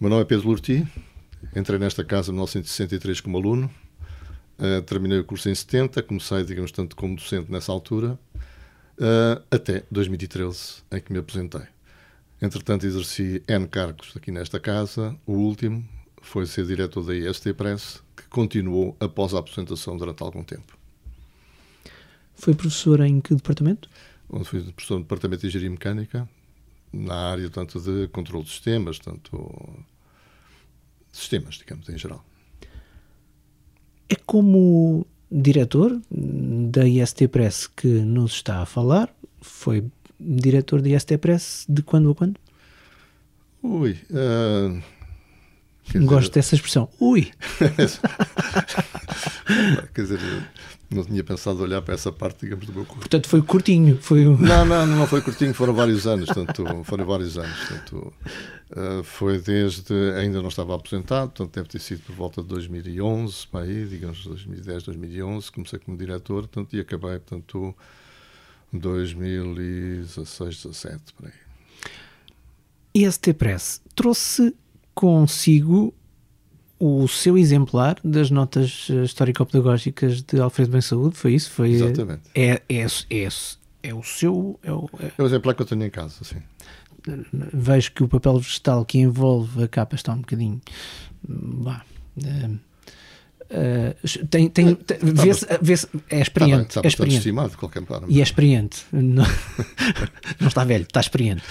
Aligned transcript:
Meu 0.00 0.08
nome 0.08 0.22
é 0.22 0.24
Pedro 0.24 0.46
Lurti, 0.46 0.86
entrei 1.56 1.76
nesta 1.76 2.04
casa 2.04 2.30
em 2.30 2.34
1963 2.34 3.20
como 3.20 3.36
aluno, 3.36 3.68
uh, 4.56 4.80
terminei 4.82 5.18
o 5.18 5.24
curso 5.24 5.48
em 5.48 5.54
70, 5.56 6.04
comecei, 6.04 6.44
digamos 6.44 6.70
tanto, 6.70 6.94
como 6.94 7.16
docente 7.16 7.50
nessa 7.50 7.72
altura, 7.72 8.16
uh, 8.96 9.42
até 9.50 9.82
2013, 9.90 10.84
em 10.92 11.00
que 11.00 11.12
me 11.12 11.18
aposentei. 11.18 11.62
Entretanto, 12.40 12.86
exerci 12.86 13.42
N 13.48 13.66
cargos 13.66 14.16
aqui 14.16 14.30
nesta 14.30 14.60
casa. 14.60 15.16
O 15.26 15.32
último 15.32 15.84
foi 16.22 16.46
ser 16.46 16.64
diretor 16.64 17.04
da 17.04 17.16
IST 17.16 17.52
Press, 17.54 18.00
que 18.16 18.22
continuou 18.28 18.96
após 19.00 19.34
a 19.34 19.40
aposentação 19.40 19.96
durante 19.96 20.22
algum 20.22 20.44
tempo. 20.44 20.78
Foi 22.36 22.54
professor 22.54 23.00
em 23.00 23.20
que 23.20 23.34
departamento? 23.34 23.90
Onde 24.30 24.44
fui 24.44 24.62
professor 24.62 24.94
no 24.94 25.02
Departamento 25.02 25.40
de 25.40 25.48
Engenharia 25.48 25.70
Mecânica, 25.70 26.28
na 26.92 27.30
área 27.30 27.50
tanto 27.50 27.80
de 27.80 28.08
controle 28.08 28.44
de 28.44 28.50
sistemas, 28.50 28.98
tanto 28.98 29.84
sistemas, 31.12 31.56
digamos, 31.56 31.88
em 31.88 31.98
geral. 31.98 32.24
É 34.08 34.16
como 34.16 35.06
diretor 35.30 36.00
da 36.10 36.86
IST 36.86 37.28
Press 37.28 37.66
que 37.66 37.86
nos 37.86 38.32
está 38.32 38.62
a 38.62 38.66
falar, 38.66 39.14
foi 39.40 39.84
diretor 40.18 40.80
da 40.80 40.88
IST 40.88 41.18
Press 41.18 41.66
de 41.68 41.82
quando 41.82 42.10
a 42.10 42.14
quando? 42.14 42.40
Ui. 43.62 43.98
Uh, 44.10 44.82
Gosto 46.04 46.28
dizer... 46.28 46.34
dessa 46.34 46.54
expressão. 46.54 46.88
Ui! 47.00 47.30
quer 49.94 50.02
dizer, 50.02 50.20
não 50.90 51.04
tinha 51.04 51.22
pensado 51.22 51.62
olhar 51.62 51.82
para 51.82 51.94
essa 51.94 52.10
parte, 52.10 52.40
digamos, 52.40 52.66
do 52.66 52.72
meu 52.72 52.84
curso. 52.84 53.00
Portanto, 53.00 53.28
foi 53.28 53.42
curtinho. 53.42 53.98
Foi... 54.00 54.24
Não, 54.24 54.64
não, 54.64 54.86
não 54.86 55.06
foi 55.06 55.20
curtinho, 55.20 55.52
foram 55.52 55.74
vários 55.74 56.06
anos. 56.06 56.28
Tanto, 56.28 56.64
foram 56.84 57.04
vários 57.04 57.36
anos. 57.36 57.68
Tanto, 57.68 58.12
uh, 58.70 59.04
foi 59.04 59.38
desde. 59.38 59.92
Ainda 60.16 60.40
não 60.40 60.48
estava 60.48 60.74
aposentado, 60.74 61.30
portanto, 61.30 61.54
deve 61.54 61.68
ter 61.68 61.78
sido 61.78 62.02
por 62.02 62.14
volta 62.14 62.40
de 62.40 62.48
2011, 62.48 63.46
para 63.48 63.64
aí, 63.64 63.86
digamos, 63.86 64.24
2010, 64.24 64.84
2011. 64.84 65.52
Comecei 65.52 65.78
como 65.78 65.96
diretor, 65.96 66.48
portanto, 66.48 66.74
e 66.74 66.80
acabei, 66.80 67.18
portanto 67.18 67.74
2016, 68.72 70.62
17, 70.62 71.12
por 71.14 71.26
aí. 71.26 71.32
EST 72.94 73.34
Press 73.34 73.82
trouxe 73.94 74.54
consigo 74.94 75.94
o 76.78 77.06
seu 77.08 77.36
exemplar 77.36 77.96
das 78.04 78.30
notas 78.30 78.88
histórico-pedagógicas 79.04 80.22
de 80.22 80.40
Alfredo 80.40 80.72
Bem 80.72 80.80
Saúde, 80.80 81.16
foi 81.16 81.34
isso? 81.34 81.50
Foi, 81.50 81.70
Exatamente. 81.70 82.22
É, 82.34 82.62
é, 82.68 82.86
é, 83.10 83.28
é 83.82 83.94
o 83.94 84.02
seu... 84.02 84.58
É 84.62 84.72
o, 84.72 84.88
é... 85.00 85.12
é 85.18 85.22
o 85.22 85.26
exemplar 85.26 85.54
que 85.54 85.62
eu 85.62 85.66
tenho 85.66 85.84
em 85.84 85.90
casa, 85.90 86.22
sim. 86.22 86.36
Vejo 87.52 87.92
que 87.92 88.02
o 88.02 88.08
papel 88.08 88.38
vegetal 88.38 88.84
que 88.84 88.98
envolve 88.98 89.64
a 89.64 89.68
capa 89.68 89.96
está 89.96 90.12
um 90.12 90.18
bocadinho... 90.20 90.60
Bah, 91.26 91.84
Uh, 93.50 94.26
tem, 94.26 94.50
tem, 94.50 94.74
tem 94.74 94.98
vê-se, 95.00 95.46
vê 95.62 95.72
é 96.10 96.20
experiente. 96.20 96.68
Está, 96.68 96.80
está 96.80 96.82
é 96.84 96.86
experiente. 96.88 97.16
estimado 97.16 97.48
de 97.48 97.56
qualquer 97.56 97.82
forma. 97.82 98.06
E 98.10 98.20
é 98.20 98.22
experiente. 98.22 98.84
Não, 98.92 99.24
não 100.38 100.48
está 100.48 100.64
velho, 100.64 100.82
está 100.82 101.00
experiente. 101.00 101.42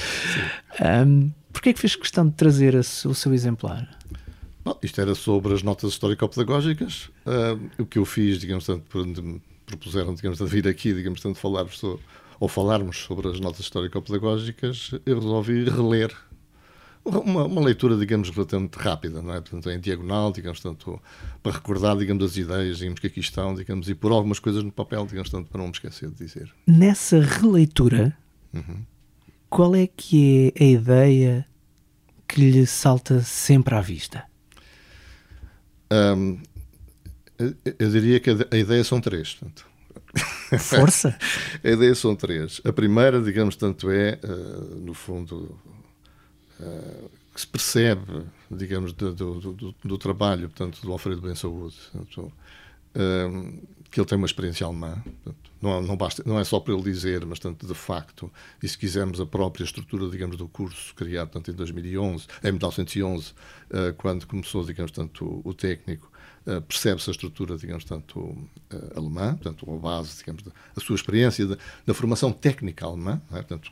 Um, 0.80 1.32
Porquê 1.52 1.70
é 1.70 1.74
que 1.74 1.80
fez 1.80 1.96
questão 1.96 2.28
de 2.28 2.36
trazer 2.36 2.76
o 2.76 2.84
seu 3.16 3.34
exemplar? 3.34 3.90
Bom, 4.68 4.78
isto 4.84 5.00
era 5.00 5.16
sobre 5.16 5.54
as 5.54 5.64
notas 5.64 5.94
histórico-pedagógicas. 5.94 7.10
Uh, 7.26 7.84
o 7.84 7.86
que 7.86 7.98
eu 7.98 8.04
fiz, 8.04 8.38
digamos, 8.38 8.66
tanto, 8.66 9.06
me 9.06 9.42
propuseram, 9.66 10.14
digamos, 10.14 10.40
de 10.40 10.46
vir 10.46 10.68
aqui, 10.68 10.94
digamos, 10.94 11.22
tanto, 11.22 11.40
falar 11.40 11.70
sobre, 11.70 12.04
ou 12.38 12.50
falarmos 12.50 12.98
sobre 12.98 13.30
as 13.30 13.40
notas 13.40 13.62
histórico-pedagógicas, 13.62 14.92
eu 15.06 15.22
resolvi 15.22 15.64
reler 15.70 16.14
uma, 17.06 17.46
uma, 17.46 17.62
leitura, 17.62 17.96
digamos, 17.96 18.30
relativamente 18.30 18.76
rápida, 18.76 19.22
não 19.22 19.36
é? 19.36 19.40
Portanto, 19.40 19.70
em 19.70 19.80
diagonal, 19.80 20.34
digamos, 20.34 20.60
tanto 20.60 21.02
para 21.42 21.54
recordar, 21.54 21.96
digamos, 21.96 22.26
as 22.26 22.36
ideias, 22.36 22.80
digamos, 22.80 23.00
que 23.00 23.08
aqui 23.08 23.22
estão, 23.22 23.56
digamos, 23.56 23.88
e 23.88 23.96
pôr 23.96 24.12
algumas 24.12 24.38
coisas 24.38 24.62
no 24.62 24.72
papel, 24.74 25.06
digamos, 25.06 25.30
tanto 25.30 25.50
para 25.50 25.60
não 25.60 25.68
me 25.68 25.72
esquecer 25.72 26.10
de 26.10 26.26
dizer. 26.26 26.54
Nessa 26.68 27.22
releitura, 27.22 28.18
uhum. 28.54 28.84
qual 29.50 29.74
é 29.74 29.88
que 29.88 30.52
é 30.58 30.66
a 30.66 30.68
ideia 30.68 31.48
que 32.28 32.42
lhe 32.42 32.66
salta 32.68 33.22
sempre 33.22 33.74
à 33.74 33.80
vista? 33.80 34.26
Um, 35.92 36.40
eu 37.80 37.92
diria 37.92 38.20
que 38.20 38.32
a 38.32 38.58
ideia 38.58 38.84
são 38.84 39.00
três. 39.00 39.36
Portanto. 39.36 39.66
Força! 40.60 41.18
a 41.64 41.70
ideia 41.70 41.94
são 41.94 42.16
três. 42.16 42.62
A 42.66 42.74
primeira, 42.74 43.22
digamos, 43.22 43.56
tanto 43.56 43.90
é, 43.92 44.20
uh, 44.24 44.76
no 44.76 44.94
fundo, 44.94 45.58
uh, 46.60 47.12
que 47.34 47.42
se 47.42 47.48
percebe, 47.48 48.24
digamos, 48.50 48.94
do, 48.94 49.14
do, 49.14 49.54
do, 49.54 49.76
do, 49.84 49.98
trabalho, 49.98 50.50
portanto, 50.50 50.82
do 50.82 50.92
Alfredo 50.92 51.22
Bem 51.22 51.36
Saúde, 51.36 51.76
portanto, 51.92 52.34
uh, 52.96 53.68
que 53.90 54.00
ele 54.00 54.08
tem 54.08 54.18
uma 54.18 54.28
experiência 54.28 54.66
alemã. 54.66 55.02
Portanto, 55.04 55.52
não, 55.62 55.82
não, 55.82 55.98
basta, 55.98 56.24
não 56.26 56.40
é 56.40 56.44
só 56.44 56.60
para 56.60 56.74
ele 56.74 56.84
dizer, 56.84 57.26
mas 57.26 57.40
tanto 57.40 57.66
de 57.66 57.74
facto, 57.74 58.32
e 58.62 58.68
se 58.68 58.78
quisermos 58.78 59.20
a 59.20 59.26
própria 59.26 59.64
estrutura, 59.64 60.10
digamos, 60.10 60.38
do 60.38 60.48
curso 60.48 60.94
criado 60.96 61.30
tanto 61.30 61.52
em 61.52 61.54
2011, 61.54 62.28
em 62.44 62.52
1911, 62.52 63.32
uh, 63.32 63.94
quando 63.98 64.28
começou, 64.28 64.64
digamos, 64.64 64.92
tanto 64.92 65.42
o 65.44 65.54
técnico, 65.54 66.12
uh, 66.48 66.62
percebe-se 66.62 67.10
a 67.10 67.12
estrutura, 67.12 67.58
digamos, 67.58 67.84
tanto 67.84 68.20
uh, 68.20 68.48
alemã, 68.96 69.36
portanto, 69.36 69.72
a 69.72 69.78
base, 69.78 70.18
digamos, 70.18 70.42
da, 70.44 70.52
a 70.76 70.80
sua 70.80 70.96
experiência 70.96 71.46
da 71.86 71.94
formação 71.94 72.32
técnica 72.32 72.86
alemã, 72.86 73.22
é? 73.32 73.36
portanto, 73.36 73.72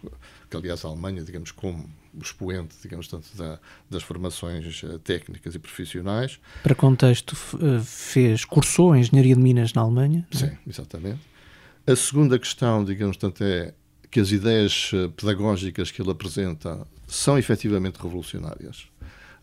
que 0.50 0.58
aliás 0.58 0.86
a 0.86 0.90
Alemanha, 0.90 1.24
digamos, 1.24 1.52
como 1.52 1.90
o 2.14 2.22
expoente, 2.22 2.76
digamos, 2.82 3.08
tanto 3.08 3.36
da, 3.36 3.60
das 3.90 4.04
formações 4.04 4.84
técnicas 5.04 5.56
e 5.56 5.60
profissionais. 5.60 6.40
Para 6.64 6.76
contexto, 6.76 7.36
fez, 7.84 8.46
cursou 8.46 8.96
em 8.96 9.02
Engenharia 9.02 9.36
de 9.36 9.42
Minas 9.42 9.74
na 9.74 9.82
Alemanha? 9.82 10.26
Sim, 10.32 10.52
exatamente. 10.66 11.20
A 11.86 11.96
segunda 11.96 12.40
questão, 12.40 12.86
digamos, 12.86 13.18
tanto 13.18 13.44
é 13.44 13.74
que 14.16 14.20
as 14.22 14.32
ideias 14.32 14.92
eh, 14.94 15.10
pedagógicas 15.10 15.92
que 15.92 16.02
ele 16.02 16.10
apresenta 16.10 16.88
são 17.06 17.38
efetivamente 17.38 17.98
revolucionárias. 17.98 18.88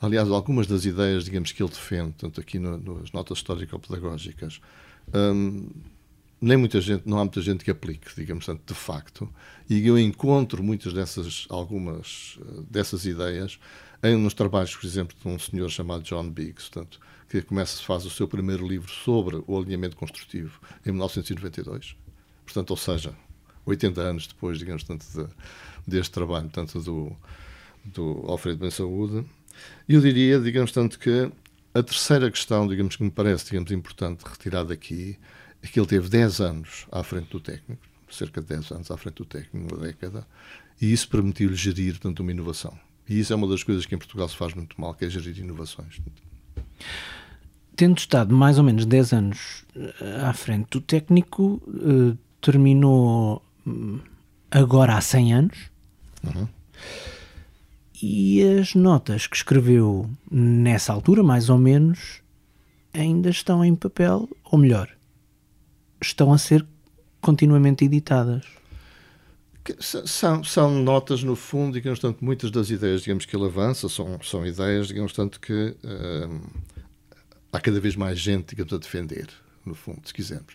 Aliás, 0.02 0.28
algumas 0.28 0.66
das 0.66 0.84
ideias, 0.84 1.24
digamos, 1.24 1.52
que 1.52 1.62
ele 1.62 1.70
defende, 1.70 2.12
tanto 2.18 2.40
aqui 2.40 2.58
no, 2.58 2.76
nas 2.76 3.12
notas 3.12 3.38
histórico-pedagógicas, 3.38 4.60
hum, 5.14 5.70
nem 6.40 6.56
muita 6.56 6.80
gente, 6.80 7.08
não 7.08 7.18
há 7.18 7.24
muita 7.24 7.40
gente 7.40 7.64
que 7.64 7.70
aplique, 7.70 8.14
digamos, 8.16 8.44
tanto 8.44 8.62
de 8.66 8.78
facto. 8.78 9.32
E 9.70 9.86
eu 9.86 9.98
encontro 9.98 10.62
muitas 10.62 10.92
dessas, 10.92 11.46
algumas 11.48 12.38
eh, 12.40 12.62
dessas 12.68 13.06
ideias 13.06 13.60
em 14.02 14.16
nos 14.16 14.34
trabalhos, 14.34 14.74
por 14.74 14.84
exemplo, 14.84 15.16
de 15.16 15.28
um 15.28 15.38
senhor 15.38 15.70
chamado 15.70 16.02
John 16.02 16.28
Biggs, 16.28 16.68
portanto, 16.68 16.98
que 17.28 17.40
começa, 17.40 17.80
faz 17.80 18.04
o 18.04 18.10
seu 18.10 18.26
primeiro 18.26 18.66
livro 18.66 18.90
sobre 18.90 19.42
o 19.46 19.56
alinhamento 19.56 19.96
construtivo 19.96 20.60
em 20.84 20.90
1992 20.90 22.02
portanto, 22.52 22.70
ou 22.70 22.76
seja, 22.76 23.14
80 23.64 24.00
anos 24.00 24.26
depois, 24.26 24.58
digamos, 24.58 24.84
tanto 24.84 25.04
de, 25.06 25.26
deste 25.86 26.12
trabalho, 26.12 26.48
tanto 26.50 26.80
do, 26.80 27.16
do 27.84 28.24
Alfredo 28.28 28.58
Bem 28.58 28.70
Saúde. 28.70 29.24
Eu 29.88 30.00
diria, 30.00 30.38
digamos, 30.40 30.72
tanto 30.72 30.98
que 30.98 31.30
a 31.74 31.82
terceira 31.82 32.30
questão, 32.30 32.66
digamos, 32.66 32.96
que 32.96 33.02
me 33.02 33.10
parece, 33.10 33.46
digamos, 33.46 33.70
importante 33.72 34.22
retirar 34.24 34.64
daqui, 34.64 35.18
é 35.62 35.66
que 35.66 35.78
ele 35.78 35.86
teve 35.86 36.08
10 36.08 36.40
anos 36.40 36.86
à 36.90 37.02
frente 37.02 37.30
do 37.30 37.40
técnico, 37.40 37.82
cerca 38.10 38.40
de 38.40 38.48
10 38.48 38.72
anos 38.72 38.90
à 38.90 38.96
frente 38.96 39.16
do 39.16 39.24
técnico, 39.24 39.74
uma 39.74 39.82
década, 39.82 40.26
e 40.80 40.92
isso 40.92 41.08
permitiu-lhe 41.08 41.54
gerir, 41.54 41.98
tanto 41.98 42.22
uma 42.22 42.32
inovação. 42.32 42.76
E 43.08 43.18
isso 43.18 43.32
é 43.32 43.36
uma 43.36 43.48
das 43.48 43.62
coisas 43.62 43.86
que 43.86 43.94
em 43.94 43.98
Portugal 43.98 44.28
se 44.28 44.36
faz 44.36 44.54
muito 44.54 44.80
mal, 44.80 44.94
que 44.94 45.04
é 45.04 45.10
gerir 45.10 45.38
inovações. 45.38 46.00
Tendo 47.74 47.98
estado 47.98 48.34
mais 48.34 48.58
ou 48.58 48.64
menos 48.64 48.84
10 48.84 49.12
anos 49.12 49.64
eh, 49.74 50.20
à 50.22 50.32
frente 50.32 50.68
do 50.70 50.80
técnico, 50.80 51.62
eh, 51.68 52.16
terminou 52.40 53.42
hum, 53.66 54.00
agora 54.50 54.96
há 54.96 55.00
100 55.00 55.34
anos. 55.34 55.58
Uhum. 56.22 56.48
E 58.02 58.42
as 58.42 58.74
notas 58.74 59.28
que 59.28 59.36
escreveu 59.36 60.10
nessa 60.28 60.92
altura, 60.92 61.22
mais 61.22 61.48
ou 61.48 61.56
menos, 61.56 62.20
ainda 62.92 63.30
estão 63.30 63.64
em 63.64 63.76
papel, 63.76 64.28
ou 64.44 64.58
melhor, 64.58 64.90
estão 66.02 66.32
a 66.32 66.38
ser 66.38 66.66
continuamente 67.20 67.84
editadas. 67.84 68.44
São, 69.78 70.42
são 70.42 70.82
notas, 70.82 71.22
no 71.22 71.36
fundo, 71.36 71.74
digamos, 71.74 72.00
tanto 72.00 72.24
muitas 72.24 72.50
das 72.50 72.70
ideias 72.70 73.02
digamos, 73.02 73.24
que 73.24 73.36
ele 73.36 73.44
avança 73.44 73.88
são, 73.88 74.18
são 74.20 74.44
ideias, 74.44 74.88
digamos, 74.88 75.12
tanto 75.12 75.38
que 75.38 75.76
hum, 75.84 76.40
há 77.52 77.60
cada 77.60 77.78
vez 77.78 77.94
mais 77.94 78.18
gente, 78.18 78.48
digamos, 78.48 78.72
a 78.72 78.78
defender, 78.78 79.28
no 79.64 79.76
fundo, 79.76 80.00
se 80.04 80.12
quisermos, 80.12 80.54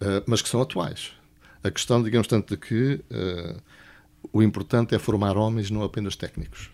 uh, 0.00 0.22
mas 0.28 0.40
que 0.40 0.48
são 0.48 0.62
atuais. 0.62 1.10
A 1.64 1.70
questão, 1.72 2.00
digamos, 2.00 2.28
tanto 2.28 2.54
de 2.54 2.60
que 2.60 3.00
uh, 3.10 3.60
o 4.32 4.40
importante 4.40 4.94
é 4.94 4.98
formar 5.00 5.36
homens, 5.36 5.68
não 5.68 5.82
apenas 5.82 6.14
técnicos. 6.14 6.70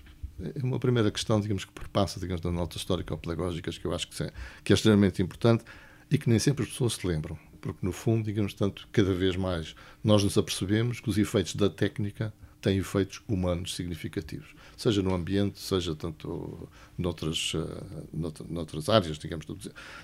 É 0.54 0.64
uma 0.64 0.78
primeira 0.78 1.10
questão, 1.10 1.40
digamos, 1.40 1.64
que 1.64 1.72
perpassa, 1.72 2.18
digamos, 2.18 2.40
das 2.40 2.52
notas 2.52 2.78
histórico-pedagógicas, 2.78 3.78
que 3.78 3.86
eu 3.86 3.94
acho 3.94 4.08
que 4.08 4.22
é, 4.22 4.32
que 4.64 4.72
é 4.72 4.74
extremamente 4.74 5.22
importante 5.22 5.64
e 6.10 6.18
que 6.18 6.28
nem 6.28 6.38
sempre 6.38 6.64
as 6.64 6.70
pessoas 6.70 6.94
se 6.94 7.06
lembram. 7.06 7.38
Porque, 7.60 7.78
no 7.82 7.92
fundo, 7.92 8.24
digamos, 8.24 8.54
tanto, 8.54 8.88
cada 8.90 9.12
vez 9.12 9.36
mais 9.36 9.74
nós 10.02 10.24
nos 10.24 10.36
apercebemos 10.38 11.00
que 11.00 11.10
os 11.10 11.18
efeitos 11.18 11.54
da 11.54 11.68
técnica 11.68 12.32
tem 12.60 12.76
efeitos 12.76 13.22
humanos 13.26 13.74
significativos, 13.74 14.48
seja 14.76 15.02
no 15.02 15.14
ambiente, 15.14 15.58
seja 15.58 15.94
tanto 15.94 16.68
noutras, 16.96 17.54
uh, 17.54 18.08
noutras 18.48 18.88
áreas, 18.88 19.18
digamos, 19.18 19.46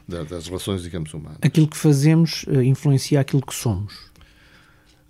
das 0.08 0.46
relações, 0.46 0.82
digamos, 0.82 1.12
humanas. 1.12 1.38
Aquilo 1.42 1.68
que 1.68 1.76
fazemos 1.76 2.44
uh, 2.44 2.62
influencia 2.62 3.20
aquilo 3.20 3.44
que 3.44 3.54
somos. 3.54 4.10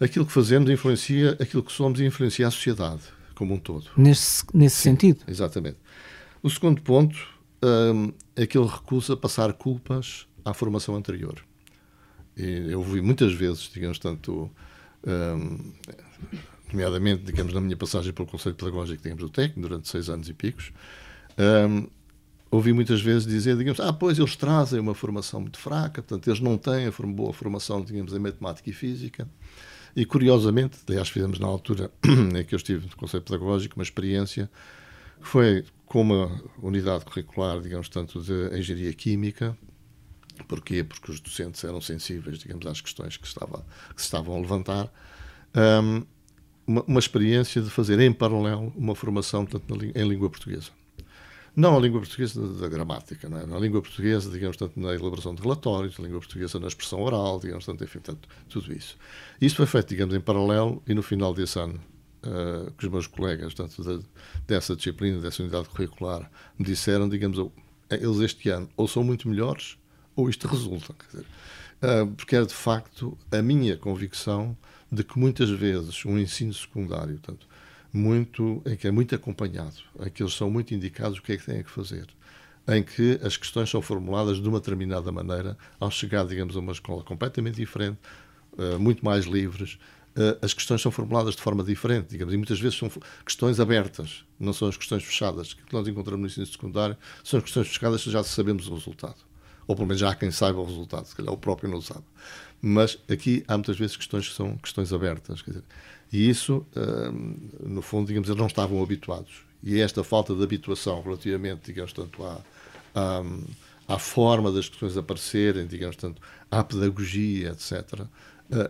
Aquilo 0.00 0.26
que 0.26 0.32
fazemos 0.32 0.68
influencia 0.68 1.36
aquilo 1.40 1.62
que 1.62 1.72
somos 1.72 2.00
e 2.00 2.04
influencia 2.04 2.48
a 2.48 2.50
sociedade 2.50 3.15
como 3.36 3.54
um 3.54 3.58
todo. 3.58 3.86
Nesse, 3.96 4.44
nesse 4.52 4.76
Sim, 4.76 4.90
sentido? 4.90 5.24
Exatamente. 5.28 5.76
O 6.42 6.50
segundo 6.50 6.82
ponto 6.82 7.16
um, 7.62 8.12
é 8.34 8.46
que 8.46 8.58
ele 8.58 8.66
recusa 8.66 9.16
passar 9.16 9.52
culpas 9.52 10.26
à 10.44 10.52
formação 10.52 10.96
anterior. 10.96 11.44
E 12.36 12.70
eu 12.70 12.80
ouvi 12.80 13.00
muitas 13.00 13.32
vezes, 13.32 13.70
digamos, 13.72 13.98
tanto, 13.98 14.50
um, 15.06 15.72
nomeadamente, 16.70 17.24
digamos, 17.24 17.52
na 17.52 17.60
minha 17.60 17.76
passagem 17.76 18.12
pelo 18.12 18.28
Conselho 18.28 18.54
Pedagógico, 18.54 19.02
digamos, 19.02 19.22
do 19.22 19.30
TEC, 19.30 19.58
durante 19.58 19.88
seis 19.88 20.08
anos 20.08 20.28
e 20.28 20.34
picos, 20.34 20.72
um, 21.38 21.86
ouvi 22.50 22.72
muitas 22.72 23.00
vezes 23.00 23.26
dizer, 23.26 23.56
digamos, 23.56 23.80
ah, 23.80 23.92
pois 23.92 24.18
eles 24.18 24.36
trazem 24.36 24.80
uma 24.80 24.94
formação 24.94 25.40
muito 25.40 25.58
fraca, 25.58 26.02
portanto, 26.02 26.28
eles 26.28 26.40
não 26.40 26.56
têm 26.56 26.86
a 26.86 27.06
boa 27.06 27.32
formação, 27.32 27.82
digamos, 27.82 28.12
em 28.12 28.18
matemática 28.18 28.70
e 28.70 28.72
física. 28.72 29.28
E, 29.96 30.04
curiosamente, 30.04 30.76
aliás, 30.86 31.08
fizemos 31.08 31.38
na 31.38 31.46
altura 31.46 31.90
em 32.04 32.44
que 32.44 32.54
eu 32.54 32.58
estive 32.58 32.86
no 32.86 32.96
Conselho 32.96 33.22
Pedagógico 33.24 33.76
uma 33.76 33.82
experiência 33.82 34.50
que 35.18 35.26
foi 35.26 35.64
com 35.86 36.02
uma 36.02 36.42
unidade 36.62 37.06
curricular, 37.06 37.58
digamos, 37.60 37.88
tanto 37.88 38.20
de 38.20 38.54
engenharia 38.54 38.92
química. 38.92 39.56
Porquê? 40.46 40.84
Porque 40.84 41.10
os 41.10 41.18
docentes 41.18 41.64
eram 41.64 41.80
sensíveis, 41.80 42.38
digamos, 42.38 42.66
às 42.66 42.82
questões 42.82 43.16
que, 43.16 43.26
estava, 43.26 43.64
que 43.94 44.02
se 44.02 44.06
estavam 44.06 44.36
a 44.36 44.38
levantar. 44.38 44.92
Um, 45.54 46.04
uma, 46.66 46.82
uma, 46.82 47.00
experiência 47.00 47.62
de 47.62 47.70
fazer 47.70 47.98
em 47.98 48.12
paralelo 48.12 48.70
uma 48.76 48.94
formação 48.94 49.46
tanto 49.46 49.74
na, 49.74 49.84
em 49.84 50.08
língua 50.08 50.28
portuguesa. 50.28 50.70
Não 51.56 51.74
a 51.74 51.80
língua 51.80 52.00
portuguesa 52.00 52.46
da, 52.52 52.68
gramática, 52.68 53.30
não 53.30 53.38
é? 53.38 53.46
na 53.46 53.58
língua 53.58 53.80
portuguesa, 53.80 54.30
digamos, 54.30 54.58
tanto 54.58 54.78
na 54.78 54.94
elaboração 54.94 55.34
de 55.34 55.40
relatórios, 55.40 55.98
na 55.98 56.04
língua 56.04 56.20
portuguesa 56.20 56.60
na 56.60 56.66
expressão 56.66 57.00
oral, 57.00 57.40
digamos, 57.40 57.64
tanto, 57.64 57.82
enfim, 57.82 57.98
tanto, 58.00 58.28
tudo 58.46 58.74
isso. 58.74 58.98
Isso 59.40 59.56
foi 59.56 59.64
feito, 59.64 59.88
digamos, 59.88 60.14
em 60.14 60.20
paralelo 60.20 60.82
e 60.86 60.92
no 60.92 61.02
final 61.02 61.32
desse 61.32 61.58
ano 61.58 61.80
uh, 62.26 62.70
que 62.72 62.84
os 62.84 62.92
meus 62.92 63.06
colegas, 63.06 63.54
tanto 63.54 63.82
de, 63.82 64.04
dessa 64.46 64.76
disciplina, 64.76 65.18
dessa 65.18 65.42
unidade 65.42 65.70
curricular, 65.70 66.30
me 66.58 66.66
disseram, 66.66 67.08
digamos, 67.08 67.50
eles 67.90 68.18
este 68.18 68.50
ano 68.50 68.68
ou 68.76 68.86
são 68.86 69.02
muito 69.02 69.26
melhores 69.26 69.78
ou 70.14 70.28
isto 70.28 70.46
resulta. 70.46 70.94
Dizer, 71.10 71.24
uh, 71.24 72.06
porque 72.16 72.36
era 72.36 72.44
de 72.44 72.54
facto 72.54 73.16
a 73.32 73.40
minha 73.40 73.78
convicção 73.78 74.54
de 74.92 75.02
que 75.02 75.18
muitas 75.18 75.48
vezes 75.48 76.04
um 76.04 76.18
ensino 76.18 76.52
secundário, 76.52 77.18
tanto 77.20 77.48
muito, 77.96 78.62
em 78.66 78.76
que 78.76 78.86
é 78.86 78.90
muito 78.90 79.14
acompanhado, 79.14 79.76
em 80.00 80.10
que 80.10 80.22
eles 80.22 80.34
são 80.34 80.50
muito 80.50 80.74
indicados 80.74 81.18
o 81.18 81.22
que 81.22 81.32
é 81.32 81.36
que 81.36 81.46
têm 81.46 81.62
que 81.62 81.70
fazer, 81.70 82.06
em 82.68 82.82
que 82.82 83.18
as 83.22 83.36
questões 83.36 83.70
são 83.70 83.80
formuladas 83.80 84.40
de 84.40 84.48
uma 84.48 84.60
determinada 84.60 85.10
maneira, 85.10 85.56
ao 85.80 85.90
chegar, 85.90 86.26
digamos, 86.26 86.56
a 86.56 86.60
uma 86.60 86.72
escola 86.72 87.02
completamente 87.02 87.56
diferente, 87.56 87.98
uh, 88.52 88.78
muito 88.78 89.04
mais 89.04 89.24
livres, 89.24 89.78
uh, 90.16 90.38
as 90.42 90.52
questões 90.52 90.82
são 90.82 90.92
formuladas 90.92 91.34
de 91.34 91.42
forma 91.42 91.64
diferente, 91.64 92.08
digamos, 92.10 92.34
e 92.34 92.36
muitas 92.36 92.60
vezes 92.60 92.78
são 92.78 92.90
questões 93.24 93.58
abertas, 93.58 94.24
não 94.38 94.52
são 94.52 94.68
as 94.68 94.76
questões 94.76 95.02
fechadas. 95.02 95.54
Que 95.54 95.72
nós 95.72 95.88
encontramos 95.88 96.20
no 96.20 96.26
ensino 96.26 96.46
secundário 96.46 96.96
são 97.24 97.38
as 97.38 97.44
questões 97.44 97.68
fechadas 97.68 98.02
já 98.02 98.22
sabemos 98.22 98.68
o 98.68 98.74
resultado. 98.74 99.16
Ou 99.66 99.74
pelo 99.74 99.86
menos 99.86 100.00
já 100.00 100.10
há 100.10 100.14
quem 100.14 100.30
saiba 100.30 100.60
o 100.60 100.64
resultado, 100.64 101.06
se 101.06 101.14
calhar 101.14 101.32
o 101.32 101.36
próprio 101.36 101.70
não 101.70 101.80
sabe. 101.80 102.04
Mas 102.60 102.98
aqui 103.10 103.44
há 103.48 103.56
muitas 103.56 103.78
vezes 103.78 103.96
questões 103.96 104.28
que 104.28 104.34
são 104.34 104.56
questões 104.56 104.92
abertas. 104.92 105.42
Dizer, 105.46 105.62
e 106.12 106.28
isso, 106.28 106.64
uh, 106.76 107.68
no 107.68 107.82
fundo, 107.82 108.06
digamos, 108.06 108.28
eles 108.28 108.38
não 108.38 108.46
estavam 108.46 108.82
habituados. 108.82 109.44
E 109.62 109.80
esta 109.80 110.04
falta 110.04 110.34
de 110.34 110.42
habituação 110.42 111.02
relativamente, 111.02 111.66
digamos, 111.66 111.92
tanto 111.92 112.24
à, 112.24 112.40
à, 112.94 113.22
à 113.88 113.98
forma 113.98 114.52
das 114.52 114.68
questões 114.68 114.96
aparecerem, 114.96 115.66
digamos, 115.66 115.96
tanto 115.96 116.22
à 116.50 116.62
pedagogia, 116.62 117.50
etc., 117.50 118.06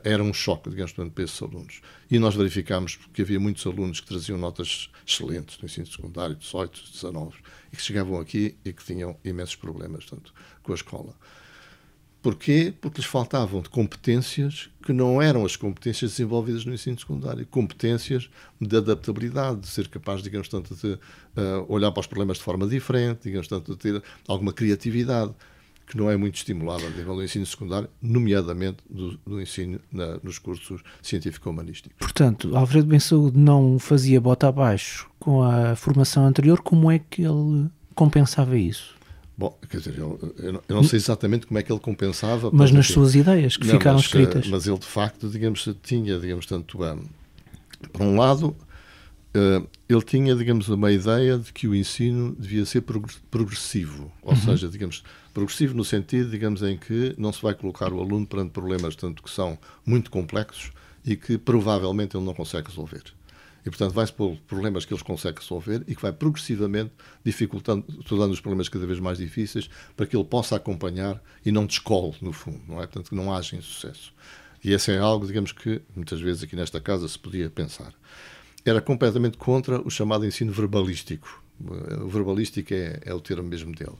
era 0.04 0.22
um 0.22 0.32
choque, 0.32 0.70
digamos, 0.70 0.92
para 0.92 1.24
esses 1.24 1.40
alunos. 1.42 1.80
E 2.10 2.18
nós 2.18 2.34
verificámos 2.34 2.98
que 3.12 3.22
havia 3.22 3.38
muitos 3.38 3.66
alunos 3.66 4.00
que 4.00 4.06
traziam 4.06 4.38
notas 4.38 4.90
excelentes 5.06 5.58
no 5.58 5.66
ensino 5.66 5.86
secundário, 5.86 6.36
18, 6.36 6.82
19, 6.92 7.36
e 7.72 7.76
que 7.76 7.82
chegavam 7.82 8.20
aqui 8.20 8.56
e 8.64 8.72
que 8.72 8.84
tinham 8.84 9.16
imensos 9.24 9.56
problemas, 9.56 10.06
tanto 10.06 10.32
com 10.62 10.72
a 10.72 10.74
escola. 10.74 11.14
Porquê? 12.26 12.74
Porque 12.80 13.00
lhes 13.00 13.06
faltavam 13.06 13.62
competências 13.70 14.68
que 14.84 14.92
não 14.92 15.22
eram 15.22 15.44
as 15.44 15.54
competências 15.54 16.10
desenvolvidas 16.10 16.64
no 16.64 16.74
ensino 16.74 16.98
secundário. 16.98 17.46
Competências 17.46 18.28
de 18.60 18.76
adaptabilidade, 18.76 19.60
de 19.60 19.68
ser 19.68 19.86
capaz, 19.86 20.22
digamos, 20.22 20.48
tanto 20.48 20.74
de 20.74 20.94
uh, 20.94 20.98
olhar 21.68 21.92
para 21.92 22.00
os 22.00 22.06
problemas 22.08 22.38
de 22.38 22.42
forma 22.42 22.66
diferente, 22.66 23.20
digamos, 23.22 23.46
tanto 23.46 23.72
de 23.72 23.78
ter 23.78 24.02
alguma 24.26 24.52
criatividade 24.52 25.32
que 25.86 25.96
não 25.96 26.10
é 26.10 26.16
muito 26.16 26.36
estimulada 26.36 26.84
a 26.84 26.90
nível 26.90 27.14
do 27.14 27.22
ensino 27.22 27.46
secundário, 27.46 27.88
nomeadamente 28.02 28.78
do, 28.90 29.16
do 29.18 29.40
ensino 29.40 29.80
na, 29.92 30.18
nos 30.22 30.38
cursos 30.38 30.82
científico-humanísticos. 31.00 31.96
Portanto, 31.98 32.56
Alfredo 32.56 32.88
Ben 32.88 32.98
Saúde 32.98 33.38
não 33.38 33.78
fazia 33.78 34.20
bota 34.20 34.48
abaixo 34.48 35.08
com 35.18 35.42
a 35.42 35.76
formação 35.76 36.26
anterior, 36.26 36.60
como 36.60 36.90
é 36.90 36.98
que 36.98 37.22
ele 37.22 37.68
compensava 37.94 38.58
isso? 38.58 38.96
Bom, 39.38 39.56
quer 39.68 39.78
dizer, 39.78 39.98
eu, 39.98 40.18
eu, 40.38 40.62
não 40.74 40.82
sei 40.82 40.96
exatamente 40.96 41.46
como 41.46 41.58
é 41.58 41.62
que 41.62 41.70
ele 41.70 41.80
compensava. 41.80 42.50
Mas 42.52 42.72
nas 42.72 42.86
suas 42.86 43.14
ideias 43.14 43.56
que 43.56 43.66
não, 43.66 43.74
ficaram 43.74 43.96
mas, 43.96 44.06
escritas. 44.06 44.48
Mas 44.48 44.66
ele, 44.66 44.78
de 44.78 44.86
facto, 44.86 45.28
digamos, 45.28 45.68
tinha, 45.82 46.18
digamos, 46.18 46.46
tanto, 46.46 46.82
um, 46.82 47.02
por 47.92 48.02
um 48.02 48.16
lado, 48.16 48.56
uh, 49.36 49.68
ele 49.88 50.02
tinha, 50.02 50.34
digamos, 50.34 50.68
uma 50.68 50.90
ideia 50.90 51.38
de 51.38 51.52
que 51.52 51.68
o 51.68 51.74
ensino 51.74 52.34
devia 52.36 52.66
ser 52.66 52.82
progressivo, 53.30 54.12
ou 54.20 54.32
uhum. 54.32 54.40
seja, 54.40 54.68
digamos, 54.68 55.04
progressivo 55.32 55.76
no 55.76 55.84
sentido, 55.84 56.30
digamos, 56.30 56.62
em 56.62 56.76
que 56.76 57.14
não 57.16 57.32
se 57.32 57.40
vai 57.40 57.54
colocar 57.54 57.92
o 57.92 58.00
aluno 58.00 58.26
perante 58.26 58.50
problemas 58.50 58.96
tanto 58.96 59.22
que 59.22 59.30
são 59.30 59.58
muito 59.84 60.10
complexos 60.10 60.72
e 61.04 61.14
que 61.14 61.38
provavelmente 61.38 62.16
ele 62.16 62.24
não 62.24 62.34
consegue 62.34 62.68
resolver. 62.68 63.02
E, 63.64 63.70
portanto, 63.70 63.92
vai-se 63.92 64.12
pôr 64.12 64.36
problemas 64.46 64.84
que 64.84 64.92
eles 64.92 65.02
conseguem 65.02 65.40
resolver 65.40 65.82
e 65.88 65.94
que 65.94 66.02
vai 66.02 66.12
progressivamente 66.12 66.92
dificultando, 67.24 67.82
tornando 68.04 68.32
os 68.32 68.40
problemas 68.40 68.68
cada 68.68 68.86
vez 68.86 69.00
mais 69.00 69.18
difíceis 69.18 69.68
para 69.96 70.06
que 70.06 70.16
ele 70.16 70.24
possa 70.24 70.54
acompanhar 70.54 71.20
e 71.44 71.50
não 71.50 71.66
descole, 71.66 72.14
no 72.20 72.32
fundo, 72.32 72.62
não 72.66 72.76
é? 72.76 72.86
Portanto, 72.86 73.08
que 73.08 73.14
não 73.16 73.34
haja 73.34 73.56
insucesso. 73.56 74.12
E 74.62 74.72
esse 74.72 74.92
é 74.92 74.98
algo, 74.98 75.26
digamos, 75.26 75.52
que 75.52 75.82
muitas 75.94 76.20
vezes 76.20 76.44
aqui 76.44 76.56
nesta 76.56 76.80
casa 76.80 77.08
se 77.08 77.18
podia 77.18 77.50
pensar. 77.50 77.92
Era 78.68 78.80
completamente 78.80 79.36
contra 79.38 79.80
o 79.80 79.90
chamado 79.90 80.26
ensino 80.26 80.52
verbalístico. 80.52 81.42
O 82.02 82.08
verbalístico 82.08 82.74
é, 82.74 83.00
é 83.04 83.14
o 83.14 83.20
termo 83.20 83.48
mesmo 83.48 83.74
dele. 83.74 83.96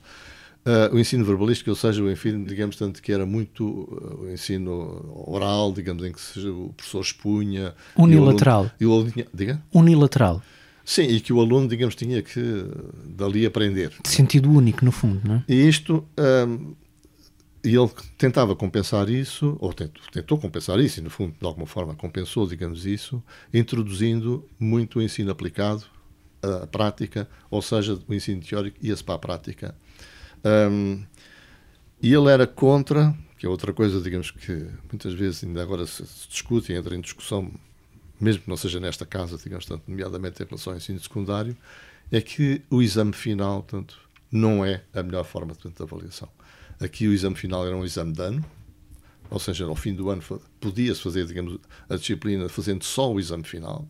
Uh, 0.67 0.97
o 0.97 0.99
ensino 0.99 1.25
verbalístico, 1.25 1.71
ou 1.71 1.77
seja, 1.77 2.03
o 2.03 2.11
ensino, 2.11 2.45
digamos, 2.45 2.75
tanto 2.75 3.01
que 3.01 3.13
era 3.13 3.25
muito 3.25 3.65
uh, 3.65 4.25
o 4.25 4.31
ensino 4.33 5.25
oral, 5.29 5.73
digamos, 5.73 6.05
em 6.05 6.11
que 6.11 6.49
o 6.49 6.73
professor 6.77 7.01
expunha. 7.01 7.73
Unilateral. 7.97 8.69
E 8.81 8.85
o 8.85 8.93
aluno, 8.93 9.13
e 9.15 9.17
o 9.17 9.21
aluno 9.23 9.31
diga? 9.33 9.63
Unilateral. 9.73 10.43
Sim, 10.85 11.03
e 11.03 11.21
que 11.21 11.33
o 11.33 11.41
aluno, 11.41 11.69
digamos, 11.69 11.95
tinha 11.95 12.21
que 12.21 12.41
dali 13.05 13.47
aprender. 13.47 13.93
De 14.03 14.09
sentido 14.09 14.51
único, 14.51 14.85
no 14.85 14.91
fundo, 14.91 15.21
não 15.25 15.37
é? 15.37 15.45
E 15.49 15.69
isto, 15.69 16.05
um, 16.49 16.75
e 17.67 17.75
ele 17.75 17.91
tentava 18.17 18.55
compensar 18.55 19.09
isso, 19.09 19.57
ou 19.61 19.73
tentou, 19.73 20.03
tentou 20.13 20.39
compensar 20.39 20.79
isso, 20.79 21.01
e 21.01 21.03
no 21.03 21.11
fundo, 21.11 21.35
de 21.39 21.45
alguma 21.45 21.67
forma, 21.67 21.95
compensou, 21.95 22.47
digamos, 22.47 22.87
isso, 22.87 23.23
introduzindo 23.53 24.49
muito 24.59 24.99
o 25.01 25.03
ensino 25.03 25.33
aplicado, 25.33 25.85
a 26.43 26.67
prática, 26.67 27.29
ou 27.51 27.61
seja, 27.61 27.99
o 28.07 28.15
ensino 28.15 28.41
teórico 28.41 28.79
ia-se 28.81 29.03
para 29.03 29.17
a 29.17 29.19
prática 29.19 29.75
um, 30.71 31.05
e 32.01 32.15
ele 32.15 32.31
era 32.31 32.47
contra, 32.47 33.13
que 33.37 33.47
é 33.47 33.49
outra 33.49 33.73
coisa, 33.73 34.01
digamos, 34.01 34.31
que 34.31 34.67
muitas 34.91 35.13
vezes 35.15 35.43
ainda 35.43 35.61
agora 35.61 35.87
se, 35.87 36.05
discute 36.29 36.73
e 36.73 36.77
entra 36.77 36.95
em 36.95 37.01
discussão, 37.01 37.51
mesmo 38.21 38.43
que 38.43 38.49
não 38.49 38.57
seja 38.57 38.79
nesta 38.79 39.05
casa, 39.05 39.37
digamos, 39.37 39.67
tanto, 39.67 39.91
nomeadamente 39.91 40.41
em 40.41 40.47
relação 40.47 40.73
ao 40.73 40.77
ensino 40.77 41.01
secundário, 41.01 41.57
é 42.13 42.21
que 42.21 42.63
o 42.71 42.81
exame 42.81 43.13
final, 43.13 43.63
tanto, 43.63 43.99
não 44.31 44.65
é 44.65 44.85
a 44.95 45.03
melhor 45.03 45.25
forma 45.25 45.53
de 45.55 45.83
avaliação. 45.83 46.29
Aqui 46.81 47.09
o 47.09 47.13
exame 47.13 47.37
final 47.37 47.67
era 47.67 47.77
um 47.77 47.85
exame 47.85 48.13
de 48.13 48.23
ano, 48.23 48.45
ou 49.31 49.39
seja, 49.39 49.65
ao 49.65 49.75
fim 49.75 49.95
do 49.95 50.11
ano 50.11 50.23
podia-se 50.61 51.01
fazer, 51.01 51.27
digamos, 51.27 51.59
a 51.89 51.97
disciplina 51.97 52.49
fazendo 52.49 52.85
só 52.85 53.13
o 53.13 53.19
exame 53.19 53.45
final, 53.45 53.89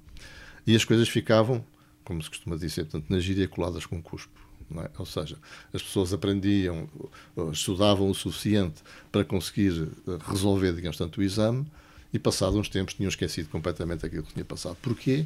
e 0.66 0.75
as 0.75 0.85
coisas 0.85 1.09
ficavam, 1.09 1.64
como 2.05 2.23
se 2.23 2.28
costuma 2.28 2.57
dizer, 2.57 2.85
portanto, 2.85 3.11
na 3.11 3.19
gíria 3.19 3.47
coladas 3.49 3.87
com 3.87 4.00
cuspo. 4.02 4.47
É? 4.78 4.90
Ou 4.99 5.07
seja, 5.07 5.38
as 5.73 5.81
pessoas 5.81 6.12
aprendiam, 6.12 6.88
estudavam 7.52 8.11
o 8.11 8.14
suficiente 8.14 8.83
para 9.12 9.25
conseguir 9.25 9.88
eh, 10.09 10.19
resolver, 10.28 10.73
digamos, 10.73 10.97
tanto 10.97 11.21
o 11.21 11.23
exame 11.23 11.64
e, 12.12 12.19
passados 12.19 12.57
uns 12.57 12.69
tempos, 12.69 12.95
tinham 12.95 13.09
esquecido 13.09 13.49
completamente 13.49 14.05
aquilo 14.05 14.25
que 14.25 14.33
tinha 14.33 14.45
passado. 14.45 14.76
Porquê? 14.83 15.25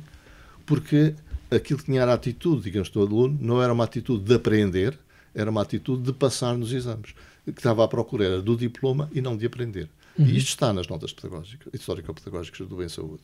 Porque 0.66 1.14
aquilo 1.50 1.78
que 1.78 1.86
tinha 1.86 2.04
a 2.04 2.12
atitude, 2.12 2.62
digamos, 2.62 2.90
do 2.90 3.00
aluno, 3.00 3.38
não 3.40 3.62
era 3.62 3.72
uma 3.72 3.84
atitude 3.84 4.24
de 4.24 4.34
aprender, 4.34 4.98
era 5.34 5.50
uma 5.50 5.62
atitude 5.62 6.02
de 6.02 6.12
passar 6.12 6.54
nos 6.58 6.70
exames. 6.72 7.14
Que 7.44 7.58
estava 7.58 7.84
à 7.84 7.88
procura 7.88 8.24
era 8.24 8.42
do 8.42 8.56
diploma 8.56 9.10
e 9.12 9.20
não 9.20 9.36
de 9.36 9.46
aprender. 9.46 9.88
Uhum. 10.18 10.26
E 10.26 10.36
isto 10.36 10.48
está 10.48 10.72
nas 10.72 10.86
notas 10.88 11.12
pedagógicas, 11.12 11.72
histórico-pedagógicas 11.72 12.66
do 12.66 12.76
Bem 12.76 12.88
Saúde, 12.88 13.22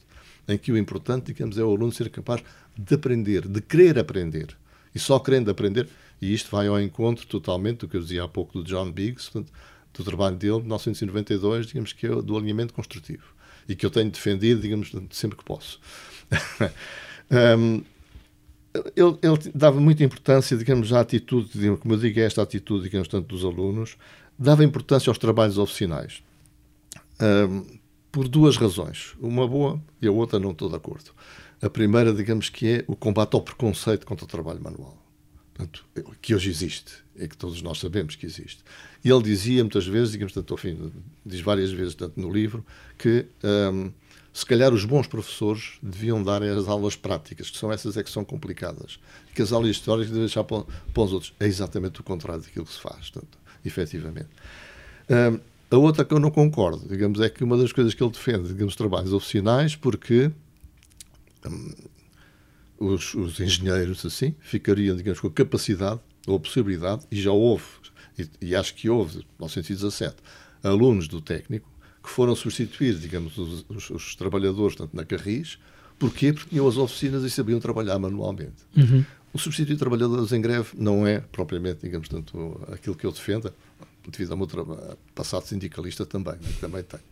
em 0.49 0.57
que 0.57 0.73
o 0.73 0.79
importante, 0.79 1.27
digamos, 1.27 1.59
é 1.59 1.63
o 1.63 1.71
aluno 1.71 1.93
ser 1.93 2.09
capaz 2.11 2.43
de 2.77 2.95
aprender, 2.95 3.47
de 3.47 3.61
querer 3.61 3.99
aprender. 3.99 4.57
E 4.95 4.99
só 4.99 5.19
querendo 5.19 5.51
aprender, 5.51 5.89
e 6.21 6.33
isto 6.33 6.51
vai 6.51 6.67
ao 6.69 6.81
encontro 6.81 7.27
totalmente 7.27 7.81
do 7.81 7.89
que 7.89 7.97
eu 7.97 8.01
dizia 8.01 8.25
há 8.25 8.29
pouco 8.29 8.63
do 8.63 8.65
John 8.65 8.91
Biggs, 8.91 9.31
do 9.35 10.05
trabalho 10.05 10.37
dele 10.37 10.57
de 10.57 10.63
1992, 10.63 11.67
digamos 11.67 11.93
que 11.93 12.07
é 12.07 12.11
do 12.11 12.37
alinhamento 12.37 12.73
construtivo. 12.73 13.25
E 13.69 13.75
que 13.75 13.85
eu 13.85 13.91
tenho 13.91 14.11
defendido, 14.11 14.61
digamos, 14.61 14.93
sempre 15.11 15.37
que 15.37 15.45
posso. 15.45 15.81
um, 17.59 17.83
ele, 18.97 19.19
ele, 19.23 19.53
dava 19.55 19.81
muita 19.81 20.05
importância, 20.05 20.57
digamos, 20.57 20.93
à 20.93 21.01
atitude, 21.01 21.51
como 21.79 21.95
eu 21.95 21.99
digo, 21.99 22.21
esta 22.21 22.43
atitude, 22.43 22.85
digamos, 22.85 23.09
tanto 23.09 23.29
dos 23.29 23.45
alunos, 23.45 23.97
dava 24.39 24.65
importância 24.65 25.11
aos 25.11 25.19
trabalhos 25.19 25.59
oficinais. 25.59 26.23
Um, 27.21 27.79
por 28.17 28.29
duas 28.29 28.57
razões. 28.57 29.15
Uma 29.21 29.47
boa 29.47 29.79
e 30.01 30.07
a 30.07 30.11
outra 30.11 30.39
não 30.39 30.53
estou 30.53 30.71
de 30.71 30.77
acordo. 30.77 31.11
A 31.61 31.69
primeira, 31.69 32.13
digamos, 32.15 32.49
que 32.49 32.67
é 32.67 32.85
o 32.87 32.97
combate 32.97 33.35
ao 33.35 33.43
preconceito 33.43 34.07
contra 34.07 34.25
o 34.25 34.29
trabalho 34.29 34.63
manual. 34.63 34.97
Portanto, 35.53 35.85
que 36.21 36.35
hoje 36.35 36.51
existe, 36.51 36.93
e 37.15 37.27
que 37.29 37.37
todos 37.37 37.63
nós 37.63 37.79
sabemos 37.79 38.15
que 38.15 38.27
existe. 38.27 38.63
E 39.05 39.11
ele 39.11 39.23
dizia 39.23 39.63
muitas 39.63 39.87
vezes, 39.87 40.13
digamos, 40.13 40.33
tanto 40.33 40.53
ao 40.53 40.59
fim, 40.59 40.93
diz 41.25 41.41
várias 41.41 41.71
vezes 41.73 41.95
tanto 41.95 42.19
no 42.21 42.31
livro, 42.31 42.65
que 42.99 43.27
um, 43.73 43.91
se 44.37 44.45
calhar 44.45 44.75
os 44.75 44.85
bons 44.85 45.07
professores 45.07 45.79
deviam 45.83 46.23
dar 46.23 46.43
as 46.43 46.69
aulas 46.69 46.95
práticas, 46.95 47.49
que 47.49 47.57
são 47.57 47.73
essas 47.73 47.97
é 47.97 48.03
que 48.03 48.11
são 48.11 48.23
complicadas. 48.23 48.99
Que 49.35 49.41
as 49.41 49.51
aulas 49.51 49.71
históricas 49.71 50.09
devem 50.09 50.27
deixar 50.27 50.45
para, 50.45 50.63
para 50.93 51.03
os 51.03 51.11
outros. 51.15 51.33
É 51.41 51.47
exatamente 51.47 52.03
o 52.03 52.05
contrário 52.05 52.43
daquilo 52.43 52.67
que 52.67 52.73
se 52.75 52.79
faz, 52.79 53.09
portanto, 53.09 53.39
efetivamente. 53.65 54.29
Um, 55.09 55.41
a 55.71 55.79
outra 55.79 56.05
que 56.05 56.13
eu 56.13 56.21
não 56.21 56.31
concordo, 56.31 56.87
digamos, 56.87 57.19
é 57.21 57.31
que 57.31 57.43
uma 57.43 57.57
das 57.57 57.73
coisas 57.73 57.95
que 57.95 58.03
ele 58.03 58.11
defende, 58.11 58.49
digamos, 58.49 58.77
trabalhos 58.77 59.11
oficinais, 59.11 59.75
porque 59.75 60.31
um, 61.47 61.73
os, 62.79 63.15
os, 63.15 63.41
engenheiros, 63.41 64.05
assim, 64.05 64.35
ficariam, 64.41 64.95
digamos, 64.99 65.19
com 65.19 65.29
a 65.29 65.33
capacidade 65.33 66.01
ou 66.27 66.37
a 66.37 66.41
possibilidade, 66.41 67.07
e 67.11 67.19
já 67.19 67.33
houve, 67.33 67.65
e, 68.19 68.29
e 68.49 68.55
acho 68.55 68.75
que 68.75 68.91
houve, 68.91 69.21
em 69.21 69.27
1917, 69.39 70.15
alunos 70.63 71.09
do 71.09 71.23
técnico 71.23 71.75
que 72.07 72.13
foram 72.13 72.37
substituir, 72.37 72.95
digamos, 72.95 73.37
os, 73.37 73.67
os, 73.69 73.91
os 73.91 74.15
trabalhadores, 74.15 74.77
tanto 74.77 74.97
na 74.97 75.05
Carris, 75.05 75.59
porquê? 75.99 76.33
Porque 76.33 76.49
tinham 76.51 76.69
as 76.69 76.77
oficinas 76.77 77.25
e 77.25 77.31
sabiam 77.31 77.59
trabalhar 77.59 77.99
manualmente. 77.99 78.63
Uhum. 78.77 79.05
O 79.35 79.39
substituir 79.39 79.77
trabalhadores 79.77 80.31
em 80.31 80.41
greve 80.41 80.69
não 80.79 81.05
é 81.05 81.19
propriamente, 81.19 81.81
digamos, 81.83 82.09
tanto 82.09 82.61
aquilo 82.73 82.95
que 82.95 83.05
eu 83.05 83.11
defendo, 83.11 83.53
devido 84.09 84.31
ao 84.31 84.39
meu 84.39 84.49
passado 85.17 85.47
sindicalista 85.47 86.07
também, 86.07 86.35
né, 86.35 86.49
também 86.61 86.85
tenho. 86.85 87.03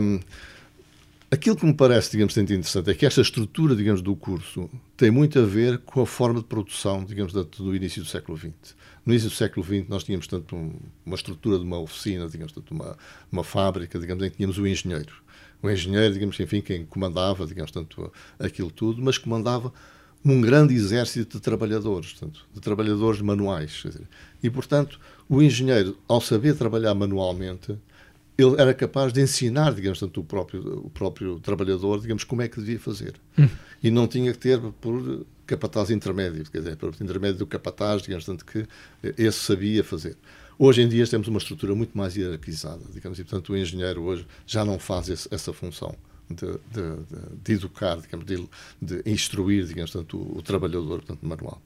Um, 0.00 0.20
aquilo 1.30 1.56
que 1.56 1.64
me 1.64 1.72
parece, 1.72 2.10
digamos, 2.10 2.34
muito 2.36 2.52
interessante 2.52 2.90
é 2.90 2.94
que 2.94 3.06
esta 3.06 3.20
estrutura, 3.20 3.76
digamos, 3.76 4.02
do 4.02 4.16
curso 4.16 4.68
tem 4.96 5.10
muito 5.10 5.38
a 5.38 5.44
ver 5.44 5.78
com 5.78 6.02
a 6.02 6.06
forma 6.06 6.40
de 6.40 6.46
produção, 6.46 7.04
digamos, 7.04 7.32
do 7.32 7.74
início 7.74 8.02
do 8.02 8.08
século 8.08 8.36
XX. 8.36 8.74
No 9.06 9.12
início 9.12 9.28
do 9.30 9.34
século 9.34 9.64
XX 9.64 9.88
nós 9.88 10.02
tínhamos, 10.02 10.26
tanto 10.26 10.56
uma 11.06 11.14
estrutura 11.14 11.58
de 11.58 11.64
uma 11.64 11.78
oficina, 11.78 12.28
digamos, 12.28 12.52
tanto 12.52 12.74
uma, 12.74 12.96
uma 13.30 13.44
fábrica, 13.44 13.98
digamos, 13.98 14.24
em 14.24 14.30
que 14.30 14.36
tínhamos 14.36 14.58
o 14.58 14.66
engenheiro. 14.66 15.14
O 15.62 15.70
engenheiro, 15.70 16.12
digamos, 16.12 16.38
enfim, 16.40 16.60
quem 16.60 16.84
comandava, 16.84 17.46
digamos, 17.46 17.70
tanto 17.70 18.12
aquilo 18.38 18.70
tudo, 18.70 19.00
mas 19.02 19.16
comandava 19.16 19.72
um 20.24 20.40
grande 20.40 20.74
exército 20.74 21.38
de 21.38 21.42
trabalhadores, 21.42 22.12
portanto, 22.12 22.46
de 22.52 22.60
trabalhadores 22.60 23.20
manuais. 23.20 23.84
E, 24.42 24.50
portanto, 24.50 24.98
o 25.28 25.40
engenheiro, 25.40 25.96
ao 26.08 26.20
saber 26.20 26.54
trabalhar 26.56 26.94
manualmente, 26.94 27.78
ele 28.40 28.60
era 28.60 28.72
capaz 28.74 29.12
de 29.12 29.20
ensinar, 29.20 29.74
digamos, 29.74 29.98
tanto 29.98 30.20
o 30.20 30.24
próprio, 30.24 30.86
o 30.86 30.90
próprio 30.90 31.38
trabalhador, 31.40 32.00
digamos, 32.00 32.24
como 32.24 32.42
é 32.42 32.48
que 32.48 32.58
devia 32.58 32.78
fazer. 32.78 33.14
Hum. 33.38 33.48
E 33.82 33.90
não 33.90 34.06
tinha 34.06 34.32
que 34.32 34.38
ter 34.38 34.60
por 34.80 35.26
capataz 35.46 35.90
intermédio, 35.90 36.44
quer 36.50 36.58
dizer, 36.58 36.76
por 36.76 36.94
intermédio 37.00 37.38
do 37.38 37.46
capataz, 37.46 38.02
digamos, 38.02 38.24
tanto 38.24 38.44
que 38.44 38.66
esse 39.18 39.38
sabia 39.38 39.82
fazer. 39.82 40.16
Hoje 40.58 40.82
em 40.82 40.88
dia 40.88 41.06
temos 41.06 41.26
uma 41.26 41.38
estrutura 41.38 41.74
muito 41.74 41.96
mais 41.96 42.16
hierarquizada, 42.16 42.82
digamos, 42.92 43.18
e 43.18 43.24
portanto 43.24 43.52
o 43.52 43.56
engenheiro 43.56 44.02
hoje 44.02 44.26
já 44.46 44.64
não 44.64 44.78
faz 44.78 45.08
esse, 45.08 45.28
essa 45.30 45.52
função 45.52 45.94
de, 46.28 46.46
de, 46.46 46.96
de, 47.08 47.36
de, 47.42 47.52
educar, 47.54 47.96
digamos, 47.96 48.26
de, 48.26 48.46
de 48.80 49.10
instruir, 49.10 49.64
digamos, 49.64 49.90
tanto 49.90 50.18
o, 50.18 50.38
o 50.38 50.42
trabalhador, 50.42 50.98
portanto, 50.98 51.20
manual. 51.22 51.60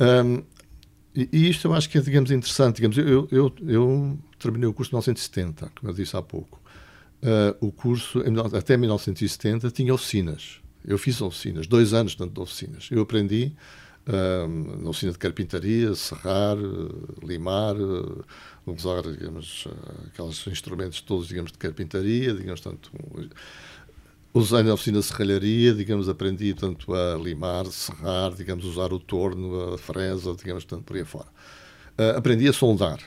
Um, 0.00 0.42
e, 1.14 1.28
e, 1.32 1.48
isto 1.48 1.68
eu 1.68 1.74
acho 1.74 1.88
que 1.88 1.98
é, 1.98 2.00
digamos, 2.00 2.30
interessante. 2.30 2.76
Digamos, 2.76 2.98
eu, 2.98 3.28
eu, 3.30 3.52
eu 3.66 4.18
terminei 4.38 4.68
o 4.68 4.72
curso 4.72 4.90
em 4.90 4.94
1970, 4.94 5.72
como 5.78 5.90
eu 5.90 5.94
disse 5.94 6.16
há 6.16 6.22
pouco. 6.22 6.60
Uh, 7.22 7.66
o 7.66 7.72
curso, 7.72 8.22
até 8.56 8.76
1970, 8.76 9.70
tinha 9.70 9.92
oficinas. 9.92 10.60
Eu 10.84 10.96
fiz 10.96 11.20
oficinas, 11.20 11.66
dois 11.66 11.92
anos 11.92 12.14
de 12.14 12.40
oficinas. 12.40 12.88
Eu 12.90 13.02
aprendi 13.02 13.52
uh, 14.06 14.82
na 14.82 14.90
oficina 14.90 15.12
de 15.12 15.18
carpintaria, 15.18 15.94
serrar, 15.94 16.56
uh, 16.56 17.14
limar, 17.22 17.76
uh, 17.76 18.24
usar, 18.66 19.02
digamos, 19.02 19.66
aqueles 20.06 20.46
instrumentos 20.46 21.00
todos, 21.00 21.28
digamos, 21.28 21.50
de 21.50 21.58
carpintaria, 21.58 22.32
digamos, 22.32 22.60
tanto 22.60 22.90
usei 24.32 24.62
na 24.62 24.74
oficina 24.74 25.00
de 25.00 25.06
serralharia, 25.06 25.74
digamos, 25.74 26.08
aprendi 26.08 26.54
tanto 26.54 26.94
a 26.94 27.16
limar, 27.16 27.66
serrar, 27.66 28.34
digamos, 28.34 28.64
usar 28.64 28.92
o 28.92 28.98
torno, 28.98 29.74
a 29.74 29.78
fresa, 29.78 30.34
digamos, 30.34 30.64
tanto 30.64 30.84
por 30.84 30.96
aí 30.96 31.04
fora. 31.04 31.28
Uh, 31.98 32.16
aprendi 32.16 32.48
a 32.48 32.52
soldar, 32.52 33.00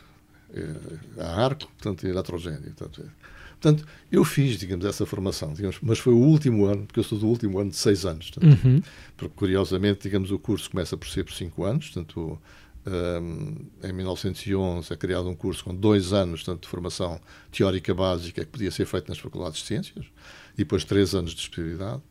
uh, 0.50 1.22
a 1.22 1.44
arco, 1.44 1.68
portanto, 1.68 2.06
eletrogênio. 2.06 2.62
Portanto, 2.62 3.12
portanto, 3.60 3.88
eu 4.12 4.24
fiz, 4.26 4.58
digamos, 4.58 4.86
essa 4.86 5.06
formação, 5.06 5.54
digamos, 5.54 5.78
mas 5.82 6.00
foi 6.00 6.14
o 6.14 6.20
último 6.20 6.66
ano, 6.66 6.86
porque 6.86 7.00
eu 7.00 7.04
sou 7.04 7.18
do 7.18 7.28
último 7.28 7.60
ano 7.60 7.70
de 7.70 7.78
seis 7.78 8.06
anos. 8.06 8.32
Portanto, 8.32 8.66
uhum. 8.66 8.82
Porque, 9.16 9.34
curiosamente, 9.36 10.02
digamos, 10.04 10.32
o 10.32 10.40
curso 10.40 10.70
começa 10.70 10.98
por 10.98 11.08
ser 11.08 11.24
por 11.24 11.34
cinco 11.34 11.64
anos, 11.64 11.90
portanto, 11.90 12.40
um, 12.84 13.56
em 13.84 13.94
1911 13.94 14.92
é 14.92 14.98
criado 14.98 15.30
um 15.30 15.36
curso 15.36 15.64
com 15.64 15.76
dois 15.76 16.14
anos 16.14 16.44
tanto 16.44 16.64
de 16.64 16.68
formação 16.68 17.22
teórica 17.52 17.94
básica 17.94 18.44
que 18.44 18.50
podia 18.50 18.72
ser 18.72 18.88
feito 18.88 19.08
nas 19.08 19.20
faculdades 19.20 19.60
de 19.60 19.68
ciências 19.68 20.06
e 20.54 20.60
depois 20.60 20.84
três 20.84 21.14
anos 21.14 21.32
de 21.32 21.42
especialidade. 21.42 22.02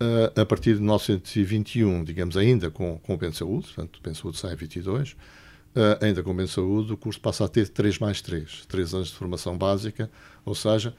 Uh, 0.00 0.40
a 0.40 0.46
partir 0.46 0.74
de 0.74 0.80
1921, 0.80 2.04
digamos, 2.04 2.36
ainda 2.36 2.70
com, 2.70 2.98
com 2.98 3.14
o 3.14 3.16
Bem 3.18 3.32
Saúde, 3.32 3.66
portanto, 3.66 3.96
o 3.98 4.02
Bem 4.02 4.14
Saúde 4.14 4.38
sai 4.38 4.54
em 4.54 4.56
22, 4.56 5.12
uh, 5.12 5.16
ainda 6.00 6.22
com 6.22 6.30
o 6.30 6.34
Bem 6.34 6.46
Saúde, 6.46 6.92
o 6.92 6.96
curso 6.96 7.20
passa 7.20 7.44
a 7.44 7.48
ter 7.48 7.68
3 7.68 7.98
mais 7.98 8.22
3, 8.22 8.64
3 8.66 8.94
anos 8.94 9.08
de 9.08 9.14
formação 9.14 9.58
básica, 9.58 10.10
ou 10.42 10.54
seja, 10.54 10.94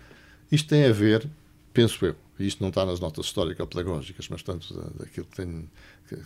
isto 0.52 0.70
tem 0.70 0.86
a 0.86 0.92
ver, 0.92 1.28
penso 1.74 2.06
eu, 2.06 2.16
e 2.40 2.48
isto 2.48 2.62
não 2.62 2.70
está 2.70 2.86
nas 2.86 3.00
notas 3.00 3.26
histórico-pedagógicas, 3.26 4.28
mas 4.30 4.42
tanto 4.44 4.74
daquilo 4.98 5.26
que, 5.28 5.36
tenho, 5.36 5.70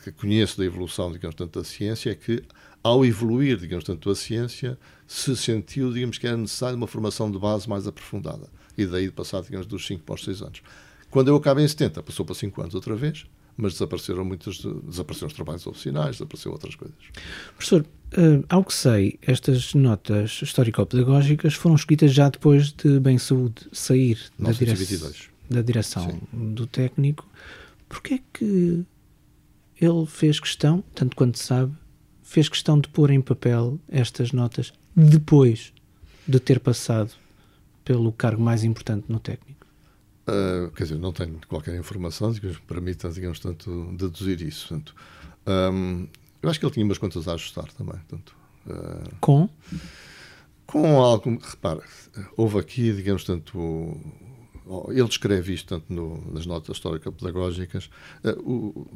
que, 0.03 0.11
conheço 0.13 0.57
da 0.57 0.65
evolução, 0.65 1.11
digamos, 1.11 1.35
tanto 1.35 1.59
da 1.59 1.65
ciência, 1.65 2.11
é 2.11 2.15
que 2.15 2.43
ao 2.83 3.05
evoluir, 3.05 3.57
digamos, 3.57 3.83
tanto 3.83 4.09
a 4.09 4.15
ciência, 4.15 4.77
se 5.07 5.35
sentiu, 5.35 5.91
digamos, 5.91 6.17
que 6.17 6.27
era 6.27 6.37
necessário 6.37 6.77
uma 6.77 6.87
formação 6.87 7.29
de 7.29 7.37
base 7.37 7.67
mais 7.67 7.87
aprofundada 7.87 8.47
e 8.77 8.85
daí 8.85 9.05
de 9.05 9.11
passar, 9.11 9.41
digamos, 9.41 9.65
dos 9.65 9.85
5 9.85 10.03
para 10.03 10.15
os 10.15 10.23
6 10.23 10.41
anos. 10.41 10.61
Quando 11.09 11.29
eu 11.29 11.35
acabei 11.35 11.63
em 11.63 11.67
70, 11.67 12.03
passou 12.03 12.25
para 12.25 12.35
5 12.35 12.61
anos 12.61 12.75
outra 12.75 12.95
vez, 12.95 13.25
mas 13.57 13.73
desapareceram 13.73 14.25
muitos, 14.25 14.65
desapareceram 14.83 15.27
os 15.27 15.33
trabalhos 15.33 15.65
oficiais, 15.65 16.17
desapareceram 16.17 16.53
outras 16.53 16.75
coisas. 16.75 16.97
Professor, 17.55 17.81
uh, 17.81 18.45
ao 18.49 18.63
que 18.63 18.73
sei, 18.73 19.17
estas 19.21 19.73
notas 19.73 20.41
histórico-pedagógicas 20.41 21.53
foram 21.53 21.75
escritas 21.75 22.13
já 22.13 22.29
depois 22.29 22.71
de 22.71 22.99
Bem 22.99 23.17
Saúde 23.17 23.67
sair 23.71 24.19
da, 24.37 24.51
dire 24.51 24.75
da 25.49 25.61
direção 25.61 26.09
Sim. 26.09 26.53
do 26.53 26.67
técnico. 26.67 27.27
Porquê 27.87 28.15
é 28.15 28.19
que 28.33 28.85
ele 29.79 30.05
fez 30.07 30.39
questão, 30.39 30.83
tanto 30.93 31.15
quanto 31.15 31.37
sabe, 31.37 31.73
fez 32.21 32.49
questão 32.49 32.79
de 32.79 32.89
pôr 32.89 33.11
em 33.11 33.21
papel 33.21 33.79
estas 33.87 34.31
notas 34.31 34.73
depois 34.95 35.73
de 36.27 36.39
ter 36.39 36.59
passado 36.59 37.11
pelo 37.83 38.11
cargo 38.11 38.41
mais 38.41 38.63
importante 38.63 39.05
no 39.09 39.19
técnico? 39.19 39.65
Uh, 40.27 40.71
quer 40.71 40.83
dizer, 40.83 40.97
não 40.97 41.13
tenho 41.13 41.39
qualquer 41.47 41.77
informação 41.77 42.33
que 42.33 42.47
me 42.47 42.55
permita, 42.55 43.09
digamos, 43.09 43.39
tanto, 43.39 43.93
deduzir 43.95 44.41
isso. 44.41 44.69
Portanto, 44.69 44.95
um, 45.45 46.07
eu 46.41 46.49
acho 46.49 46.59
que 46.59 46.65
ele 46.65 46.73
tinha 46.73 46.85
umas 46.85 46.97
contas 46.97 47.27
a 47.27 47.33
ajustar 47.33 47.71
também. 47.73 47.97
Portanto, 48.07 48.35
uh, 48.65 49.15
com? 49.21 49.47
Com 50.65 50.99
algo. 50.99 51.39
Repara, 51.39 51.83
houve 52.35 52.57
aqui, 52.57 52.91
digamos, 52.91 53.23
tanto. 53.23 53.99
Ele 54.89 55.07
descreve 55.07 55.53
isto 55.53 55.67
tanto 55.67 55.93
no, 55.93 56.31
nas 56.31 56.45
notas 56.45 56.77
histórico-pedagógicas. 56.77 57.89
Uh, 58.23 58.87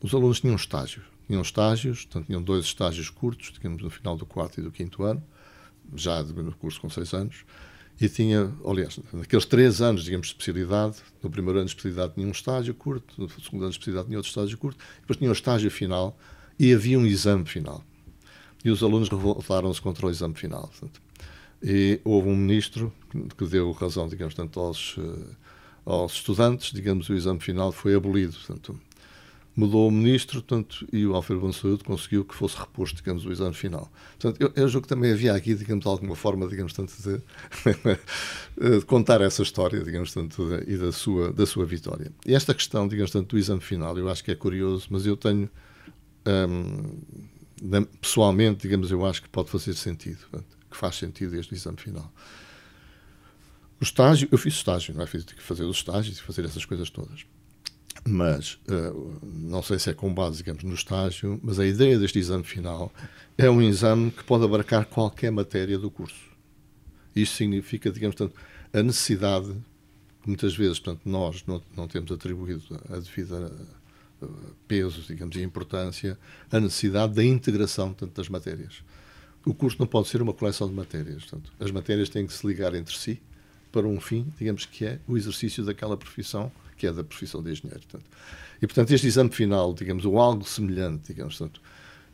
os 0.00 0.14
alunos 0.14 0.40
tinham 0.40 0.56
estágios. 0.56 1.04
Tinham 1.26 1.42
estágios, 1.42 2.04
portanto, 2.04 2.26
tinham 2.26 2.42
dois 2.42 2.64
estágios 2.64 3.10
curtos, 3.10 3.52
digamos, 3.52 3.82
no 3.82 3.90
final 3.90 4.16
do 4.16 4.26
quarto 4.26 4.60
e 4.60 4.62
do 4.62 4.70
quinto 4.70 5.04
ano, 5.04 5.22
já 5.94 6.22
no 6.22 6.52
curso 6.52 6.80
com 6.80 6.88
seis 6.88 7.12
anos 7.12 7.44
e 8.00 8.08
tinha, 8.08 8.50
aliás, 8.64 8.98
naqueles 9.12 9.44
três 9.44 9.82
anos, 9.82 10.04
digamos, 10.04 10.28
de 10.28 10.32
especialidade, 10.32 10.96
no 11.22 11.28
primeiro 11.28 11.58
ano 11.58 11.66
de 11.66 11.72
especialidade 11.72 12.14
tinha 12.14 12.26
um 12.26 12.30
estágio 12.30 12.74
curto, 12.74 13.14
no 13.18 13.28
segundo 13.28 13.62
ano 13.62 13.70
de 13.70 13.76
especialidade 13.76 14.06
tinha 14.06 14.18
outro 14.18 14.30
estágio 14.30 14.56
curto, 14.56 14.82
depois 15.02 15.18
tinha 15.18 15.28
um 15.28 15.34
estágio 15.34 15.70
final 15.70 16.18
e 16.58 16.72
havia 16.72 16.98
um 16.98 17.04
exame 17.04 17.44
final. 17.44 17.84
E 18.64 18.70
os 18.70 18.82
alunos 18.82 19.10
revoltaram-se 19.10 19.80
contra 19.82 20.06
o 20.06 20.10
exame 20.10 20.34
final. 20.34 20.68
Portanto, 20.68 21.00
E 21.62 22.00
houve 22.04 22.28
um 22.28 22.36
ministro 22.36 22.92
que 23.36 23.46
deu 23.46 23.70
razão, 23.72 24.08
digamos, 24.08 24.34
tanto 24.34 24.58
aos, 24.60 24.96
eh, 24.98 25.34
aos 25.84 26.14
estudantes, 26.14 26.72
digamos, 26.72 27.08
o 27.08 27.14
exame 27.14 27.40
final 27.40 27.70
foi 27.70 27.94
abolido. 27.94 28.32
Portanto, 28.32 28.80
mudou 29.54 29.88
o 29.88 29.90
ministro 29.90 30.40
portanto, 30.40 30.86
e 30.92 31.06
o 31.06 31.14
Alfredo 31.14 31.42
Bom 31.42 31.52
Saúde 31.52 31.84
conseguiu 31.84 32.24
que 32.24 32.34
fosse 32.34 32.56
reposto, 32.56 32.96
digamos, 32.96 33.26
o 33.26 33.32
exame 33.32 33.54
final. 33.54 33.90
Portanto, 34.18 34.40
eu, 34.40 34.52
eu 34.56 34.68
julgo 34.68 34.86
que 34.86 34.94
também 34.94 35.12
havia 35.12 35.34
aqui, 35.34 35.54
digamos, 35.54 35.86
alguma 35.86 36.14
forma, 36.14 36.46
digamos, 36.48 36.72
tanto 36.72 36.92
de, 37.02 37.18
de 38.78 38.84
contar 38.86 39.20
essa 39.20 39.42
história, 39.42 39.82
digamos, 39.82 40.12
tanto 40.12 40.48
de, 40.48 40.72
e 40.72 40.78
da 40.78 40.92
sua, 40.92 41.32
da 41.32 41.44
sua 41.44 41.66
vitória. 41.66 42.12
E 42.24 42.34
esta 42.34 42.54
questão, 42.54 42.88
digamos, 42.88 43.10
tanto 43.10 43.30
do 43.30 43.38
exame 43.38 43.60
final, 43.60 43.96
eu 43.98 44.08
acho 44.08 44.24
que 44.24 44.30
é 44.30 44.34
curioso, 44.34 44.86
mas 44.90 45.04
eu 45.04 45.16
tenho, 45.16 45.50
hum, 46.48 46.98
pessoalmente, 48.00 48.62
digamos, 48.62 48.90
eu 48.90 49.04
acho 49.04 49.22
que 49.22 49.28
pode 49.28 49.50
fazer 49.50 49.74
sentido, 49.74 50.18
portanto, 50.30 50.59
que 50.70 50.76
faz 50.76 50.96
sentido 50.96 51.36
este 51.36 51.54
exame 51.54 51.78
final. 51.78 52.12
O 53.80 53.84
estágio, 53.84 54.28
eu 54.30 54.38
fiz 54.38 54.54
estágio, 54.54 54.94
não 54.94 55.02
é? 55.02 55.06
Fiz, 55.06 55.24
que 55.24 55.42
fazer 55.42 55.64
os 55.64 55.78
estágios 55.78 56.18
e 56.18 56.22
fazer 56.22 56.44
essas 56.44 56.64
coisas 56.64 56.90
todas. 56.90 57.24
Mas, 58.06 58.58
uh, 58.68 59.20
não 59.22 59.62
sei 59.62 59.78
se 59.78 59.90
é 59.90 59.94
com 59.94 60.12
base, 60.12 60.38
digamos, 60.38 60.62
no 60.62 60.74
estágio, 60.74 61.40
mas 61.42 61.58
a 61.58 61.66
ideia 61.66 61.98
deste 61.98 62.18
exame 62.18 62.44
final 62.44 62.92
é 63.36 63.50
um 63.50 63.60
exame 63.60 64.10
que 64.10 64.24
pode 64.24 64.44
abarcar 64.44 64.86
qualquer 64.86 65.30
matéria 65.30 65.78
do 65.78 65.90
curso. 65.90 66.30
Isto 67.14 67.36
significa, 67.36 67.90
digamos, 67.90 68.16
portanto, 68.16 68.38
a 68.72 68.82
necessidade, 68.82 69.54
muitas 70.26 70.54
vezes, 70.54 70.78
portanto, 70.78 71.02
nós 71.04 71.44
não, 71.46 71.62
não 71.76 71.88
temos 71.88 72.10
atribuído 72.12 72.80
a 72.88 72.98
devida 72.98 73.52
eh, 74.22 74.26
peso, 74.68 75.02
digamos, 75.06 75.36
e 75.36 75.42
importância, 75.42 76.18
a 76.50 76.60
necessidade 76.60 77.14
da 77.14 77.24
integração 77.24 77.88
portanto, 77.88 78.14
das 78.14 78.28
matérias. 78.28 78.82
O 79.44 79.54
curso 79.54 79.76
não 79.78 79.86
pode 79.86 80.08
ser 80.08 80.20
uma 80.20 80.32
coleção 80.32 80.68
de 80.68 80.74
matérias. 80.74 81.24
Portanto, 81.24 81.52
as 81.58 81.70
matérias 81.70 82.08
têm 82.08 82.26
que 82.26 82.32
se 82.32 82.46
ligar 82.46 82.74
entre 82.74 82.96
si 82.96 83.20
para 83.72 83.86
um 83.86 84.00
fim, 84.00 84.32
digamos 84.38 84.66
que 84.66 84.84
é 84.84 84.98
o 85.06 85.16
exercício 85.16 85.64
daquela 85.64 85.96
profissão 85.96 86.50
que 86.76 86.86
é 86.86 86.92
da 86.92 87.04
profissão 87.04 87.42
de 87.42 87.50
engenheiro. 87.50 87.80
Portanto. 87.80 88.04
E, 88.60 88.66
portanto, 88.66 88.90
este 88.90 89.06
exame 89.06 89.30
final, 89.30 89.74
digamos, 89.74 90.06
ou 90.06 90.18
algo 90.18 90.44
semelhante, 90.44 91.08
digamos, 91.08 91.36
portanto, 91.36 91.60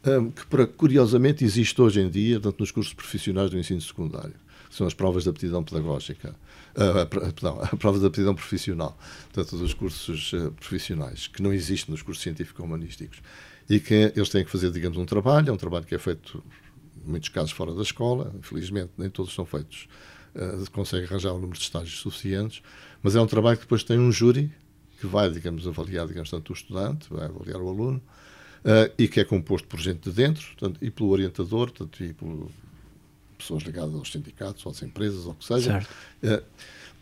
um, 0.06 0.30
que 0.30 0.66
curiosamente 0.76 1.44
existe 1.44 1.80
hoje 1.80 2.00
em 2.00 2.10
dia, 2.10 2.40
portanto, 2.40 2.60
nos 2.60 2.72
cursos 2.72 2.92
profissionais 2.92 3.48
do 3.48 3.58
ensino 3.58 3.80
secundário, 3.80 4.34
são 4.68 4.86
as 4.86 4.92
provas 4.92 5.22
de 5.22 5.30
aptidão 5.30 5.62
pedagógica, 5.62 6.34
uh, 6.74 7.06
perdão, 7.06 7.60
a 7.62 7.76
prova 7.76 7.98
de 7.98 8.06
aptidão 8.06 8.34
profissional, 8.34 8.98
portanto, 9.32 9.56
dos 9.56 9.72
cursos 9.72 10.32
uh, 10.32 10.52
profissionais, 10.52 11.28
que 11.28 11.40
não 11.40 11.52
existe 11.52 11.90
nos 11.90 12.02
cursos 12.02 12.22
científico-humanísticos, 12.22 13.20
e 13.70 13.80
que 13.80 14.12
eles 14.14 14.28
têm 14.28 14.44
que 14.44 14.50
fazer, 14.50 14.70
digamos, 14.70 14.98
um 14.98 15.04
trabalho, 15.04 15.50
é 15.50 15.52
um 15.52 15.56
trabalho 15.56 15.84
que 15.84 15.94
é 15.94 15.98
feito, 15.98 16.42
muitos 17.04 17.28
casos, 17.28 17.50
fora 17.50 17.74
da 17.74 17.82
escola, 17.82 18.32
infelizmente, 18.38 18.90
nem 18.96 19.10
todos 19.10 19.34
são 19.34 19.44
feitos, 19.44 19.88
uh, 20.34 20.70
consegue 20.70 21.06
arranjar 21.06 21.32
um 21.32 21.38
número 21.38 21.58
de 21.58 21.64
estágios 21.64 21.98
suficientes, 21.98 22.62
mas 23.02 23.14
é 23.16 23.20
um 23.20 23.26
trabalho 23.26 23.56
que 23.56 23.64
depois 23.64 23.82
tem 23.82 23.98
um 23.98 24.10
júri 24.10 24.52
que 25.00 25.06
vai, 25.06 25.30
digamos, 25.30 25.66
avaliar, 25.66 26.06
digamos, 26.06 26.30
tanto 26.30 26.50
o 26.50 26.52
estudante, 26.52 27.06
vai 27.10 27.26
avaliar 27.26 27.60
o 27.60 27.68
aluno, 27.68 28.02
uh, 28.64 28.92
e 28.98 29.06
que 29.08 29.20
é 29.20 29.24
composto 29.24 29.68
por 29.68 29.78
gente 29.78 30.08
de 30.08 30.12
dentro, 30.12 30.46
portanto, 30.46 30.78
e 30.82 30.90
pelo 30.90 31.10
orientador, 31.10 31.70
portanto, 31.70 32.02
e 32.02 32.12
por 32.12 32.48
pessoas 33.36 33.62
ligadas 33.62 33.94
aos 33.94 34.10
sindicatos, 34.10 34.66
às 34.66 34.82
empresas, 34.82 35.26
ou 35.26 35.32
o 35.32 35.34
que 35.34 35.44
seja, 35.44 35.86
uh, 36.22 36.42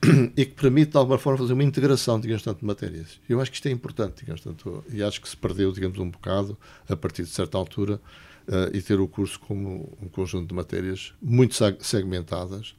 e 0.37 0.45
que 0.45 0.53
permite, 0.53 0.93
de 0.93 0.97
alguma 0.97 1.19
forma, 1.19 1.39
fazer 1.39 1.53
uma 1.53 1.65
integração, 1.65 2.21
digamos, 2.21 2.43
tanto 2.43 2.61
de 2.61 2.67
matérias. 2.67 3.21
Eu 3.29 3.41
acho 3.41 3.51
que 3.51 3.57
isto 3.57 3.67
é 3.67 3.71
importante, 3.71 4.21
digamos, 4.21 4.43
tanto, 4.43 4.85
e 4.91 5.03
acho 5.03 5.21
que 5.21 5.29
se 5.29 5.37
perdeu, 5.37 5.73
digamos, 5.73 5.99
um 5.99 6.11
bocado, 6.11 6.59
a 6.89 6.97
partir 6.97 7.23
de 7.23 7.31
certa 7.31 7.57
altura, 7.57 8.01
uh, 8.49 8.75
e 8.75 8.81
ter 8.81 9.01
o 9.01 9.09
curso 9.09 9.39
como 9.41 9.97
um 10.01 10.09
conjunto 10.09 10.49
de 10.49 10.55
matérias 10.55 11.15
muito 11.21 11.55
segmentadas, 11.81 12.75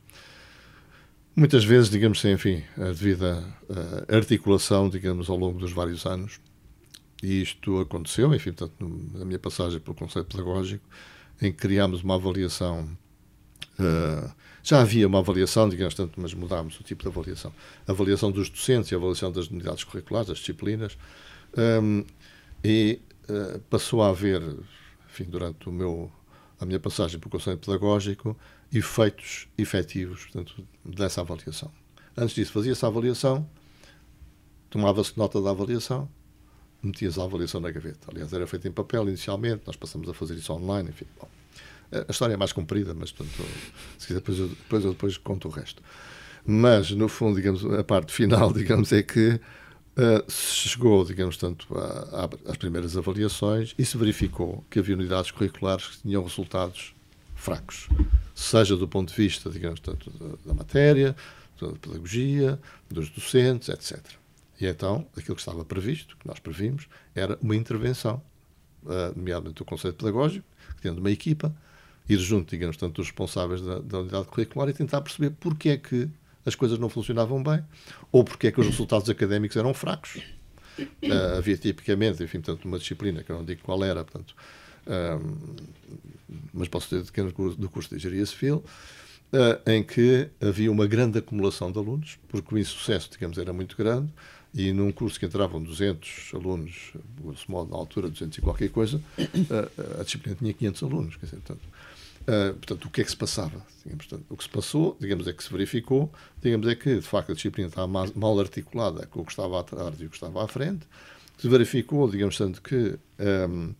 Muitas 1.35 1.65
vezes, 1.65 1.89
digamos 1.89 2.21
sem, 2.21 2.31
enfim, 2.31 2.63
a 2.77 2.85
devida 2.85 3.43
uh, 3.69 4.15
articulação, 4.15 4.87
digamos, 4.87 5.29
ao 5.29 5.35
longo 5.35 5.59
dos 5.59 5.73
vários 5.73 6.05
anos. 6.05 6.39
E 7.21 7.41
isto 7.41 7.81
aconteceu, 7.81 8.33
enfim, 8.33 8.53
portanto, 8.53 9.09
na 9.13 9.25
minha 9.25 9.37
passagem 9.37 9.81
pelo 9.81 9.97
Conselho 9.97 10.23
Pedagógico, 10.23 10.85
em 11.41 11.51
que 11.51 11.57
criámos 11.57 12.03
uma 12.03 12.15
avaliação. 12.15 12.89
Uh, 13.77 14.31
já 14.63 14.79
havia 14.79 15.05
uma 15.05 15.19
avaliação, 15.19 15.67
digamos, 15.67 15.93
tanto, 15.93 16.21
mas 16.21 16.33
mudámos 16.33 16.79
o 16.79 16.83
tipo 16.83 17.03
de 17.03 17.09
avaliação. 17.09 17.51
A 17.85 17.91
avaliação 17.91 18.31
dos 18.31 18.49
docentes 18.49 18.89
e 18.91 18.95
a 18.95 18.97
avaliação 18.97 19.29
das 19.29 19.47
unidades 19.47 19.83
curriculares, 19.83 20.29
das 20.29 20.37
disciplinas. 20.37 20.97
Um, 21.57 21.99
ehm, 21.99 22.05
e 22.63 23.01
uh, 23.29 23.59
passou 23.69 24.01
a 24.01 24.09
haver, 24.09 24.41
enfim, 25.15 25.29
durante 25.29 25.69
o 25.69 25.71
meu, 25.71 26.11
a 26.59 26.65
minha 26.65 26.79
passagem 26.79 27.19
pelo 27.19 27.31
Conselho 27.31 27.57
Pedagógico, 27.57 28.37
efeitos 28.71 29.47
efetivos 29.57 30.25
portanto, 30.25 30.67
dessa 30.83 31.21
avaliação. 31.21 31.71
Antes 32.17 32.35
disso, 32.35 32.51
fazia-se 32.51 32.83
a 32.83 32.89
avaliação, 32.89 33.49
tomava-se 34.69 35.17
nota 35.17 35.41
da 35.41 35.51
avaliação, 35.51 36.09
metia-se 36.83 37.19
a 37.19 37.23
avaliação 37.23 37.61
na 37.61 37.71
gaveta. 37.71 38.09
Aliás, 38.11 38.31
era 38.33 38.45
feita 38.45 38.67
em 38.67 38.71
papel 38.71 39.07
inicialmente, 39.07 39.63
nós 39.65 39.77
passamos 39.77 40.09
a 40.09 40.13
fazer 40.13 40.35
isso 40.35 40.51
online, 40.51 40.89
enfim. 40.89 41.05
Bom, 41.19 41.29
a 41.91 42.11
história 42.11 42.33
é 42.33 42.37
mais 42.37 42.51
comprida, 42.51 42.93
mas 42.93 43.11
portanto, 43.11 43.47
se 43.97 44.07
quiser, 44.07 44.19
depois 44.19 44.39
eu, 44.39 44.47
depois 44.49 44.83
eu 44.83 44.91
depois 44.91 45.17
conto 45.17 45.47
o 45.47 45.51
resto. 45.51 45.81
Mas, 46.45 46.91
no 46.91 47.07
fundo, 47.07 47.37
digamos, 47.37 47.65
a 47.65 47.83
parte 47.83 48.13
final, 48.13 48.51
digamos, 48.53 48.91
é 48.91 49.01
que 49.01 49.39
uh, 49.97 50.31
se 50.31 50.69
chegou, 50.69 51.03
digamos, 51.05 51.37
tanto 51.37 51.67
às 52.45 52.57
primeiras 52.57 52.95
avaliações 52.95 53.73
e 53.77 53.85
se 53.85 53.97
verificou 53.97 54.63
que 54.69 54.79
havia 54.79 54.95
unidades 54.95 55.31
curriculares 55.31 55.87
que 55.87 56.01
tinham 56.03 56.23
resultados 56.23 56.93
fracos 57.35 57.87
seja 58.35 58.75
do 58.75 58.87
ponto 58.87 59.09
de 59.09 59.15
vista, 59.15 59.49
digamos, 59.49 59.79
tanto 59.79 60.11
da, 60.45 60.53
matéria, 60.53 61.15
da 61.59 61.69
pedagogia, 61.69 62.59
dos 62.89 63.09
docentes, 63.09 63.69
etc. 63.69 64.05
E 64.59 64.67
então, 64.67 65.07
aquilo 65.17 65.35
que 65.35 65.41
estava 65.41 65.63
previsto, 65.63 66.17
que 66.17 66.27
nós 66.27 66.37
previmos, 66.37 66.87
era 67.15 67.39
uma 67.41 67.55
intervenção, 67.55 68.21
uh, 68.83 69.17
nomeadamente 69.17 69.55
do 69.55 69.65
Conselho 69.65 69.93
Pedagógico, 69.93 70.45
tendo 70.81 70.99
uma 70.99 71.09
equipa, 71.09 71.55
ir 72.07 72.17
junto, 72.19 72.49
digamos, 72.49 72.75
tanto 72.75 72.95
dos 72.95 73.07
responsáveis 73.07 73.61
da, 73.61 73.79
da 73.79 73.99
unidade 74.01 74.27
curricular 74.27 74.67
e 74.67 74.73
tentar 74.73 75.01
perceber 75.01 75.31
porque 75.39 75.69
é 75.69 75.77
que 75.77 76.09
as 76.45 76.55
coisas 76.55 76.77
não 76.77 76.89
funcionavam 76.89 77.41
bem 77.41 77.63
ou 78.11 78.23
porque 78.23 78.47
é 78.47 78.51
que 78.51 78.59
os 78.59 78.67
resultados 78.67 79.09
académicos 79.09 79.57
eram 79.57 79.73
fracos. 79.73 80.21
Uh, 80.77 81.37
havia 81.37 81.57
tipicamente, 81.57 82.21
enfim, 82.21 82.41
portanto, 82.41 82.65
uma 82.65 82.77
disciplina 82.77 83.23
que 83.23 83.31
eu 83.31 83.37
não 83.37 83.45
digo 83.45 83.61
qual 83.63 83.83
era, 83.83 84.03
portanto, 84.03 84.35
mas 86.53 86.67
posso 86.67 86.89
ter 86.89 87.11
que 87.11 87.21
do 87.21 87.69
curso 87.69 87.89
de 87.89 87.95
Engenharia 87.95 88.25
Civil, 88.25 88.63
uh, 89.33 89.69
em 89.69 89.83
que 89.83 90.29
havia 90.41 90.71
uma 90.71 90.87
grande 90.87 91.19
acumulação 91.19 91.71
de 91.71 91.77
alunos, 91.77 92.17
porque 92.27 92.55
o 92.55 92.57
insucesso, 92.57 93.09
digamos, 93.11 93.37
era 93.37 93.53
muito 93.53 93.75
grande, 93.75 94.11
e 94.53 94.71
num 94.71 94.91
curso 94.91 95.19
que 95.19 95.25
entravam 95.25 95.61
200 95.61 96.31
alunos, 96.33 96.93
grosso 97.21 97.51
modo, 97.51 97.71
na 97.71 97.77
altura, 97.77 98.07
200 98.07 98.37
e 98.37 98.41
qualquer 98.41 98.69
coisa, 98.69 99.01
uh, 99.17 99.99
a 99.99 100.03
disciplina 100.03 100.37
tinha 100.37 100.53
500 100.53 100.83
alunos. 100.83 101.15
Quer 101.17 101.25
dizer, 101.25 101.37
portanto, 101.37 101.67
uh, 102.27 102.53
portanto, 102.53 102.85
o 102.85 102.89
que 102.89 103.01
é 103.01 103.03
que 103.03 103.09
se 103.09 103.17
passava? 103.17 103.65
Digamos, 103.83 104.05
portanto, 104.05 104.25
o 104.29 104.37
que 104.37 104.43
se 104.43 104.49
passou, 104.49 104.97
digamos, 104.99 105.27
é 105.27 105.33
que 105.33 105.43
se 105.43 105.51
verificou, 105.51 106.11
digamos, 106.41 106.67
é 106.67 106.75
que, 106.75 106.95
de 106.95 107.01
facto, 107.01 107.31
a 107.31 107.35
disciplina 107.35 107.69
estava 107.69 107.87
mal 107.87 108.39
articulada 108.39 109.05
com 109.07 109.21
o 109.21 109.25
que 109.25 109.31
estava 109.31 109.59
atrás 109.59 109.99
e 109.99 110.05
o 110.05 110.09
que 110.09 110.15
estava 110.15 110.43
à 110.43 110.47
frente. 110.47 110.87
Se 111.37 111.47
verificou, 111.49 112.09
digamos, 112.09 112.37
tanto 112.37 112.61
que 112.61 112.97
um, 113.19 113.69
uh, 113.69 113.75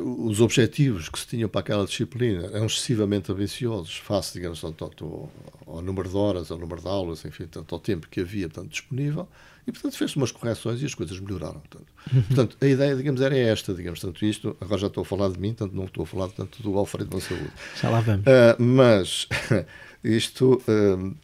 os 0.00 0.40
objetivos 0.40 1.08
que 1.08 1.18
se 1.18 1.26
tinham 1.26 1.48
para 1.48 1.60
aquela 1.60 1.84
disciplina 1.84 2.48
eram 2.52 2.66
excessivamente 2.66 3.32
ambiciosos, 3.32 3.96
face, 3.96 4.34
digamos, 4.34 4.60
tanto 4.60 4.84
ao, 5.04 5.30
ao, 5.66 5.82
número 5.82 6.08
de 6.08 6.16
horas, 6.16 6.52
ao 6.52 6.58
número 6.58 6.80
de 6.80 6.86
aulas, 6.86 7.24
enfim, 7.24 7.46
tanto 7.46 7.74
ao 7.74 7.80
tempo 7.80 8.08
que 8.08 8.20
havia 8.20 8.48
tanto 8.48 8.68
disponível, 8.68 9.28
e, 9.66 9.72
portanto, 9.72 9.96
fez-se 9.96 10.16
umas 10.16 10.30
correções 10.30 10.80
e 10.82 10.86
as 10.86 10.94
coisas 10.94 11.18
melhoraram. 11.18 11.60
Portanto, 11.60 11.86
uhum. 12.12 12.22
portanto, 12.22 12.56
a 12.60 12.66
ideia, 12.66 12.94
digamos, 12.94 13.20
era 13.20 13.36
esta, 13.36 13.74
digamos, 13.74 14.00
tanto 14.00 14.24
isto, 14.24 14.56
agora 14.60 14.80
já 14.80 14.86
estou 14.86 15.02
a 15.02 15.04
falar 15.04 15.30
de 15.30 15.40
mim, 15.40 15.52
tanto 15.52 15.74
não 15.74 15.84
estou 15.84 16.04
a 16.04 16.06
falar 16.06 16.28
tanto 16.28 16.62
do 16.62 16.78
Alfredo 16.78 17.10
da 17.10 17.20
Saúde. 17.20 17.50
Já 17.80 17.90
lá 17.90 18.00
vamos. 18.00 18.24
Uh, 18.24 18.62
mas, 18.62 19.28
isto... 20.04 20.62
Uh, 20.68 21.14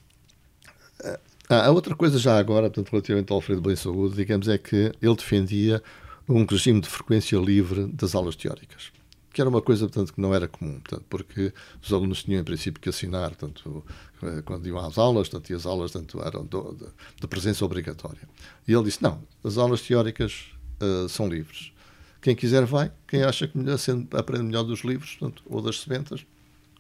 a 1.49 1.71
outra 1.71 1.95
coisa 1.95 2.19
já 2.19 2.39
agora, 2.39 2.69
portanto, 2.69 2.91
relativamente 2.91 3.31
ao 3.33 3.37
Alfredo 3.37 3.63
Bem 3.63 3.75
Saúde, 3.75 4.17
digamos, 4.17 4.49
é 4.49 4.59
que 4.59 4.93
ele 5.01 5.17
defendia 5.17 5.83
um 6.29 6.45
regime 6.45 6.81
de 6.81 6.89
frequência 6.89 7.37
livre 7.39 7.87
das 7.87 8.15
aulas 8.15 8.37
teóricas 8.37 8.93
que 9.39 9.41
era 9.41 9.49
uma 9.49 9.63
coisa 9.63 9.87
portanto, 9.87 10.13
que 10.13 10.21
não 10.21 10.35
era 10.35 10.49
comum, 10.49 10.81
portanto, 10.81 11.05
porque 11.09 11.53
os 11.81 11.93
alunos 11.93 12.25
tinham 12.25 12.41
em 12.41 12.45
princípio 12.45 12.81
que 12.81 12.89
assinar 12.89 13.29
portanto, 13.37 13.85
eh, 14.21 14.43
quando 14.45 14.67
iam 14.67 14.79
às 14.79 14.99
aulas, 14.99 15.29
portanto, 15.29 15.51
e 15.51 15.55
as 15.55 15.65
aulas 15.65 15.93
portanto, 15.93 16.21
eram 16.25 16.45
do, 16.45 16.75
de, 16.75 16.87
de, 17.21 17.27
presença 17.29 17.65
obrigatória. 17.65 18.29
E 18.67 18.73
ele 18.73 18.83
disse: 18.83 19.01
não, 19.01 19.23
as 19.45 19.57
aulas 19.57 19.81
teóricas 19.83 20.47
uh, 20.83 21.09
são 21.09 21.29
livres. 21.29 21.73
Quem 22.21 22.35
quiser 22.35 22.65
vai, 22.65 22.91
quem 23.07 23.23
acha 23.23 23.47
que 23.47 23.57
melhor, 23.57 23.79
aprende 24.13 24.43
melhor 24.43 24.65
dos 24.65 24.81
livros 24.81 25.15
portanto, 25.15 25.45
ou 25.47 25.63
das 25.63 25.81
sementas, 25.83 26.27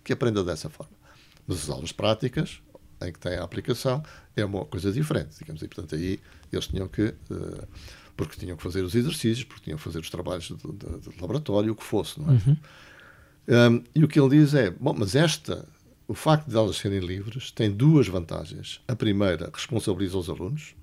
que 0.02 0.12
aprenda 0.12 0.42
dessa 0.42 0.68
forma. 0.68 0.96
Mas 1.46 1.58
as 1.62 1.70
aulas 1.70 1.92
práticas, 1.92 2.60
em 3.00 3.12
que 3.12 3.20
tem 3.20 3.36
a 3.36 3.44
aplicação, 3.44 4.02
é 4.34 4.44
uma 4.44 4.64
coisa 4.64 4.90
diferente, 4.90 5.38
digamos, 5.38 5.62
e 5.62 5.68
portanto 5.68 5.94
aí 5.94 6.18
eles 6.52 6.66
tinham 6.66 6.88
que. 6.88 7.14
Uh, 7.30 7.68
porque 8.18 8.36
tinham 8.36 8.56
que 8.56 8.62
fazer 8.62 8.82
os 8.82 8.94
exercícios, 8.94 9.44
porque 9.44 9.62
tinham 9.64 9.78
que 9.78 9.84
fazer 9.84 10.00
os 10.00 10.10
trabalhos 10.10 10.48
de, 10.48 10.56
de, 10.56 11.08
de 11.08 11.20
laboratório, 11.20 11.72
o 11.72 11.76
que 11.76 11.84
fosse, 11.84 12.20
não 12.20 12.28
é? 12.28 12.32
Uhum. 12.32 12.56
Um, 13.48 13.84
e 13.94 14.04
o 14.04 14.08
que 14.08 14.20
ele 14.20 14.28
diz 14.28 14.52
é, 14.52 14.70
bom, 14.70 14.94
mas 14.98 15.14
esta 15.14 15.66
o 16.08 16.14
facto 16.14 16.48
de 16.48 16.56
elas 16.56 16.76
serem 16.76 17.00
livres 17.00 17.50
tem 17.50 17.70
duas 17.70 18.08
vantagens. 18.08 18.80
A 18.88 18.96
primeira, 18.96 19.50
responsabiliza 19.52 20.16
os 20.16 20.30
alunos. 20.30 20.74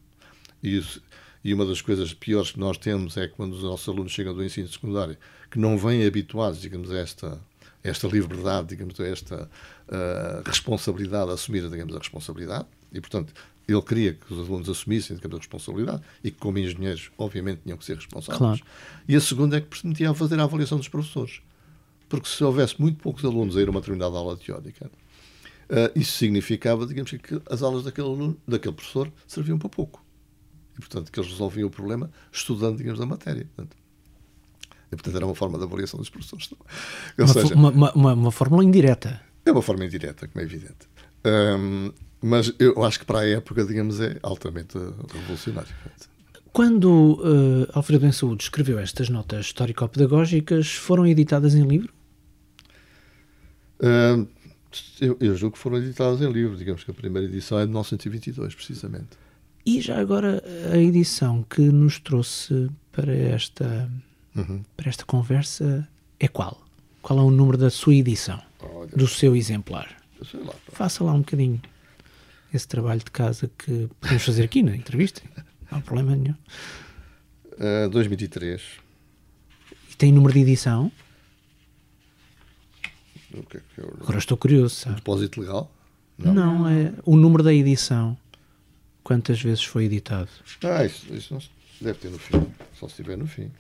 E, 0.61 0.77
isso, 0.77 1.01
e 1.43 1.51
uma 1.51 1.65
das 1.65 1.81
coisas 1.81 2.13
piores 2.13 2.51
que 2.51 2.59
nós 2.59 2.77
temos 2.77 3.17
é 3.17 3.27
quando 3.27 3.53
os 3.53 3.63
nossos 3.63 3.89
alunos 3.89 4.11
chegam 4.11 4.35
do 4.35 4.43
ensino 4.43 4.67
secundário, 4.67 5.17
que 5.49 5.57
não 5.57 5.79
vêm 5.79 6.05
habituados, 6.05 6.61
digamos, 6.61 6.91
a 6.91 6.97
esta, 6.99 7.41
esta 7.83 8.07
liberdade, 8.07 8.67
digamos, 8.67 8.99
esta 8.99 9.49
uh, 9.87 10.47
responsabilidade, 10.47 11.31
a 11.31 11.33
assumir, 11.33 11.67
digamos, 11.69 11.95
a 11.95 11.99
responsabilidade. 11.99 12.67
E, 12.93 13.01
portanto, 13.01 13.33
ele 13.67 13.81
queria 13.81 14.13
que 14.13 14.31
os 14.31 14.47
alunos 14.47 14.69
assumissem 14.69 15.17
a 15.17 15.37
responsabilidade 15.37 16.01
e 16.23 16.29
que, 16.29 16.37
como 16.37 16.57
engenheiros, 16.57 17.11
obviamente, 17.17 17.61
tinham 17.63 17.77
que 17.77 17.85
ser 17.85 17.95
responsáveis. 17.95 18.37
Claro. 18.37 18.61
E 19.07 19.15
a 19.15 19.21
segunda 19.21 19.57
é 19.57 19.61
que 19.61 19.67
permitia 19.67 20.13
fazer 20.13 20.39
a 20.39 20.43
avaliação 20.43 20.77
dos 20.77 20.87
professores. 20.87 21.41
Porque 22.07 22.29
se 22.29 22.43
houvesse 22.43 22.79
muito 22.79 23.01
poucos 23.01 23.25
alunos 23.25 23.57
a 23.57 23.61
ir 23.61 23.67
a 23.67 23.71
uma 23.71 23.79
determinada 23.79 24.15
aula 24.15 24.37
teórica, 24.37 24.85
uh, 24.85 25.99
isso 25.99 26.13
significava, 26.13 26.85
digamos, 26.85 27.11
que 27.11 27.41
as 27.49 27.63
aulas 27.63 27.83
daquele, 27.83 28.07
aluno, 28.07 28.37
daquele 28.47 28.75
professor 28.75 29.11
serviam 29.27 29.57
para 29.57 29.69
pouco. 29.69 30.05
E, 30.77 30.79
portanto, 30.79 31.11
que 31.11 31.19
eles 31.19 31.31
resolviam 31.31 31.67
o 31.67 31.71
problema 31.71 32.11
estudando, 32.31 32.77
digamos, 32.77 33.01
a 33.01 33.05
matéria. 33.05 33.47
Portanto, 33.55 33.75
e, 34.91 34.95
portanto, 34.95 35.15
era 35.15 35.25
uma 35.25 35.35
forma 35.35 35.57
de 35.57 35.63
avaliação 35.63 35.99
dos 35.99 36.09
professores. 36.09 36.49
Uma, 37.17 37.27
seja, 37.27 37.55
uma, 37.55 37.71
uma, 37.71 38.13
uma, 38.13 38.31
fórmula 38.31 38.63
indireta. 38.63 39.21
É 39.45 39.51
uma 39.51 39.61
forma 39.61 39.85
indireta, 39.85 40.27
como 40.27 40.41
é 40.41 40.45
evidente. 40.45 40.87
Um, 41.25 41.91
mas 42.25 42.51
eu 42.57 42.83
acho 42.83 42.99
que 42.99 43.05
para 43.05 43.19
a 43.19 43.27
época, 43.27 43.63
digamos, 43.63 44.01
é 44.01 44.17
altamente 44.23 44.75
revolucionário. 45.13 45.69
Quando 46.51 47.19
uh, 47.21 47.69
Alfredo 47.71 48.11
Saúde 48.11 48.41
escreveu 48.41 48.79
estas 48.79 49.09
notas 49.09 49.45
histórico-pedagógicas, 49.45 50.73
foram 50.73 51.05
editadas 51.05 51.53
em 51.53 51.67
livro? 51.67 51.93
Uh, 53.79 54.27
eu, 54.99 55.15
eu 55.19 55.35
julgo 55.35 55.55
que 55.55 55.61
foram 55.61 55.77
editadas 55.77 56.19
em 56.19 56.31
livro. 56.31 56.57
Digamos 56.57 56.83
que 56.83 56.89
a 56.89 56.95
primeira 56.95 57.27
edição 57.27 57.59
é 57.59 57.61
de 57.61 57.67
1922, 57.67 58.55
precisamente. 58.55 59.09
E 59.63 59.79
já 59.79 59.99
agora, 59.99 60.43
a 60.73 60.77
edição 60.77 61.43
que 61.43 61.61
nos 61.61 61.99
trouxe 61.99 62.71
para 62.91 63.15
esta, 63.15 63.87
uhum. 64.35 64.63
para 64.75 64.89
esta 64.89 65.05
conversa 65.05 65.87
é 66.19 66.27
qual? 66.27 66.59
Qual 67.03 67.19
é 67.19 67.21
o 67.21 67.29
número 67.29 67.55
da 67.55 67.69
sua 67.69 67.93
edição? 67.93 68.41
Olha, 68.59 68.89
do 68.95 69.07
seu 69.07 69.35
exemplar? 69.35 69.95
Lá, 70.33 70.55
Faça 70.69 71.03
lá 71.03 71.13
um 71.13 71.19
bocadinho 71.19 71.61
esse 72.55 72.67
trabalho 72.67 72.99
de 72.99 73.11
casa 73.11 73.49
que 73.57 73.89
podemos 73.99 74.23
fazer 74.23 74.43
aqui 74.43 74.63
na 74.63 74.75
entrevista. 74.75 75.21
Não 75.71 75.79
há 75.79 75.81
problema 75.81 76.15
nenhum. 76.15 76.35
Uh, 77.53 77.89
2003. 77.89 78.61
E 79.91 79.95
tem 79.95 80.11
número 80.11 80.33
de 80.33 80.39
edição? 80.39 80.91
O 83.33 83.43
que 83.43 83.57
é 83.57 83.61
que 83.73 83.81
eu... 83.81 83.97
Agora 84.01 84.17
estou 84.17 84.37
curioso. 84.37 84.75
Sabe? 84.75 84.95
depósito 84.95 85.41
legal? 85.41 85.71
Não. 86.17 86.33
não, 86.33 86.69
é 86.69 86.93
o 87.03 87.15
número 87.15 87.43
da 87.43 87.53
edição. 87.53 88.17
Quantas 89.03 89.41
vezes 89.41 89.63
foi 89.63 89.85
editado? 89.85 90.29
Ah, 90.63 90.85
isso, 90.85 91.13
isso 91.13 91.33
não, 91.33 91.41
deve 91.81 91.99
ter 91.99 92.09
no 92.09 92.17
fim. 92.17 92.47
Só 92.73 92.87
se 92.87 92.93
estiver 92.93 93.17
no 93.17 93.27
fim. 93.27 93.51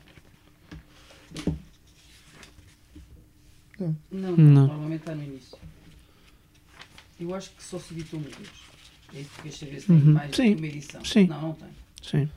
Não. 3.77 3.95
Não, 4.09 4.37
não. 4.37 4.67
normalmente 4.67 5.01
está 5.01 5.13
no 5.13 5.23
início. 5.23 5.57
Eu 7.19 7.33
acho 7.35 7.51
que 7.51 7.63
só 7.63 7.77
se 7.79 7.93
editou 7.93 8.19
uma 8.19 8.29
vez. 8.29 8.49
É 9.15 9.23
que 9.23 9.91
uhum. 9.91 10.13
mais 10.13 10.35
Sim. 10.35 10.55
uma 10.55 10.67
edição. 10.67 11.05
Sim. 11.05 11.27
Não, 11.27 11.41
não 11.41 11.53
tem. 11.53 11.69
Sim. 12.01 12.29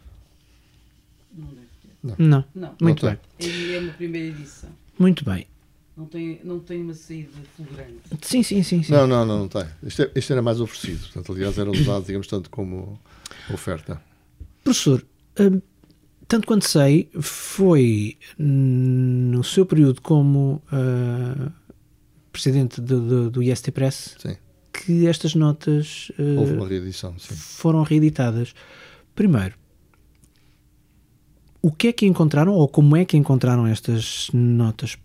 Não 1.37 1.47
deve 1.49 1.67
ter. 1.83 1.91
Não. 2.03 2.14
Não. 2.19 2.45
não. 2.55 2.77
Muito 2.81 3.05
não 3.05 3.19
bem. 3.38 3.75
É 3.75 3.79
uma 3.81 3.93
primeira 3.95 4.29
edição. 4.29 4.71
Muito 4.97 5.25
bem. 5.25 5.47
Não 5.97 6.07
tem, 6.07 6.41
não 6.45 6.61
tem 6.61 6.81
uma 6.81 6.95
saída 6.95 7.31
fulgurante. 7.57 7.99
Sim, 8.23 8.45
sim, 8.45 8.62
sim. 8.62 8.85
sim. 8.85 8.93
Não, 8.93 9.09
não, 9.09 9.27
não, 9.27 9.38
não 9.41 9.49
tem. 9.49 9.67
Isto, 9.83 10.03
é, 10.03 10.12
isto 10.14 10.33
era 10.33 10.41
mais 10.41 10.61
oferecido. 10.61 11.01
Portanto, 11.01 11.33
aliás, 11.33 11.59
era 11.59 11.69
usado, 11.69 12.07
digamos, 12.07 12.29
tanto 12.29 12.49
como 12.51 13.01
oferta. 13.53 14.01
Professor, 14.62 15.05
hum, 15.41 15.61
tanto 16.29 16.47
quanto 16.47 16.69
sei, 16.69 17.11
foi 17.21 18.17
no 18.38 19.43
seu 19.43 19.67
período 19.67 20.01
como 20.01 20.62
uh, 20.73 21.51
presidente 22.31 22.81
do, 22.81 23.01
do, 23.01 23.31
do 23.31 23.43
IST 23.43 23.73
Press 23.73 24.14
sim. 24.19 24.37
Que 24.79 25.07
estas 25.07 25.35
notas 25.35 26.11
uh, 26.19 26.38
Houve 26.38 26.53
uma 26.55 26.69
reedição, 26.69 27.14
sim. 27.19 27.35
foram 27.35 27.83
reeditadas. 27.83 28.55
Primeiro, 29.14 29.55
o 31.61 31.73
que 31.73 31.88
é 31.88 31.93
que 31.93 32.07
encontraram 32.07 32.53
ou 32.53 32.69
como 32.69 32.97
é 32.97 33.05
que 33.05 33.17
encontraram 33.17 33.67
estas 33.67 34.31
notas 34.33 34.97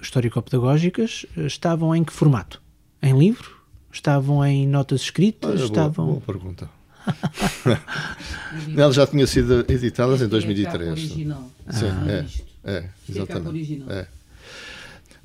histórico-pedagógicas 0.00 1.26
estavam 1.36 1.94
em 1.94 2.04
que 2.04 2.12
formato? 2.12 2.62
Em 3.02 3.18
livro? 3.18 3.50
Estavam 3.90 4.44
em 4.44 4.66
notas 4.66 5.02
escritas? 5.02 5.50
Olha, 5.50 5.64
estavam... 5.64 6.06
boa, 6.06 6.20
boa 6.20 6.26
pergunta. 6.26 6.70
Ela 8.76 8.92
já 8.92 9.06
tinha 9.06 9.26
sido 9.26 9.64
editadas 9.68 10.22
em 10.22 10.28
2003. 10.28 10.88
É 10.88 10.90
original. 10.90 11.50
Sim, 11.70 11.86
ah. 11.86 12.10
é, 12.10 12.26
é, 12.64 12.90
exatamente. 13.08 13.84
É. 13.88 14.06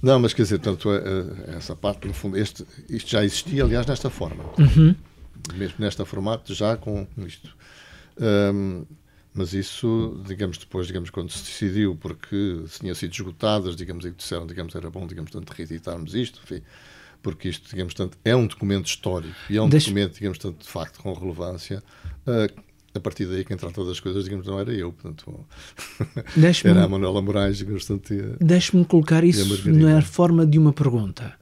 Não, 0.01 0.19
mas 0.19 0.33
quer 0.33 0.43
dizer, 0.43 0.59
tanto 0.59 0.89
é, 0.91 1.55
essa 1.57 1.75
parte, 1.75 2.07
no 2.07 2.13
fundo, 2.13 2.37
este, 2.37 2.65
isto 2.89 3.09
já 3.09 3.23
existia, 3.23 3.63
aliás, 3.63 3.85
nesta 3.85 4.09
forma. 4.09 4.43
Uhum. 4.57 4.95
Mesmo 5.55 5.75
nesta 5.79 6.05
formato, 6.05 6.53
já 6.53 6.77
com 6.77 7.07
isto. 7.17 7.55
Um, 8.19 8.85
mas 9.33 9.53
isso, 9.53 10.21
digamos, 10.25 10.57
depois, 10.57 10.87
digamos, 10.87 11.09
quando 11.09 11.31
se 11.31 11.43
decidiu, 11.43 11.95
porque 11.95 12.63
tinham 12.79 12.95
sido 12.95 13.13
esgotadas, 13.13 13.75
digamos, 13.75 14.05
e 14.05 14.11
disseram, 14.11 14.47
digamos, 14.47 14.73
era 14.75 14.89
bom, 14.89 15.05
digamos, 15.05 15.31
tanto 15.31 15.51
reeditarmos 15.51 16.15
isto, 16.15 16.39
enfim, 16.43 16.61
porque 17.21 17.49
isto, 17.49 17.69
digamos, 17.69 17.93
tanto 17.93 18.17
é 18.23 18.35
um 18.35 18.47
documento 18.47 18.87
histórico 18.87 19.35
e 19.49 19.57
é 19.57 19.61
um 19.61 19.69
Deixe... 19.69 19.87
documento, 19.87 20.15
digamos, 20.15 20.37
tanto 20.37 20.63
de 20.63 20.69
facto 20.69 20.99
com 21.01 21.13
relevância. 21.13 21.83
Uh, 22.25 22.68
a 22.93 22.99
partir 22.99 23.25
daí 23.25 23.45
quem 23.45 23.57
trata 23.57 23.83
das 23.85 23.99
coisas, 23.99 24.23
digamos, 24.23 24.47
não 24.47 24.59
era 24.59 24.73
eu, 24.73 24.91
portanto, 24.91 25.45
era 26.65 26.83
a 26.83 26.87
Manuela 26.87 27.21
Moraes, 27.21 27.57
digamos, 27.57 27.85
tanto. 27.85 28.13
Deixe-me 28.39 28.83
colocar 28.85 29.23
isso 29.23 29.69
na 29.69 30.01
forma 30.01 30.45
de 30.45 30.57
uma 30.57 30.73
pergunta. 30.73 31.37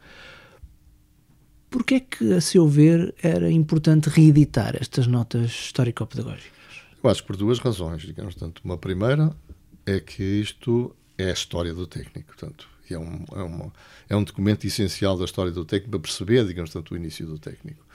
Porquê 1.70 1.96
é 1.96 2.00
que, 2.00 2.34
a 2.34 2.42
seu 2.42 2.68
ver, 2.68 3.14
era 3.22 3.52
importante 3.52 4.10
reeditar 4.10 4.76
estas 4.80 5.06
notas 5.06 5.52
histórico-pedagógicas? 5.52 6.52
Eu 7.04 7.10
acho 7.10 7.22
que 7.22 7.28
por 7.28 7.38
duas 7.38 7.60
razões, 7.60 8.02
digamos. 8.02 8.36
Tanto 8.36 8.62
uma 8.64 8.78
primeira 8.78 9.36
é 9.86 10.00
que 10.00 10.24
isto 10.24 10.96
é 11.18 11.30
a 11.30 11.34
história 11.34 11.74
do 11.74 11.88
técnico, 11.88 12.28
portanto, 12.28 12.68
é 12.90 12.98
um, 12.98 13.26
é, 13.34 13.42
uma, 13.42 13.74
é 14.10 14.16
um 14.16 14.24
documento 14.24 14.66
essencial 14.66 15.18
da 15.18 15.26
história 15.26 15.52
do 15.52 15.66
técnico 15.66 15.92
para 15.92 16.00
perceber, 16.00 16.46
digamos, 16.46 16.72
tanto 16.72 16.94
o 16.94 16.98
início 16.98 17.26
do 17.26 17.38
técnico. 17.38 17.86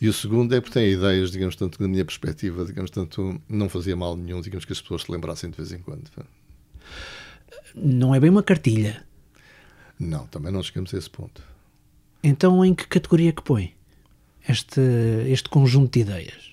E 0.00 0.08
o 0.08 0.12
segundo 0.12 0.54
é 0.54 0.60
porque 0.60 0.78
tem 0.78 0.92
ideias, 0.92 1.30
digamos, 1.30 1.56
tanto 1.56 1.78
da 1.78 1.88
minha 1.88 2.04
perspectiva, 2.04 2.64
digamos, 2.64 2.90
tanto 2.90 3.40
não 3.48 3.68
fazia 3.68 3.96
mal 3.96 4.16
nenhum, 4.16 4.40
digamos, 4.40 4.64
que 4.64 4.72
as 4.72 4.80
pessoas 4.80 5.02
se 5.02 5.10
lembrassem 5.10 5.50
de 5.50 5.56
vez 5.56 5.72
em 5.72 5.78
quando. 5.78 6.08
Não 7.74 8.14
é 8.14 8.20
bem 8.20 8.30
uma 8.30 8.42
cartilha. 8.42 9.04
Não, 9.98 10.26
também 10.28 10.52
não 10.52 10.62
chegamos 10.62 10.94
a 10.94 10.98
esse 10.98 11.10
ponto. 11.10 11.42
Então, 12.22 12.64
em 12.64 12.74
que 12.74 12.86
categoria 12.86 13.32
que 13.32 13.42
põe 13.42 13.74
este, 14.48 14.80
este 15.26 15.48
conjunto 15.48 15.92
de 15.92 16.00
ideias? 16.00 16.48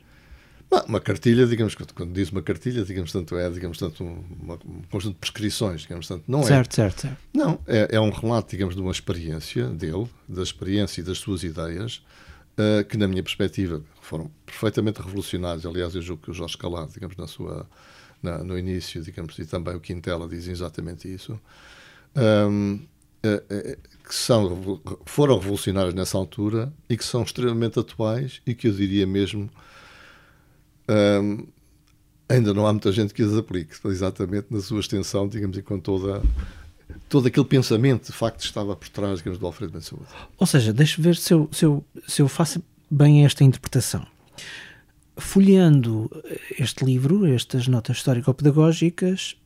Uma 0.87 0.99
cartilha, 0.99 1.45
digamos, 1.45 1.73
quando 1.75 2.11
diz 2.11 2.31
uma 2.31 2.41
cartilha, 2.41 2.83
digamos, 2.83 3.11
tanto 3.11 3.37
é, 3.37 3.49
digamos, 3.49 3.77
tanto 3.77 4.03
uma, 4.03 4.55
um 4.55 4.81
conjunto 4.91 5.13
de 5.13 5.19
prescrições, 5.19 5.81
digamos, 5.81 6.07
tanto 6.07 6.23
não 6.27 6.43
certo, 6.43 6.73
é. 6.73 6.75
Certo, 6.75 7.01
certo, 7.01 7.17
Não, 7.33 7.59
é, 7.65 7.89
é 7.91 7.99
um 7.99 8.09
relato, 8.09 8.51
digamos, 8.51 8.75
de 8.75 8.81
uma 8.81 8.91
experiência 8.91 9.69
dele, 9.69 10.09
da 10.27 10.41
experiência 10.41 10.99
e 10.99 11.03
das 11.03 11.19
suas 11.19 11.43
ideias, 11.43 12.01
uh, 12.57 12.83
que 12.85 12.97
na 12.97 13.07
minha 13.07 13.23
perspectiva 13.23 13.81
foram 14.01 14.31
perfeitamente 14.45 15.01
revolucionárias. 15.01 15.65
Aliás, 15.65 15.95
eu 15.95 16.01
julgo 16.01 16.23
que 16.23 16.31
o 16.31 16.33
Jorge 16.33 16.57
Calado, 16.57 16.91
digamos, 16.91 17.15
na 17.17 17.27
sua, 17.27 17.67
na, 18.21 18.43
no 18.43 18.57
início, 18.57 19.01
digamos, 19.01 19.37
e 19.39 19.45
também 19.45 19.75
o 19.75 19.79
Quintela 19.79 20.27
dizem 20.27 20.51
exatamente 20.51 21.11
isso, 21.11 21.39
um, 22.47 22.79
que 24.07 24.13
são, 24.13 24.79
foram 25.05 25.39
revolucionárias 25.39 25.95
nessa 25.95 26.17
altura 26.17 26.71
e 26.87 26.95
que 26.95 27.03
são 27.03 27.23
extremamente 27.23 27.79
atuais 27.79 28.39
e 28.45 28.53
que 28.53 28.67
eu 28.67 28.71
diria 28.71 29.07
mesmo 29.07 29.49
ainda 32.27 32.53
não 32.53 32.65
há 32.65 32.73
muita 32.73 32.91
gente 32.91 33.13
que 33.13 33.21
as 33.21 33.33
aplique, 33.33 33.75
exatamente 33.85 34.47
na 34.49 34.61
sua 34.61 34.79
extensão, 34.79 35.27
digamos, 35.27 35.57
enquanto 35.57 35.83
toda, 35.83 36.21
todo 37.09 37.27
aquele 37.27 37.45
pensamento 37.45 38.07
de 38.07 38.11
facto 38.11 38.43
estava 38.43 38.75
por 38.75 38.89
trás 38.89 39.19
digamos, 39.19 39.39
do 39.39 39.45
Alfredo 39.45 39.79
Saúde. 39.81 40.07
Ou 40.37 40.47
seja, 40.47 40.73
deixe 40.73 41.01
ver 41.01 41.15
se 41.15 41.33
eu, 41.33 41.49
se, 41.51 41.65
eu, 41.65 41.85
se 42.07 42.21
eu 42.21 42.27
faço 42.27 42.63
bem 42.89 43.25
esta 43.25 43.43
interpretação. 43.43 44.05
Folheando 45.17 46.09
este 46.59 46.83
livro, 46.83 47.25
estas 47.25 47.67
notas 47.67 47.97
histórico-pedagógicas, 47.97 49.37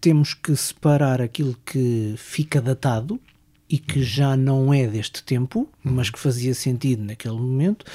temos 0.00 0.34
que 0.34 0.56
separar 0.56 1.22
aquilo 1.22 1.56
que 1.64 2.14
fica 2.16 2.60
datado 2.60 3.20
e 3.68 3.78
que 3.78 4.02
já 4.02 4.36
não 4.36 4.74
é 4.74 4.86
deste 4.86 5.22
tempo, 5.22 5.66
mas 5.82 6.10
que 6.10 6.18
fazia 6.18 6.54
sentido 6.54 7.04
naquele 7.04 7.36
momento, 7.36 7.86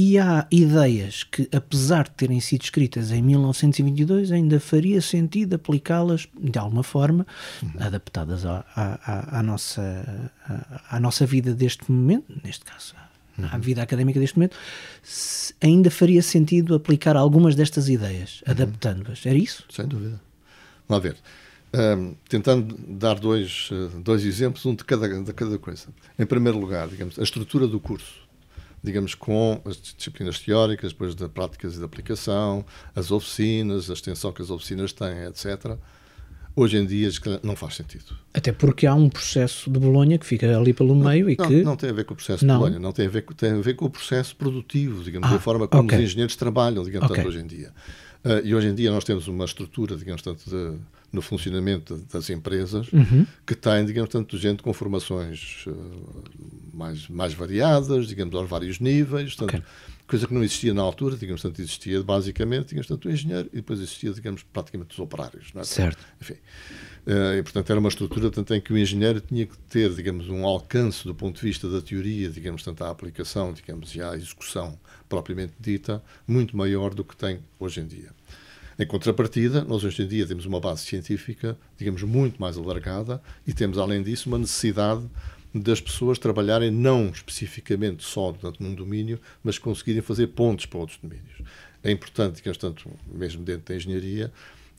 e 0.00 0.16
há 0.16 0.46
ideias 0.48 1.24
que, 1.24 1.48
apesar 1.52 2.04
de 2.04 2.12
terem 2.12 2.38
sido 2.38 2.62
escritas 2.62 3.10
em 3.10 3.20
1922, 3.20 4.30
ainda 4.30 4.60
faria 4.60 5.00
sentido 5.00 5.54
aplicá-las 5.54 6.28
de 6.40 6.56
alguma 6.56 6.84
forma, 6.84 7.26
uhum. 7.60 7.72
adaptadas 7.80 8.46
à, 8.46 8.64
à, 8.76 9.40
à 9.40 9.42
nossa, 9.42 10.30
à, 10.46 10.96
à, 10.96 11.00
nossa 11.00 11.26
vida 11.26 11.52
deste 11.52 11.90
momento, 11.90 12.32
neste 12.44 12.64
caso, 12.64 12.94
à 13.42 13.56
uhum. 13.56 13.60
vida 13.60 13.82
académica 13.82 14.20
deste 14.20 14.36
momento, 14.36 14.56
ainda 15.60 15.90
faria 15.90 16.22
sentido 16.22 16.76
aplicar 16.76 17.16
algumas 17.16 17.56
destas 17.56 17.88
ideias, 17.88 18.40
uhum. 18.46 18.52
adaptando-as. 18.52 19.26
Era 19.26 19.36
isso? 19.36 19.64
Sem 19.68 19.84
dúvida. 19.84 20.20
Vamos 20.88 21.02
ver. 21.02 21.16
Um, 21.74 22.14
tentando 22.28 22.78
dar 22.86 23.18
dois, 23.18 23.68
eh, 23.72 23.98
dois 23.98 24.24
exemplos, 24.24 24.64
um 24.64 24.76
de 24.76 24.84
cada, 24.84 25.08
de 25.08 25.32
cada 25.32 25.58
coisa. 25.58 25.88
Em 26.16 26.24
primeiro 26.24 26.56
lugar, 26.56 26.86
digamos, 26.86 27.18
a 27.18 27.22
estrutura 27.24 27.66
do 27.66 27.80
curso 27.80 28.27
digamos, 28.82 29.14
com 29.14 29.60
as 29.64 29.80
disciplinas 29.80 30.38
teóricas, 30.38 30.92
depois 30.92 31.14
de 31.14 31.28
práticas 31.28 31.74
e 31.74 31.78
de 31.78 31.84
aplicação, 31.84 32.64
as 32.94 33.10
oficinas, 33.10 33.90
a 33.90 33.92
extensão 33.92 34.32
que 34.32 34.42
as 34.42 34.50
oficinas 34.50 34.92
têm, 34.92 35.24
etc. 35.24 35.76
Hoje 36.54 36.76
em 36.76 36.84
dia 36.84 37.08
não 37.42 37.54
faz 37.54 37.76
sentido. 37.76 38.16
Até 38.34 38.50
porque 38.50 38.86
há 38.86 38.94
um 38.94 39.08
processo 39.08 39.70
de 39.70 39.78
Bolonha 39.78 40.18
que 40.18 40.26
fica 40.26 40.58
ali 40.58 40.72
pelo 40.72 40.94
meio 40.94 41.26
não, 41.26 41.30
e 41.30 41.36
que... 41.36 41.62
Não 41.62 41.76
tem 41.76 41.90
a 41.90 41.92
ver 41.92 42.04
com 42.04 42.14
o 42.14 42.16
processo 42.16 42.44
não. 42.44 42.54
de 42.54 42.60
Bolonha, 42.60 42.78
não 42.80 42.92
tem 42.92 43.06
a 43.06 43.10
ver, 43.10 43.22
tem 43.36 43.52
a 43.52 43.60
ver 43.60 43.74
com 43.74 43.84
o 43.84 43.90
processo 43.90 44.34
produtivo, 44.34 45.04
digamos, 45.04 45.30
ah, 45.30 45.36
a 45.36 45.38
forma 45.38 45.68
como 45.68 45.84
okay. 45.84 45.98
os 45.98 46.04
engenheiros 46.04 46.34
trabalham, 46.34 46.82
digamos, 46.82 47.10
okay. 47.10 47.24
hoje 47.24 47.38
em 47.38 47.46
dia. 47.46 47.72
Uh, 48.24 48.44
e 48.44 48.54
hoje 48.54 48.68
em 48.68 48.74
dia 48.74 48.90
nós 48.90 49.04
temos 49.04 49.28
uma 49.28 49.44
estrutura, 49.44 49.96
digamos, 49.96 50.22
tanto 50.22 50.50
de, 50.50 50.76
no 51.12 51.22
funcionamento 51.22 51.96
das 52.12 52.28
empresas 52.30 52.92
uhum. 52.92 53.24
que 53.46 53.54
tem, 53.54 53.84
digamos, 53.84 54.10
tanto 54.10 54.36
gente 54.36 54.62
com 54.62 54.72
formações 54.72 55.64
uh, 55.66 56.24
mais, 56.74 57.08
mais 57.08 57.32
variadas, 57.32 58.08
digamos, 58.08 58.34
aos 58.34 58.48
vários 58.48 58.80
níveis, 58.80 59.36
tanto, 59.36 59.56
okay. 59.56 59.62
coisa 60.06 60.26
que 60.26 60.34
não 60.34 60.42
existia 60.42 60.74
na 60.74 60.82
altura, 60.82 61.16
digamos, 61.16 61.40
tanto 61.40 61.62
existia 61.62 62.02
basicamente, 62.02 62.70
digamos, 62.70 62.88
tanto 62.88 63.08
o 63.08 63.10
engenheiro 63.10 63.48
e 63.52 63.56
depois 63.56 63.78
existia, 63.78 64.12
digamos, 64.12 64.42
praticamente 64.42 64.92
os 64.92 64.98
operários, 64.98 65.52
é? 65.54 65.62
Certo. 65.62 66.04
Enfim. 66.20 66.34
Uh, 67.06 67.38
e, 67.38 67.42
portanto, 67.42 67.70
era 67.70 67.78
uma 67.78 67.88
estrutura 67.88 68.30
tanto 68.30 68.52
em 68.52 68.60
que 68.60 68.72
o 68.72 68.76
engenheiro 68.76 69.20
tinha 69.20 69.46
que 69.46 69.56
ter, 69.70 69.94
digamos, 69.94 70.28
um 70.28 70.44
alcance 70.44 71.04
do 71.04 71.14
ponto 71.14 71.36
de 71.36 71.46
vista 71.46 71.68
da 71.70 71.80
teoria, 71.80 72.28
digamos, 72.28 72.64
tanto 72.64 72.82
à 72.82 72.90
aplicação, 72.90 73.52
digamos, 73.52 73.94
e 73.94 74.02
à 74.02 74.14
execução 74.16 74.78
propriamente 75.08 75.54
dita, 75.58 76.02
muito 76.26 76.56
maior 76.56 76.94
do 76.94 77.04
que 77.04 77.16
tem 77.16 77.40
hoje 77.58 77.80
em 77.80 77.86
dia. 77.86 78.10
Em 78.78 78.86
contrapartida, 78.86 79.64
nós 79.64 79.82
hoje 79.82 80.02
em 80.02 80.06
dia 80.06 80.26
temos 80.26 80.46
uma 80.46 80.60
base 80.60 80.82
científica, 80.82 81.58
digamos, 81.76 82.02
muito 82.04 82.40
mais 82.40 82.56
alargada 82.56 83.20
e 83.44 83.52
temos, 83.52 83.76
além 83.76 84.02
disso, 84.02 84.28
uma 84.28 84.38
necessidade 84.38 85.04
das 85.52 85.80
pessoas 85.80 86.18
trabalharem 86.18 86.70
não 86.70 87.08
especificamente 87.08 88.04
só 88.04 88.32
portanto, 88.32 88.62
num 88.62 88.74
domínio, 88.74 89.18
mas 89.42 89.58
conseguirem 89.58 90.02
fazer 90.02 90.28
pontos 90.28 90.66
para 90.66 90.78
outros 90.78 90.98
domínios. 90.98 91.42
É 91.82 91.90
importante 91.90 92.42
que, 92.42 92.52
tanto 92.52 92.88
mesmo 93.12 93.44
dentro 93.44 93.64
da 93.66 93.74
engenharia, 93.74 94.32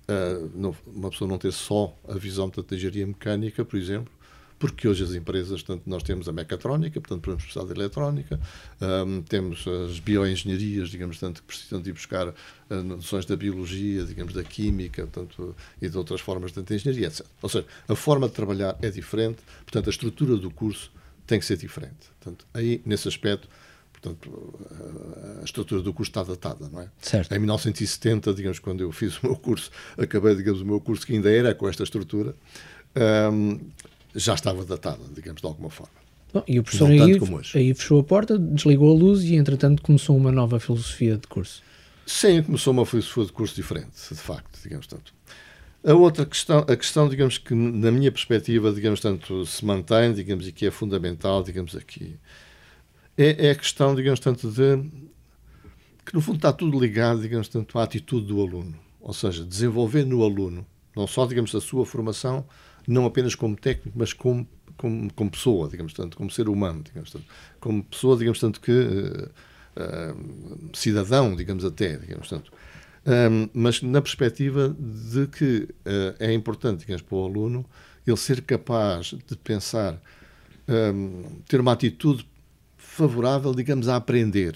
uh, 0.08 0.76
uma 0.88 1.10
pessoa 1.10 1.28
não 1.28 1.38
ter 1.38 1.52
só 1.52 1.98
a 2.08 2.14
visão 2.14 2.50
da 2.50 2.76
engenharia 2.76 3.06
mecânica, 3.06 3.66
por 3.66 3.78
exemplo, 3.78 4.12
porque 4.60 4.88
hoje 4.88 5.04
as 5.06 5.14
empresas, 5.14 5.64
portanto, 5.64 5.88
nós 5.88 6.04
temos 6.04 6.28
a 6.28 6.34
mecatrónica, 6.34 7.00
portanto, 7.00 7.22
podemos 7.22 7.44
precisar 7.44 7.66
de 7.66 7.72
eletrónica, 7.72 8.40
um, 8.82 9.22
temos 9.22 9.66
as 9.66 10.00
bioengenharias, 10.00 10.90
digamos, 10.90 11.18
tanto 11.18 11.42
que 11.42 11.48
precisam 11.48 11.82
de 11.82 11.90
ir 11.90 11.94
buscar 11.94 12.28
uh, 12.28 12.76
noções 12.84 13.26
da 13.26 13.38
biologia, 13.38 14.04
digamos, 14.04 14.34
da 14.34 14.44
química, 14.44 15.08
portanto, 15.08 15.56
e 15.82 15.88
de 15.88 15.98
outras 15.98 16.20
formas 16.20 16.52
de 16.52 16.62
engenharia, 16.76 17.08
etc. 17.08 17.26
Ou 17.42 17.48
seja, 17.48 17.66
a 17.88 17.96
forma 17.96 18.28
de 18.28 18.34
trabalhar 18.34 18.78
é 18.82 18.90
diferente, 18.90 19.40
portanto, 19.66 19.88
a 19.88 19.92
estrutura 19.92 20.36
do 20.36 20.52
curso 20.52 20.92
tem 21.26 21.40
que 21.40 21.46
ser 21.46 21.56
diferente. 21.56 22.10
Portanto, 22.20 22.46
aí, 22.54 22.82
nesse 22.86 23.08
aspecto, 23.08 23.48
portanto, 23.94 24.60
a 25.42 25.46
estrutura 25.46 25.82
do 25.82 25.94
curso 25.94 26.10
está 26.10 26.24
datada, 26.24 26.68
não 26.70 26.82
é? 26.82 26.90
Certo. 27.02 27.34
Em 27.34 27.40
1970, 27.40 28.34
digamos, 28.34 28.60
quando 28.60 28.82
eu 28.82 28.92
fiz 28.92 29.18
o 29.24 29.28
meu 29.28 29.36
curso, 29.38 29.72
acabei, 29.98 30.36
digamos, 30.36 30.60
o 30.60 30.66
meu 30.66 30.82
curso 30.82 31.06
que 31.06 31.14
ainda 31.14 31.32
era 31.32 31.56
com 31.56 31.70
esta 31.70 31.84
estrutura, 31.84 32.36
um, 33.32 33.60
já 34.16 34.34
estava 34.34 34.66
datada, 34.66 35.04
digamos, 35.14 35.42
de 35.42 35.48
alguma 35.48 35.70
forma. 35.70 35.94
Bom, 36.34 36.44
e 36.48 36.60
o 36.60 36.64
professor 36.64 36.90
aí, 36.90 37.20
aí, 37.56 37.74
fechou 37.74 38.00
a 38.00 38.04
porta, 38.04 38.38
desligou 38.38 38.96
a 38.96 39.00
luz 39.00 39.24
e, 39.24 39.36
entretanto, 39.36 39.82
começou 39.82 40.16
uma 40.16 40.32
nova 40.32 40.60
filosofia 40.60 41.18
de 41.18 41.28
curso. 41.28 41.64
Sim, 42.06 42.44
começou 42.44 42.72
uma 42.72 42.86
filosofia 42.86 43.26
de 43.26 43.32
curso 43.32 43.56
diferente, 43.56 43.92
de 44.10 44.16
facto, 44.16 44.60
digamos 44.62 44.88
tanto. 44.88 45.14
A 45.84 45.94
outra 45.94 46.26
questão, 46.26 46.60
a 46.60 46.76
questão, 46.76 47.08
digamos 47.08 47.38
que 47.38 47.56
na 47.56 47.90
minha 47.90 48.12
perspectiva, 48.12 48.72
digamos 48.72 49.00
tanto, 49.00 49.46
se 49.46 49.64
mantém, 49.64 50.14
digamos, 50.14 50.48
e 50.48 50.52
que 50.52 50.66
é 50.66 50.72
fundamental, 50.72 51.42
digamos 51.42 51.76
aqui, 51.76 52.18
é, 53.18 53.48
é 53.48 53.52
a 53.52 53.56
questão, 53.56 53.96
digamos 53.96 54.20
tanto, 54.20 54.52
de 54.52 54.78
que 56.06 56.14
no 56.14 56.22
fundo 56.22 56.38
está 56.38 56.52
tudo 56.52 56.80
ligado, 56.80 57.22
digamos 57.22 57.48
tanto, 57.48 57.78
à 57.80 57.84
atitude 57.84 58.28
do 58.28 58.42
aluno. 58.42 58.76
Ou 59.00 59.14
seja, 59.14 59.46
desenvolver 59.46 60.06
no 60.06 60.24
aluno, 60.24 60.66
não 61.00 61.08
só, 61.08 61.26
digamos, 61.26 61.54
a 61.56 61.62
sua 61.62 61.86
formação, 61.86 62.46
não 62.88 63.06
apenas 63.06 63.36
como 63.36 63.56
técnico, 63.56 63.98
mas 63.98 64.14
como, 64.14 64.48
como, 64.78 65.14
como 65.14 65.32
pessoa, 65.32 65.70
digamos 65.70 65.94
tanto, 65.94 66.18
como 66.18 66.30
ser 66.30 66.50
humano, 66.50 66.82
digamos 66.84 67.12
tanto, 67.12 67.26
como 67.60 67.84
pessoa, 67.84 68.18
digamos 68.18 68.40
tanto 68.40 68.60
que 68.60 68.72
uh, 68.72 69.30
uh, 69.78 70.70
cidadão, 70.74 71.36
digamos 71.36 71.66
até, 71.66 71.98
digamos 71.98 72.28
tanto. 72.30 72.52
Um, 73.06 73.50
mas 73.54 73.82
na 73.82 74.02
perspectiva 74.02 74.76
de 74.78 75.28
que 75.28 75.68
uh, 75.86 76.16
é 76.20 76.34
importante, 76.34 76.82
digamos, 76.82 77.02
para 77.02 77.16
o 77.16 77.26
aluno 77.26 77.66
ele 78.06 78.18
ser 78.18 78.42
capaz 78.42 79.16
de 79.28 79.38
pensar, 79.38 80.02
um, 80.68 81.24
ter 81.48 81.60
uma 81.60 81.72
atitude 81.72 82.28
favorável, 82.78 83.54
digamos, 83.54 83.88
a 83.88 83.96
aprender 83.96 84.56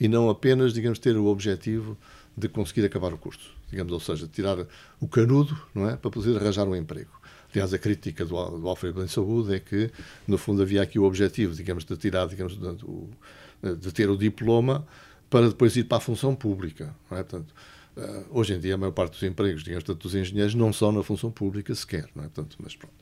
e 0.00 0.08
não 0.08 0.28
apenas, 0.28 0.72
digamos, 0.72 0.98
ter 0.98 1.16
o 1.16 1.26
objetivo 1.26 1.96
de 2.36 2.48
conseguir 2.48 2.84
acabar 2.84 3.12
o 3.12 3.18
curso, 3.18 3.50
digamos, 3.70 3.92
ou 3.92 4.00
seja, 4.00 4.26
tirar 4.26 4.66
o 5.00 5.08
canudo, 5.08 5.56
não 5.74 5.88
é, 5.88 5.96
para 5.96 6.10
poder 6.10 6.36
arranjar 6.36 6.66
um 6.66 6.76
emprego. 6.76 7.10
Aliás, 7.50 7.72
a 7.72 7.78
crítica 7.78 8.24
do, 8.24 8.58
do 8.58 8.68
Alfredo 8.68 9.02
em 9.02 9.08
Saúde 9.08 9.54
é 9.54 9.58
que, 9.58 9.90
no 10.26 10.36
fundo, 10.36 10.62
havia 10.62 10.82
aqui 10.82 10.98
o 10.98 11.04
objetivo, 11.04 11.54
digamos, 11.54 11.84
de 11.84 11.96
tirar, 11.96 12.26
digamos, 12.28 12.58
de, 12.58 13.76
de 13.76 13.92
ter 13.92 14.10
o 14.10 14.16
diploma 14.16 14.86
para 15.30 15.48
depois 15.48 15.76
ir 15.76 15.84
para 15.84 15.98
a 15.98 16.00
função 16.00 16.34
pública. 16.34 16.94
Não 17.10 17.18
é? 17.18 17.22
Portanto, 17.22 17.54
uh, 17.96 18.26
hoje 18.30 18.54
em 18.54 18.60
dia, 18.60 18.74
a 18.74 18.78
maior 18.78 18.92
parte 18.92 19.12
dos 19.12 19.22
empregos, 19.22 19.64
digamos, 19.64 19.84
dos 19.84 20.14
engenheiros 20.14 20.54
não 20.54 20.72
são 20.72 20.92
na 20.92 21.02
função 21.02 21.30
pública 21.30 21.74
sequer. 21.74 22.08
Não 22.14 22.24
é? 22.24 22.28
Portanto, 22.28 22.56
mas 22.62 22.76
pronto. 22.76 22.94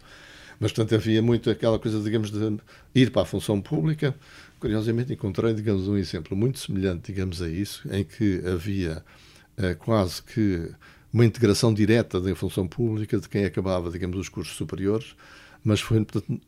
Mas, 0.58 0.72
portanto, 0.72 0.94
havia 0.94 1.20
muito 1.20 1.50
aquela 1.50 1.78
coisa, 1.78 2.00
digamos, 2.00 2.30
de 2.30 2.58
ir 2.94 3.10
para 3.10 3.22
a 3.22 3.24
função 3.26 3.60
pública. 3.60 4.14
Curiosamente, 4.58 5.12
encontrei, 5.12 5.52
digamos, 5.52 5.86
um 5.86 5.96
exemplo 5.96 6.36
muito 6.36 6.58
semelhante, 6.58 7.12
digamos, 7.12 7.42
a 7.42 7.48
isso, 7.48 7.86
em 7.92 8.02
que 8.02 8.42
havia 8.46 9.04
uh, 9.58 9.76
quase 9.78 10.22
que 10.22 10.70
uma 11.12 11.24
integração 11.24 11.72
direta 11.72 12.20
da 12.20 12.34
função 12.34 12.68
pública 12.68 13.18
de 13.18 13.28
quem 13.28 13.44
acabava, 13.44 13.90
digamos, 13.90 14.18
os 14.18 14.28
cursos 14.28 14.54
superiores, 14.56 15.16
mas 15.64 15.80
foi 15.80 16.04
portanto, 16.04 16.40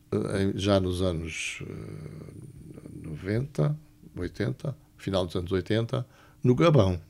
já 0.55 0.79
nos 0.79 1.01
anos 1.01 1.63
90, 3.03 3.75
eh, 4.15 4.19
80, 4.19 4.77
final 4.97 5.25
dos 5.25 5.35
anos 5.35 5.51
80, 5.51 6.05
no 6.43 6.55
Gabão, 6.55 7.01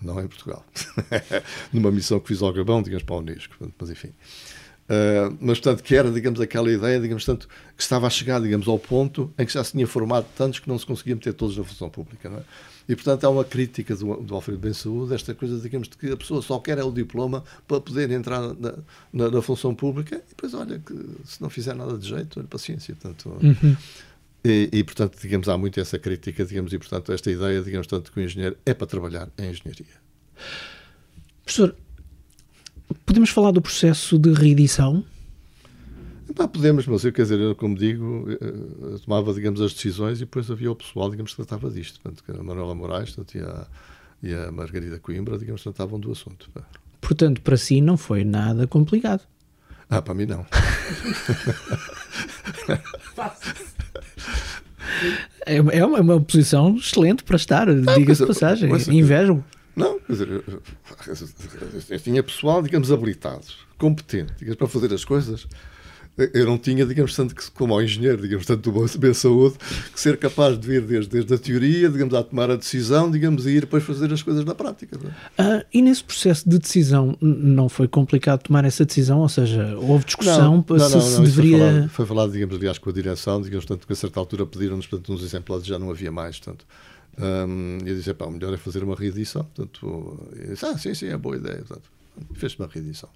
não 0.00 0.20
em 0.20 0.26
Portugal. 0.26 0.64
Numa 1.72 1.90
missão 1.92 2.18
que 2.18 2.28
fiz 2.28 2.42
ao 2.42 2.52
Gabão, 2.52 2.82
digamos, 2.82 3.04
para 3.04 3.14
a 3.14 3.18
Unesco, 3.18 3.54
mas 3.78 3.90
enfim. 3.90 4.12
Uh, 4.82 5.36
mas, 5.40 5.58
portanto, 5.58 5.82
que 5.82 5.94
era, 5.94 6.10
digamos, 6.10 6.40
aquela 6.40 6.70
ideia, 6.70 7.00
digamos, 7.00 7.24
tanto, 7.24 7.48
que 7.76 7.82
estava 7.82 8.06
a 8.06 8.10
chegar, 8.10 8.40
digamos, 8.40 8.68
ao 8.68 8.78
ponto 8.78 9.32
em 9.38 9.46
que 9.46 9.52
já 9.52 9.62
se 9.62 9.72
tinha 9.72 9.86
formado 9.86 10.26
tantos 10.36 10.58
que 10.58 10.68
não 10.68 10.78
se 10.78 10.84
conseguia 10.84 11.14
meter 11.14 11.32
todos 11.32 11.56
na 11.56 11.64
função 11.64 11.88
pública, 11.88 12.28
não 12.28 12.38
é? 12.38 12.42
E, 12.88 12.96
portanto, 12.96 13.24
há 13.24 13.30
uma 13.30 13.44
crítica 13.44 13.94
do, 13.94 14.16
do 14.16 14.34
Alfredo 14.34 14.58
Ben 14.58 14.72
Saúde, 14.72 15.14
esta 15.14 15.34
coisa, 15.34 15.58
digamos, 15.60 15.88
de 15.88 15.96
que 15.96 16.10
a 16.10 16.16
pessoa 16.16 16.42
só 16.42 16.58
quer 16.58 16.78
é 16.78 16.84
o 16.84 16.90
diploma 16.90 17.44
para 17.66 17.80
poder 17.80 18.10
entrar 18.10 18.40
na, 18.54 18.74
na, 19.12 19.30
na 19.30 19.42
função 19.42 19.74
pública 19.74 20.16
e 20.16 20.28
depois, 20.28 20.52
olha, 20.52 20.78
que 20.78 20.94
se 21.24 21.40
não 21.40 21.48
fizer 21.48 21.74
nada 21.74 21.96
de 21.96 22.08
jeito, 22.08 22.40
olha, 22.40 22.48
paciência. 22.48 22.94
Portanto, 22.96 23.38
uhum. 23.40 23.76
e, 24.44 24.68
e, 24.72 24.84
portanto, 24.84 25.16
digamos, 25.20 25.48
há 25.48 25.56
muito 25.56 25.78
essa 25.78 25.98
crítica, 25.98 26.44
digamos, 26.44 26.72
e, 26.72 26.78
portanto, 26.78 27.12
esta 27.12 27.30
ideia, 27.30 27.62
digamos, 27.62 27.86
tanto 27.86 28.10
que 28.10 28.18
o 28.18 28.22
engenheiro 28.22 28.56
é 28.66 28.74
para 28.74 28.86
trabalhar 28.86 29.28
em 29.38 29.50
engenharia. 29.50 30.02
Professor, 31.44 31.76
podemos 33.06 33.30
falar 33.30 33.50
do 33.50 33.62
processo 33.62 34.18
de 34.18 34.32
reedição? 34.32 35.04
Pá, 36.34 36.48
podemos, 36.48 36.86
mas 36.86 37.04
eu, 37.04 37.12
quer 37.12 37.22
dizer, 37.22 37.38
eu, 37.38 37.54
como 37.54 37.76
digo, 37.76 38.26
eu 38.28 38.94
eh, 38.94 38.98
tomava, 39.04 39.34
digamos, 39.34 39.60
as 39.60 39.74
decisões 39.74 40.16
e 40.18 40.20
depois 40.20 40.50
havia 40.50 40.70
o 40.70 40.76
pessoal, 40.76 41.10
digamos, 41.10 41.32
que 41.32 41.36
tratava 41.36 41.70
disto. 41.70 42.00
Portanto, 42.00 42.24
que 42.24 42.32
a 42.32 42.42
Manuela 42.42 42.74
Moraes 42.74 43.10
portanto, 43.10 43.34
e, 43.36 43.40
a, 43.40 43.66
e 44.22 44.32
a 44.32 44.50
Margarida 44.50 44.98
Coimbra, 44.98 45.36
digamos, 45.38 45.62
tratavam 45.62 46.00
do 46.00 46.10
assunto. 46.10 46.50
Portanto, 47.00 47.42
para 47.42 47.56
si 47.58 47.82
não 47.82 47.96
foi 47.98 48.24
nada 48.24 48.66
complicado. 48.66 49.22
Ah, 49.90 50.00
para 50.00 50.14
mim 50.14 50.24
não. 50.24 50.46
é, 55.44 55.56
é 55.56 55.84
uma, 55.84 55.98
é 55.98 56.00
uma 56.00 56.20
posição 56.20 56.76
excelente 56.76 57.24
para 57.24 57.36
estar, 57.36 57.66
diga-se 57.74 58.26
passagem. 58.26 58.70
Invejo. 58.90 59.44
Não, 59.74 59.98
quer 60.00 60.12
dizer, 60.12 60.28
eu, 61.88 62.00
tinha 62.00 62.22
pessoal, 62.22 62.62
digamos, 62.62 62.92
habilitado, 62.92 63.46
competente, 63.78 64.32
digamos, 64.38 64.56
para 64.56 64.68
fazer 64.68 64.92
as 64.92 65.04
coisas 65.04 65.46
eu 66.16 66.44
não 66.44 66.58
tinha, 66.58 66.84
digamos, 66.84 67.16
tanto 67.16 67.34
que, 67.34 67.50
como 67.52 67.72
ao 67.72 67.82
engenheiro, 67.82 68.20
digamos, 68.20 68.44
tanto 68.44 68.70
do 68.70 68.98
bem 68.98 69.14
saúde, 69.14 69.56
que 69.92 69.98
ser 69.98 70.18
capaz 70.18 70.58
de 70.58 70.66
vir 70.66 70.82
desde, 70.82 71.10
desde 71.10 71.34
a 71.34 71.38
teoria, 71.38 71.88
digamos, 71.88 72.12
a 72.12 72.22
tomar 72.22 72.50
a 72.50 72.56
decisão, 72.56 73.10
digamos, 73.10 73.46
e 73.46 73.50
ir 73.50 73.60
depois 73.62 73.82
fazer 73.82 74.12
as 74.12 74.22
coisas 74.22 74.44
na 74.44 74.54
prática. 74.54 74.98
É? 75.38 75.42
Ah, 75.42 75.64
e 75.72 75.80
nesse 75.80 76.04
processo 76.04 76.48
de 76.48 76.58
decisão, 76.58 77.16
não 77.20 77.68
foi 77.68 77.88
complicado 77.88 78.42
tomar 78.42 78.64
essa 78.64 78.84
decisão? 78.84 79.20
Ou 79.20 79.28
seja, 79.28 79.74
houve 79.78 80.04
discussão 80.04 80.62
não, 80.68 80.76
não, 80.76 80.88
se, 80.88 80.94
não, 80.94 81.00
se 81.00 81.20
deveria... 81.22 81.58
Foi 81.58 81.68
falado, 81.68 81.88
foi 81.88 82.06
falado, 82.06 82.32
digamos, 82.32 82.56
aliás, 82.56 82.78
com 82.78 82.90
a 82.90 82.92
direção, 82.92 83.40
digamos, 83.40 83.64
tanto 83.64 83.86
que 83.86 83.92
a 83.92 83.96
certa 83.96 84.20
altura 84.20 84.44
pediram-nos, 84.44 84.86
portanto, 84.86 85.14
uns 85.14 85.22
exemplares 85.22 85.64
já 85.64 85.78
não 85.78 85.90
havia 85.90 86.12
mais, 86.12 86.38
portanto... 86.38 86.66
Um, 87.18 87.78
eu 87.84 87.94
disse, 87.94 88.12
pá, 88.14 88.26
o 88.26 88.30
melhor 88.30 88.54
é 88.54 88.56
fazer 88.56 88.82
uma 88.82 88.94
reedição. 88.94 89.44
Portanto, 89.44 90.28
disse, 90.48 90.64
ah, 90.64 90.78
sim, 90.78 90.94
sim, 90.94 91.06
é 91.08 91.16
boa 91.16 91.36
ideia. 91.36 91.58
Portanto, 91.58 91.90
fez 92.34 92.54
uma 92.56 92.66
reedição. 92.66 93.08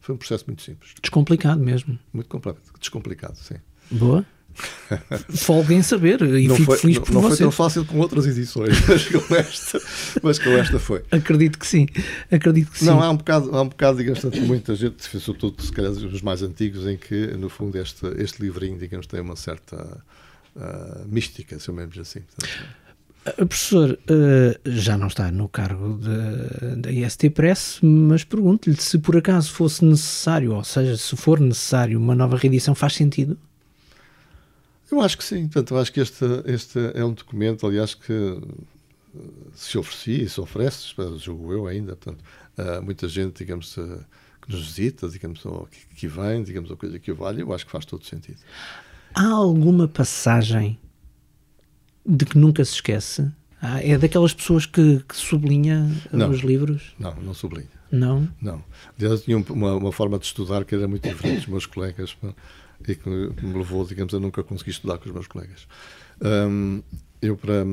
Foi 0.00 0.14
um 0.14 0.18
processo 0.18 0.44
muito 0.46 0.62
simples. 0.62 0.94
Descomplicado 1.00 1.60
mesmo. 1.60 1.98
Muito 2.12 2.40
descomplicado, 2.80 3.36
sim. 3.36 3.56
Boa. 3.90 4.24
Folga 5.36 5.74
em 5.74 5.82
saber 5.82 6.22
e 6.22 6.48
não 6.48 6.56
fico 6.56 6.72
foi, 6.72 6.78
feliz 6.78 6.98
por 6.98 7.12
não, 7.12 7.22
não 7.22 7.28
foi 7.28 7.38
tão 7.38 7.50
fácil 7.50 7.84
com 7.84 7.98
outras 7.98 8.26
edições, 8.26 8.74
mas 8.88 9.06
com 9.06 9.34
esta, 9.34 9.80
mas 10.22 10.38
com 10.38 10.50
esta 10.50 10.78
foi. 10.78 11.04
Acredito 11.10 11.58
que 11.58 11.66
sim. 11.66 11.86
Acredito 12.30 12.70
que 12.70 12.78
sim. 12.78 12.86
Não, 12.86 13.02
há 13.02 13.10
um 13.10 13.16
bocado, 13.16 13.54
há 13.54 13.62
um 13.62 13.68
bocado 13.68 13.98
digamos, 13.98 14.20
tanto, 14.20 14.40
muita 14.42 14.74
gente, 14.74 15.02
sobretudo 15.20 15.62
se 15.62 15.72
calhar 15.72 15.90
os 15.90 16.22
mais 16.22 16.42
antigos, 16.42 16.86
em 16.86 16.96
que, 16.96 17.26
no 17.36 17.48
fundo, 17.48 17.76
este, 17.76 18.06
este 18.16 18.40
livrinho, 18.40 18.78
digamos, 18.78 19.06
tem 19.06 19.20
uma 19.20 19.36
certa 19.36 20.02
uh, 20.56 21.06
mística, 21.06 21.58
se 21.58 21.68
eu 21.68 21.74
mesmo 21.74 22.00
assim. 22.00 22.20
Portanto, 22.20 22.85
Professor, 23.34 23.92
uh, 23.92 24.70
já 24.70 24.96
não 24.96 25.08
está 25.08 25.30
no 25.30 25.48
cargo 25.48 25.98
da 26.76 26.90
IST 26.90 27.30
Press, 27.30 27.78
mas 27.82 28.24
pergunto-lhe 28.24 28.76
se 28.76 28.98
por 28.98 29.16
acaso 29.16 29.52
fosse 29.52 29.84
necessário, 29.84 30.54
ou 30.54 30.64
seja, 30.64 30.96
se 30.96 31.16
for 31.16 31.40
necessário 31.40 31.98
uma 31.98 32.14
nova 32.14 32.36
reedição, 32.36 32.74
faz 32.74 32.94
sentido? 32.94 33.36
Eu 34.90 35.00
acho 35.00 35.18
que 35.18 35.24
sim. 35.24 35.48
Portanto, 35.48 35.74
eu 35.74 35.78
acho 35.78 35.92
que 35.92 36.00
este, 36.00 36.24
este 36.44 36.78
é 36.94 37.04
um 37.04 37.12
documento, 37.12 37.66
aliás, 37.66 37.94
que 37.94 38.12
eh, 38.12 39.20
se 39.54 39.76
oferecia 39.76 40.22
e 40.22 40.28
se 40.28 40.40
oferece, 40.40 40.94
julgo 41.18 41.52
eu 41.52 41.66
ainda, 41.66 41.96
portanto, 41.96 42.24
muita 42.82 43.08
gente, 43.08 43.38
digamos, 43.38 43.74
que 43.74 44.52
nos 44.52 44.60
visita, 44.60 45.08
digamos, 45.08 45.44
ou 45.44 45.66
que, 45.66 45.96
que 45.96 46.08
vem, 46.08 46.42
digamos, 46.44 46.70
ou 46.70 46.76
coisa 46.76 46.98
que 46.98 47.10
o 47.10 47.16
vale, 47.16 47.42
eu 47.42 47.52
acho 47.52 47.66
que 47.66 47.72
faz 47.72 47.84
todo 47.84 48.04
sentido. 48.04 48.38
Há 49.14 49.26
alguma 49.26 49.88
passagem 49.88 50.78
de 52.06 52.24
que 52.24 52.38
nunca 52.38 52.64
se 52.64 52.74
esquece? 52.74 53.30
Ah, 53.60 53.82
é 53.82 53.96
daquelas 53.96 54.34
pessoas 54.34 54.66
que, 54.66 55.02
que 55.08 55.16
sublinha 55.16 55.90
não, 56.12 56.30
os 56.30 56.40
livros? 56.40 56.94
Não, 56.98 57.14
não 57.16 57.34
sublinha. 57.34 57.68
Não? 57.90 58.28
Não. 58.40 58.62
Aliás, 58.98 59.22
tinha 59.22 59.38
uma, 59.38 59.74
uma 59.74 59.92
forma 59.92 60.18
de 60.18 60.26
estudar 60.26 60.64
que 60.64 60.74
era 60.74 60.86
muito 60.86 61.08
diferente 61.08 61.38
dos 61.38 61.46
meus 61.46 61.66
colegas 61.66 62.16
e 62.86 62.94
que 62.94 63.08
me 63.08 63.54
levou, 63.54 63.84
digamos, 63.84 64.12
a 64.14 64.20
nunca 64.20 64.42
conseguir 64.42 64.72
estudar 64.72 64.98
com 64.98 65.06
os 65.06 65.14
meus 65.14 65.26
colegas. 65.26 65.66
Um, 66.20 66.82
eu, 67.20 67.36
para. 67.36 67.64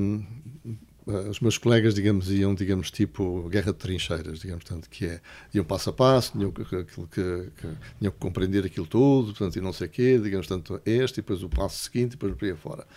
Os 1.29 1.41
meus 1.41 1.57
colegas, 1.57 1.93
digamos, 1.93 2.31
iam, 2.31 2.55
digamos, 2.55 2.89
tipo 2.89 3.49
guerra 3.49 3.73
de 3.73 3.77
trincheiras, 3.77 4.39
digamos, 4.39 4.63
tanto 4.63 4.89
que 4.89 5.05
é, 5.05 5.19
iam 5.53 5.65
passo 5.65 5.89
a 5.89 5.93
passo, 5.93 6.31
tinham 6.31 6.49
que, 6.49 6.63
que, 6.63 6.85
que, 6.85 7.05
que, 7.11 7.67
tinham 7.99 8.11
que 8.13 8.17
compreender 8.17 8.63
aquilo 8.65 8.87
tudo, 8.87 9.33
portanto, 9.33 9.57
e 9.57 9.59
não 9.59 9.73
sei 9.73 9.87
o 9.87 9.89
quê, 9.89 10.17
digamos, 10.17 10.47
tanto 10.47 10.79
este, 10.85 11.15
e 11.15 11.21
depois 11.21 11.43
o 11.43 11.49
passo 11.49 11.83
seguinte, 11.83 12.13
e 12.13 12.15
depois 12.15 12.33
por 12.35 12.45
aí 12.45 12.55
fora. 12.55 12.87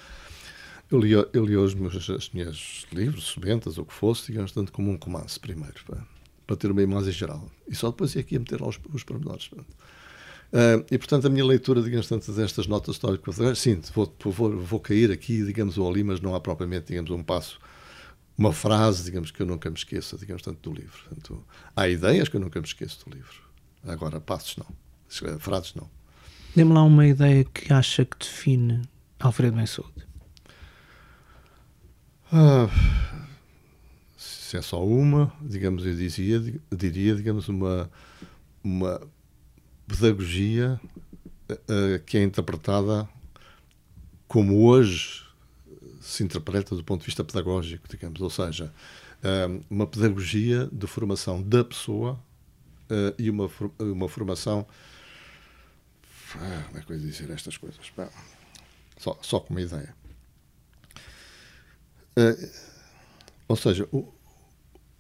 Eu 0.91 1.01
li, 1.01 1.13
eu 1.13 1.45
li 1.45 1.57
os 1.57 1.75
meus 1.75 2.09
as 2.11 2.31
minhas 2.31 2.87
livros, 2.93 3.25
subentas, 3.25 3.77
ou 3.77 3.85
o 3.85 3.87
que 3.87 3.95
fosse, 3.95 4.27
digamos, 4.27 4.53
tanto 4.53 4.71
como 4.71 4.91
um 4.91 4.99
romance 5.03 5.39
primeiro, 5.39 5.75
para, 5.85 6.07
para 6.47 6.57
ter 6.57 6.71
uma 6.71 6.83
imagem 6.83 7.13
geral. 7.13 7.51
E 7.67 7.75
só 7.75 7.91
depois 7.91 8.15
é 8.15 8.25
ia 8.29 8.39
meter 8.39 8.61
lá 8.61 8.69
os, 8.69 8.79
os 8.93 9.03
pormenores. 9.03 9.51
Uh, 10.53 10.87
e, 10.89 10.97
portanto, 10.97 11.27
a 11.27 11.31
minha 11.31 11.45
leitura, 11.45 11.83
digamos, 11.83 12.07
tanto 12.07 12.31
destas 12.33 12.69
notas 12.69 12.95
históricas, 12.95 13.37
sim, 13.59 13.81
vou, 13.93 14.15
vou, 14.25 14.57
vou 14.59 14.79
cair 14.79 15.11
aqui, 15.11 15.45
digamos, 15.45 15.77
ou 15.77 15.91
ali, 15.91 16.05
mas 16.05 16.21
não 16.21 16.37
há 16.37 16.41
propriamente, 16.41 16.87
digamos, 16.87 17.11
um 17.11 17.23
passo, 17.23 17.59
uma 18.39 18.53
frase, 18.53 19.03
digamos, 19.03 19.33
que 19.33 19.43
eu 19.43 19.47
nunca 19.47 19.69
me 19.69 19.77
esqueça, 19.77 20.17
digamos, 20.17 20.43
tanto 20.43 20.71
do 20.71 20.77
livro. 20.77 20.99
Portanto, 21.09 21.45
há 21.75 21.89
ideias 21.89 22.29
que 22.29 22.37
eu 22.37 22.41
nunca 22.41 22.61
me 22.61 22.67
esqueço 22.67 23.05
do 23.05 23.17
livro. 23.17 23.43
Agora, 23.85 24.21
passos 24.21 24.57
não. 24.57 25.39
Frases 25.39 25.75
não. 25.75 25.89
Dê-me 26.55 26.73
lá 26.73 26.83
uma 26.83 27.07
ideia 27.07 27.45
que 27.45 27.73
acha 27.73 28.05
que 28.05 28.19
define 28.19 28.83
Alfredo 29.19 29.57
Bem 29.57 29.67
Saúde. 29.67 30.06
Ah, 32.33 32.69
se 34.17 34.57
é 34.57 34.63
só 34.63 34.85
uma, 34.85 35.33
digamos, 35.41 35.87
eu 35.87 35.95
dizia, 35.95 36.41
diria, 36.75 37.15
digamos, 37.15 37.49
uma, 37.49 37.89
uma 38.65 39.01
pedagogia 39.87 40.81
uh, 41.51 42.03
que 42.05 42.19
é 42.19 42.25
interpretada 42.25 43.09
como 44.27 44.67
hoje 44.67 45.25
se 46.01 46.25
interpreta 46.25 46.75
do 46.75 46.83
ponto 46.83 47.01
de 47.01 47.07
vista 47.07 47.23
pedagógico, 47.23 47.87
digamos, 47.89 48.21
ou 48.21 48.31
seja, 48.31 48.73
uh, 49.23 49.65
uma 49.71 49.87
pedagogia 49.87 50.69
de 50.73 50.87
formação 50.89 51.41
da 51.41 51.65
pessoa 51.65 52.19
uh, 52.91 53.15
e 53.19 53.31
uma, 53.31 53.49
uma 53.79 54.09
formação. 54.09 54.67
Ah, 56.35 56.65
como 56.67 56.79
é 56.79 56.83
que 56.83 56.93
eu 56.93 56.97
ia 56.97 57.03
dizer 57.03 57.31
estas 57.31 57.57
coisas? 57.57 57.81
só, 58.99 59.17
só 59.23 59.39
com 59.39 59.55
uma 59.55 59.61
ideia 59.61 59.95
Uh, 62.19 62.51
ou 63.49 63.57
seja, 63.57 63.89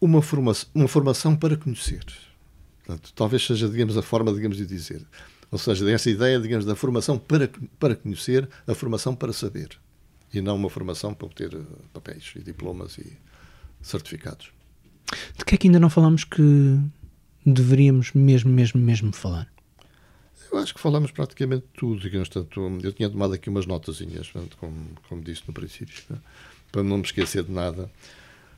uma, 0.00 0.22
formação, 0.22 0.68
uma 0.74 0.88
formação 0.88 1.34
para 1.36 1.56
conhecer. 1.56 2.04
Portanto, 2.84 3.12
talvez 3.14 3.44
seja, 3.44 3.68
digamos, 3.68 3.96
a 3.96 4.02
forma, 4.02 4.32
digamos, 4.32 4.56
de 4.56 4.66
dizer. 4.66 5.04
Ou 5.50 5.58
seja, 5.58 5.84
dessa 5.84 6.10
ideia, 6.10 6.38
digamos, 6.38 6.64
da 6.64 6.76
formação 6.76 7.18
para, 7.18 7.50
para 7.78 7.96
conhecer, 7.96 8.48
a 8.66 8.74
formação 8.74 9.14
para 9.14 9.32
saber. 9.32 9.70
E 10.32 10.40
não 10.40 10.56
uma 10.56 10.68
formação 10.68 11.14
para 11.14 11.26
obter 11.26 11.54
eh, 11.54 11.58
papéis 11.92 12.32
e 12.36 12.40
diplomas 12.40 12.98
e 12.98 13.16
certificados. 13.80 14.50
De 15.38 15.44
que 15.44 15.54
é 15.54 15.58
que 15.58 15.68
ainda 15.68 15.80
não 15.80 15.88
falamos 15.88 16.24
que 16.24 16.78
deveríamos 17.44 18.12
mesmo, 18.12 18.50
mesmo, 18.50 18.80
mesmo 18.80 19.12
falar? 19.12 19.50
Eu 20.50 20.58
acho 20.58 20.74
que 20.74 20.80
falamos 20.80 21.10
praticamente 21.10 21.64
tudo, 21.74 22.00
digamos, 22.00 22.28
tanto, 22.28 22.60
eu 22.82 22.92
tinha 22.92 23.08
tomado 23.08 23.34
aqui 23.34 23.48
umas 23.48 23.66
notazinhas, 23.66 24.30
como, 24.58 24.76
como 25.08 25.22
disse 25.22 25.42
no 25.46 25.54
princípio. 25.54 26.02
Não? 26.10 26.18
Para 26.70 26.82
não 26.82 26.98
me 26.98 27.04
esquecer 27.04 27.42
de 27.42 27.52
nada. 27.52 27.90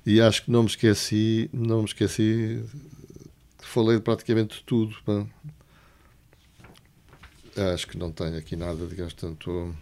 E 0.05 0.21
acho 0.21 0.45
que 0.45 0.51
não 0.51 0.63
me 0.63 0.69
esqueci, 0.69 1.51
não 1.53 1.81
me 1.81 1.85
esqueci, 1.85 2.65
falei 3.59 4.01
praticamente 4.01 4.59
de 4.59 4.65
tudo. 4.65 4.97
Acho 7.75 7.87
que 7.87 7.99
não 7.99 8.11
tenho 8.11 8.37
aqui 8.39 8.57
nada, 8.57 8.87
digamos, 8.87 9.13
tanto. 9.15 9.75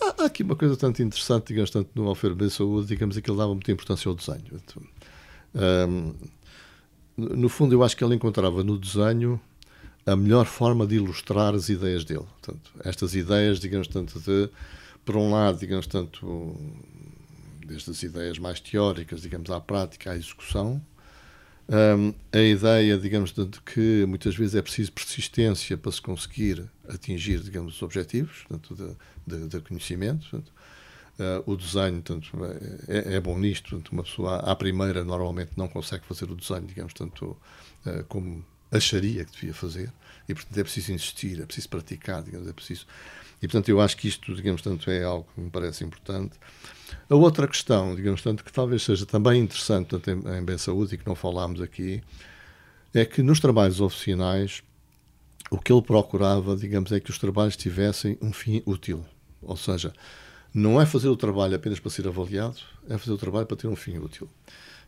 Há, 0.00 0.26
aqui 0.26 0.42
uma 0.42 0.54
coisa 0.54 0.76
tanto 0.76 1.02
interessante, 1.02 1.48
digamos, 1.48 1.70
tanto 1.70 1.90
no 1.94 2.06
Alfredo 2.08 2.36
de 2.36 2.50
Saúde, 2.50 2.86
digamos, 2.86 3.16
é 3.16 3.20
que 3.20 3.30
ele 3.30 3.38
dava 3.38 3.52
muita 3.52 3.72
importância 3.72 4.08
ao 4.08 4.14
desenho. 4.14 4.60
Um, 5.54 6.14
no 7.16 7.48
fundo, 7.48 7.74
eu 7.74 7.82
acho 7.82 7.96
que 7.96 8.04
ele 8.04 8.14
encontrava 8.14 8.62
no 8.62 8.78
desenho 8.78 9.40
a 10.06 10.14
melhor 10.14 10.46
forma 10.46 10.86
de 10.86 10.96
ilustrar 10.96 11.54
as 11.54 11.68
ideias 11.68 12.04
dele. 12.04 12.26
Portanto, 12.40 12.70
estas 12.84 13.14
ideias, 13.14 13.58
digamos, 13.58 13.88
tanto 13.88 14.20
de, 14.20 14.48
por 15.04 15.16
um 15.16 15.32
lado, 15.32 15.58
digamos, 15.58 15.86
tanto 15.86 16.56
desde 17.68 17.90
as 17.90 18.02
ideias 18.02 18.38
mais 18.38 18.58
teóricas, 18.58 19.22
digamos, 19.22 19.50
à 19.50 19.60
prática, 19.60 20.10
à 20.10 20.16
execução. 20.16 20.82
Um, 21.68 22.14
a 22.32 22.40
ideia, 22.40 22.96
digamos, 22.96 23.30
de, 23.30 23.46
que 23.60 24.06
muitas 24.06 24.34
vezes 24.34 24.54
é 24.54 24.62
preciso 24.62 24.90
persistência 24.90 25.76
para 25.76 25.92
se 25.92 26.00
conseguir 26.00 26.64
atingir, 26.88 27.40
digamos, 27.40 27.76
os 27.76 27.82
objetivos 27.82 28.44
portanto, 28.48 28.96
de, 29.26 29.36
de, 29.38 29.48
de 29.48 29.60
conhecimento. 29.60 30.26
Portanto, 30.30 30.50
uh, 31.18 31.50
o 31.50 31.54
desenho 31.56 32.00
portanto, 32.00 32.30
é, 32.88 33.16
é, 33.16 33.20
bom 33.20 33.38
nisto. 33.38 33.68
Portanto, 33.68 33.92
uma 33.92 34.02
pessoa, 34.02 34.36
à 34.38 34.56
primeira, 34.56 35.04
normalmente 35.04 35.52
não 35.58 35.68
consegue 35.68 36.06
fazer 36.06 36.30
o 36.30 36.34
desenho, 36.34 36.66
digamos, 36.66 36.94
tanto 36.94 37.36
uh, 37.84 38.02
como 38.08 38.42
acharia 38.72 39.26
que 39.26 39.32
devia 39.32 39.52
fazer. 39.52 39.92
E, 40.26 40.34
portanto, 40.34 40.56
é 40.56 40.62
preciso 40.62 40.92
insistir, 40.92 41.38
é 41.38 41.44
preciso 41.44 41.68
praticar, 41.68 42.22
digamos, 42.22 42.48
é 42.48 42.52
preciso... 42.52 42.86
E, 43.42 43.46
portanto, 43.46 43.68
eu 43.68 43.80
acho 43.80 43.96
que 43.96 44.08
isto, 44.08 44.34
digamos, 44.34 44.62
tanto 44.62 44.90
é 44.90 45.04
algo 45.04 45.28
que 45.34 45.40
me 45.40 45.50
parece 45.50 45.84
importante. 45.84 46.32
A 47.08 47.14
outra 47.14 47.46
questão, 47.46 47.94
digamos, 47.94 48.22
tanto 48.22 48.44
que 48.44 48.52
talvez 48.52 48.82
seja 48.82 49.06
também 49.06 49.42
interessante 49.42 49.88
tanto 49.88 50.10
em, 50.10 50.38
em 50.38 50.44
bem 50.44 50.58
saúde 50.58 50.94
e 50.94 50.98
que 50.98 51.06
não 51.06 51.14
falámos 51.14 51.60
aqui, 51.60 52.02
é 52.94 53.04
que 53.04 53.22
nos 53.22 53.40
trabalhos 53.40 53.80
oficinais 53.80 54.62
o 55.50 55.58
que 55.58 55.72
ele 55.72 55.82
procurava, 55.82 56.56
digamos, 56.56 56.92
é 56.92 57.00
que 57.00 57.10
os 57.10 57.18
trabalhos 57.18 57.56
tivessem 57.56 58.18
um 58.20 58.32
fim 58.32 58.62
útil. 58.66 59.04
Ou 59.42 59.56
seja, 59.56 59.92
não 60.52 60.80
é 60.80 60.86
fazer 60.86 61.08
o 61.08 61.16
trabalho 61.16 61.54
apenas 61.56 61.80
para 61.80 61.90
ser 61.90 62.06
avaliado, 62.06 62.58
é 62.88 62.98
fazer 62.98 63.12
o 63.12 63.18
trabalho 63.18 63.46
para 63.46 63.56
ter 63.56 63.66
um 63.66 63.76
fim 63.76 63.98
útil. 63.98 64.28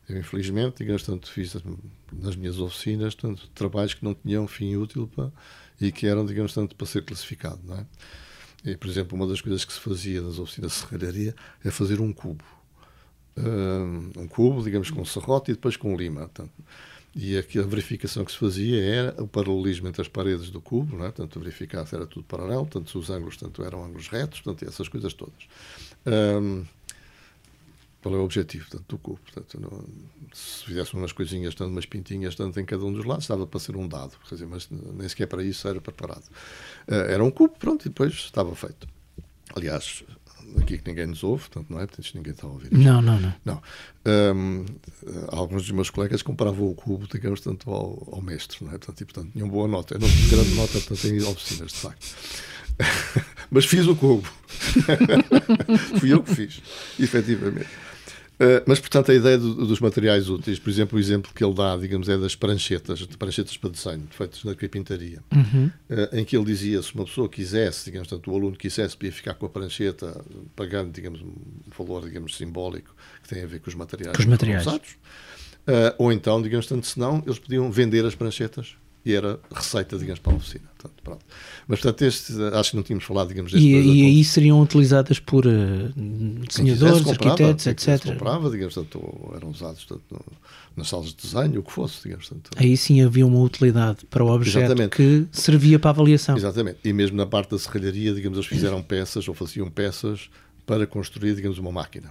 Eu, 0.09 0.19
infelizmente, 0.19 0.79
digamos, 0.79 1.03
tanto 1.03 1.31
fiz 1.31 1.57
nas 2.13 2.37
minhas 2.37 2.59
oficinas 2.59 3.15
tanto, 3.15 3.49
trabalhos 3.55 3.95
que 3.95 4.05
não 4.05 4.15
tinham 4.15 4.47
fim 4.49 4.77
útil 4.77 5.09
para, 5.15 5.31
e 5.81 5.93
que 5.93 6.07
eram, 6.07 6.27
digamos, 6.27 6.53
tanto 6.53 6.75
para 6.75 6.87
ser 6.87 7.05
classificado, 7.05 7.61
não 7.65 7.77
é? 7.77 7.87
E, 8.65 8.77
por 8.77 8.89
exemplo, 8.89 9.17
uma 9.17 9.27
das 9.27 9.41
coisas 9.41 9.65
que 9.65 9.73
se 9.73 9.81
fazia 9.81 10.21
nas 10.21 10.39
oficinas 10.39 10.73
de 10.73 10.79
serralharia 10.79 11.35
é 11.65 11.71
fazer 11.71 12.01
um 12.01 12.13
cubo. 12.13 12.45
Um 14.17 14.29
cubo, 14.29 14.63
digamos, 14.63 14.91
com 14.91 15.05
serrote 15.05 15.51
e 15.51 15.55
depois 15.55 15.77
com 15.77 15.97
lima. 15.97 16.23
Portanto, 16.23 16.53
E 17.15 17.37
aqui 17.39 17.59
a 17.59 17.63
verificação 17.63 18.25
que 18.25 18.31
se 18.33 18.39
fazia 18.39 18.81
era 18.85 19.23
o 19.23 19.27
paralelismo 19.27 19.89
entre 19.89 20.03
as 20.03 20.09
paredes 20.09 20.51
do 20.51 20.61
cubo, 20.61 20.97
não 20.97 21.07
é? 21.07 21.11
tanto 21.11 21.41
verificar 21.41 21.85
se 21.87 21.95
era 21.97 22.07
tudo 22.07 22.25
paralelo, 22.25 22.67
tanto 22.67 22.97
os 22.99 23.11
ângulos 23.11 23.37
tanto 23.37 23.63
eram 23.65 23.85
ângulos 23.85 24.09
retos, 24.09 24.41
tanto 24.43 24.65
essas 24.65 24.89
coisas 24.89 25.13
todas. 25.15 25.49
Um, 26.07 26.65
qual 28.03 28.15
é 28.15 28.19
o 28.19 28.25
objetivo 28.25 28.67
portanto, 28.69 28.89
do 28.89 28.99
cubo? 28.99 29.21
Portanto, 29.21 29.61
não, 29.61 29.85
se 30.33 30.65
fizesse 30.65 30.95
umas 30.95 31.13
coisinhas, 31.13 31.55
tanto 31.55 31.71
umas 31.71 31.87
pintinhas, 31.87 32.35
tanto 32.35 32.59
em 32.59 32.65
cada 32.65 32.85
um 32.85 32.93
dos 32.93 33.05
lados, 33.05 33.25
estava 33.25 33.47
para 33.47 33.61
ser 33.61 33.77
um 33.77 33.87
dado, 33.87 34.13
dizer, 34.31 34.47
mas 34.47 34.69
nem 34.71 35.09
sequer 35.09 35.27
para 35.27 35.43
isso 35.43 35.69
era 35.69 35.81
preparado. 35.81 36.25
Uh, 36.89 36.95
era 37.09 37.23
um 37.23 37.31
cubo, 37.31 37.55
pronto, 37.59 37.87
e 37.87 37.89
depois 37.89 38.13
estava 38.13 38.55
feito. 38.55 38.89
Aliás, 39.55 40.05
aqui 40.59 40.79
que 40.79 40.89
ninguém 40.89 41.07
nos 41.07 41.23
ouve, 41.23 41.43
portanto, 41.49 41.71
não 41.71 41.81
é? 41.81 41.87
Portanto, 41.87 42.11
ninguém 42.15 42.33
está 42.33 42.47
a 42.47 42.51
ouvir. 42.51 42.73
Isto. 42.73 42.79
Não, 42.79 43.03
não, 43.03 43.21
não. 43.21 43.35
não. 43.45 43.63
Um, 44.07 44.65
alguns 45.29 45.63
dos 45.63 45.71
meus 45.73 45.91
colegas 45.91 46.23
compravam 46.23 46.69
o 46.69 46.75
cubo, 46.75 47.07
digamos, 47.07 47.41
tanto 47.41 47.71
ao, 47.71 48.09
ao 48.13 48.23
mestre, 48.23 48.65
não 48.65 48.73
é? 48.73 48.79
Portanto, 48.79 49.01
e, 49.01 49.05
portanto, 49.05 49.33
tinham 49.33 49.49
boa 49.49 49.69
nota. 49.69 49.95
Eu 49.95 50.01
não 50.01 50.09
tive 50.09 50.37
grande 50.37 50.55
nota, 50.55 50.73
portanto, 50.73 51.05
em 51.07 51.23
oficinas, 51.23 51.73
de 51.73 51.79
facto. 51.79 52.17
Mas 53.51 53.67
fiz 53.67 53.87
o 53.87 53.95
cubo. 53.95 54.29
Fui 55.99 56.13
eu 56.13 56.23
que 56.23 56.35
fiz, 56.35 56.63
efetivamente. 56.99 57.69
Uh, 58.41 58.65
mas, 58.67 58.81
portanto, 58.81 59.13
a 59.13 59.15
ideia 59.15 59.37
do, 59.37 59.67
dos 59.67 59.81
materiais 59.81 60.31
úteis, 60.31 60.59
por 60.59 60.71
exemplo, 60.71 60.97
o 60.97 61.01
exemplo 61.01 61.31
que 61.35 61.45
ele 61.45 61.53
dá, 61.53 61.77
digamos, 61.77 62.09
é 62.09 62.17
das 62.17 62.35
pranchetas, 62.35 63.01
de 63.01 63.15
pranchetas 63.19 63.55
para 63.59 63.69
desenho, 63.69 64.09
feitas 64.11 64.43
na 64.45 64.55
carpintaria, 64.55 65.23
uhum. 65.31 65.71
uh, 65.91 66.17
em 66.17 66.25
que 66.25 66.35
ele 66.35 66.47
dizia, 66.47 66.81
se 66.81 66.95
uma 66.95 67.05
pessoa 67.05 67.29
quisesse, 67.29 67.85
digamos, 67.85 68.09
tanto 68.09 68.31
o 68.31 68.35
aluno 68.35 68.57
quisesse, 68.57 68.97
podia 68.97 69.13
ficar 69.13 69.35
com 69.35 69.45
a 69.45 69.49
prancheta, 69.51 70.25
pagando, 70.57 70.91
digamos, 70.91 71.21
um 71.21 71.35
valor, 71.77 72.05
digamos, 72.05 72.35
simbólico, 72.35 72.97
que 73.23 73.29
tem 73.29 73.43
a 73.43 73.47
ver 73.47 73.61
com 73.61 73.69
os 73.69 73.75
materiais, 73.75 74.17
com 74.17 74.23
os 74.23 74.29
materiais. 74.29 74.67
usados, 74.67 74.89
uh, 75.69 75.95
ou 75.99 76.11
então, 76.11 76.41
digamos, 76.41 76.67
tanto 76.67 76.87
se 76.87 76.99
não, 76.99 77.23
eles 77.27 77.39
podiam 77.39 77.71
vender 77.71 78.07
as 78.07 78.15
pranchetas 78.15 78.75
e 79.05 79.15
era 79.15 79.41
receita, 79.51 79.97
digamos, 79.99 80.19
para 80.19 80.33
a 80.33 80.37
oficina. 80.37 80.65
Portanto, 80.77 81.03
pronto. 81.03 81.25
Mas, 81.67 81.81
portanto, 81.81 82.03
este, 82.03 82.33
acho 82.55 82.71
que 82.71 82.77
não 82.77 82.83
tínhamos 82.83 83.05
falado, 83.05 83.29
digamos, 83.29 83.53
deste 83.53 83.67
E, 83.67 84.03
e 84.03 84.07
aí 84.07 84.25
seriam 84.25 84.61
utilizadas 84.61 85.19
por 85.19 85.47
uh, 85.47 85.93
desenhadores, 86.47 87.07
arquitetos, 87.09 87.67
etc. 87.67 88.05
comprava, 88.05 88.51
digamos, 88.51 88.75
portanto, 88.75 89.33
eram 89.37 89.51
usados 89.51 89.85
portanto, 89.85 90.05
no, 90.11 90.21
nas 90.77 90.89
salas 90.89 91.15
de 91.15 91.17
desenho, 91.17 91.61
o 91.61 91.63
que 91.63 91.73
fosse, 91.73 92.03
digamos. 92.03 92.29
Portanto, 92.29 92.51
aí 92.57 92.77
sim 92.77 93.03
havia 93.03 93.27
uma 93.27 93.41
utilidade 93.41 94.05
para 94.07 94.23
o 94.23 94.29
objeto 94.29 94.67
exatamente. 94.67 94.97
que 94.97 95.27
servia 95.33 95.79
para 95.79 95.91
a 95.91 95.93
avaliação. 95.93 96.37
Exatamente. 96.37 96.79
E 96.85 96.93
mesmo 96.93 97.17
na 97.17 97.27
parte 97.27 97.51
da 97.51 97.59
serralharia, 97.59 98.13
digamos, 98.15 98.37
eles 98.37 98.49
fizeram 98.49 98.83
peças 98.83 99.27
ou 99.29 99.35
faziam 99.35 99.71
peças 99.71 100.29
para 100.67 100.87
construir, 100.87 101.35
digamos, 101.35 101.59
uma 101.59 101.73
máquina. 101.73 102.11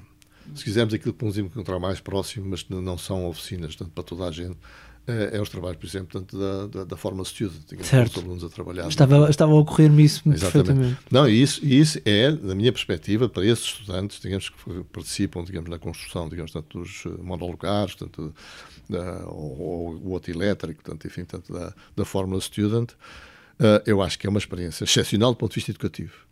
Se 0.56 0.64
quisermos 0.64 0.94
aquilo 0.94 1.14
que 1.14 1.20
podemos 1.20 1.38
encontrar 1.38 1.80
mais 1.80 2.00
próximo, 2.00 2.48
mas 2.50 2.66
não 2.68 2.98
são 2.98 3.28
oficinas, 3.28 3.76
portanto, 3.76 3.94
para 3.94 4.04
toda 4.04 4.26
a 4.26 4.32
gente, 4.32 4.58
é, 5.10 5.38
é 5.38 5.42
os 5.42 5.50
trabalhos, 5.50 5.78
por 5.78 5.86
exemplo, 5.88 6.20
tanto 6.20 6.38
da, 6.38 6.68
da, 6.68 6.84
da 6.84 6.98
forma 6.98 7.24
student, 7.26 7.62
digamos, 7.68 7.88
certo. 7.88 8.18
os 8.18 8.24
alunos 8.24 8.44
a 8.44 8.50
trabalhar. 8.50 8.88
Estava, 8.88 9.30
estava 9.30 9.52
a 9.52 9.56
ocorrer-me 9.56 10.04
isso 10.04 10.24
perfeitamente. 10.24 10.98
Não, 11.10 11.28
e 11.28 11.42
isso, 11.42 11.66
isso 11.66 12.00
é, 12.06 12.32
da 12.32 12.56
minha 12.56 12.72
perspectiva, 12.72 13.28
para 13.28 13.46
esses 13.46 13.66
estudantes, 13.66 14.20
digamos, 14.20 14.50
que 14.50 14.84
participam, 14.92 15.44
digamos, 15.44 15.70
na 15.70 15.80
construção, 15.80 16.30
digamos, 16.30 16.52
tanto 16.52 16.80
dos 16.80 17.04
eh, 17.06 17.10
monolugares, 17.22 17.96
tanto 17.96 18.34
da, 18.90 19.26
ou, 19.28 19.60
ou, 19.60 19.96
o 19.96 20.10
outro 20.12 20.32
elétrico, 20.32 20.84
tanto, 20.84 21.08
enfim, 21.08 21.26
tanto 21.26 21.52
da, 21.52 21.74
da 21.96 22.06
fórmula 22.06 22.40
student, 22.42 22.92
uh, 22.92 23.82
eu 23.86 24.02
acho 24.02 24.18
que 24.20 24.28
é 24.28 24.30
uma 24.30 24.40
experiência 24.40 24.84
excepcional 24.84 25.32
do 25.32 25.38
ponto 25.38 25.52
de 25.52 25.56
vista 25.56 25.72
educativo 25.72 26.29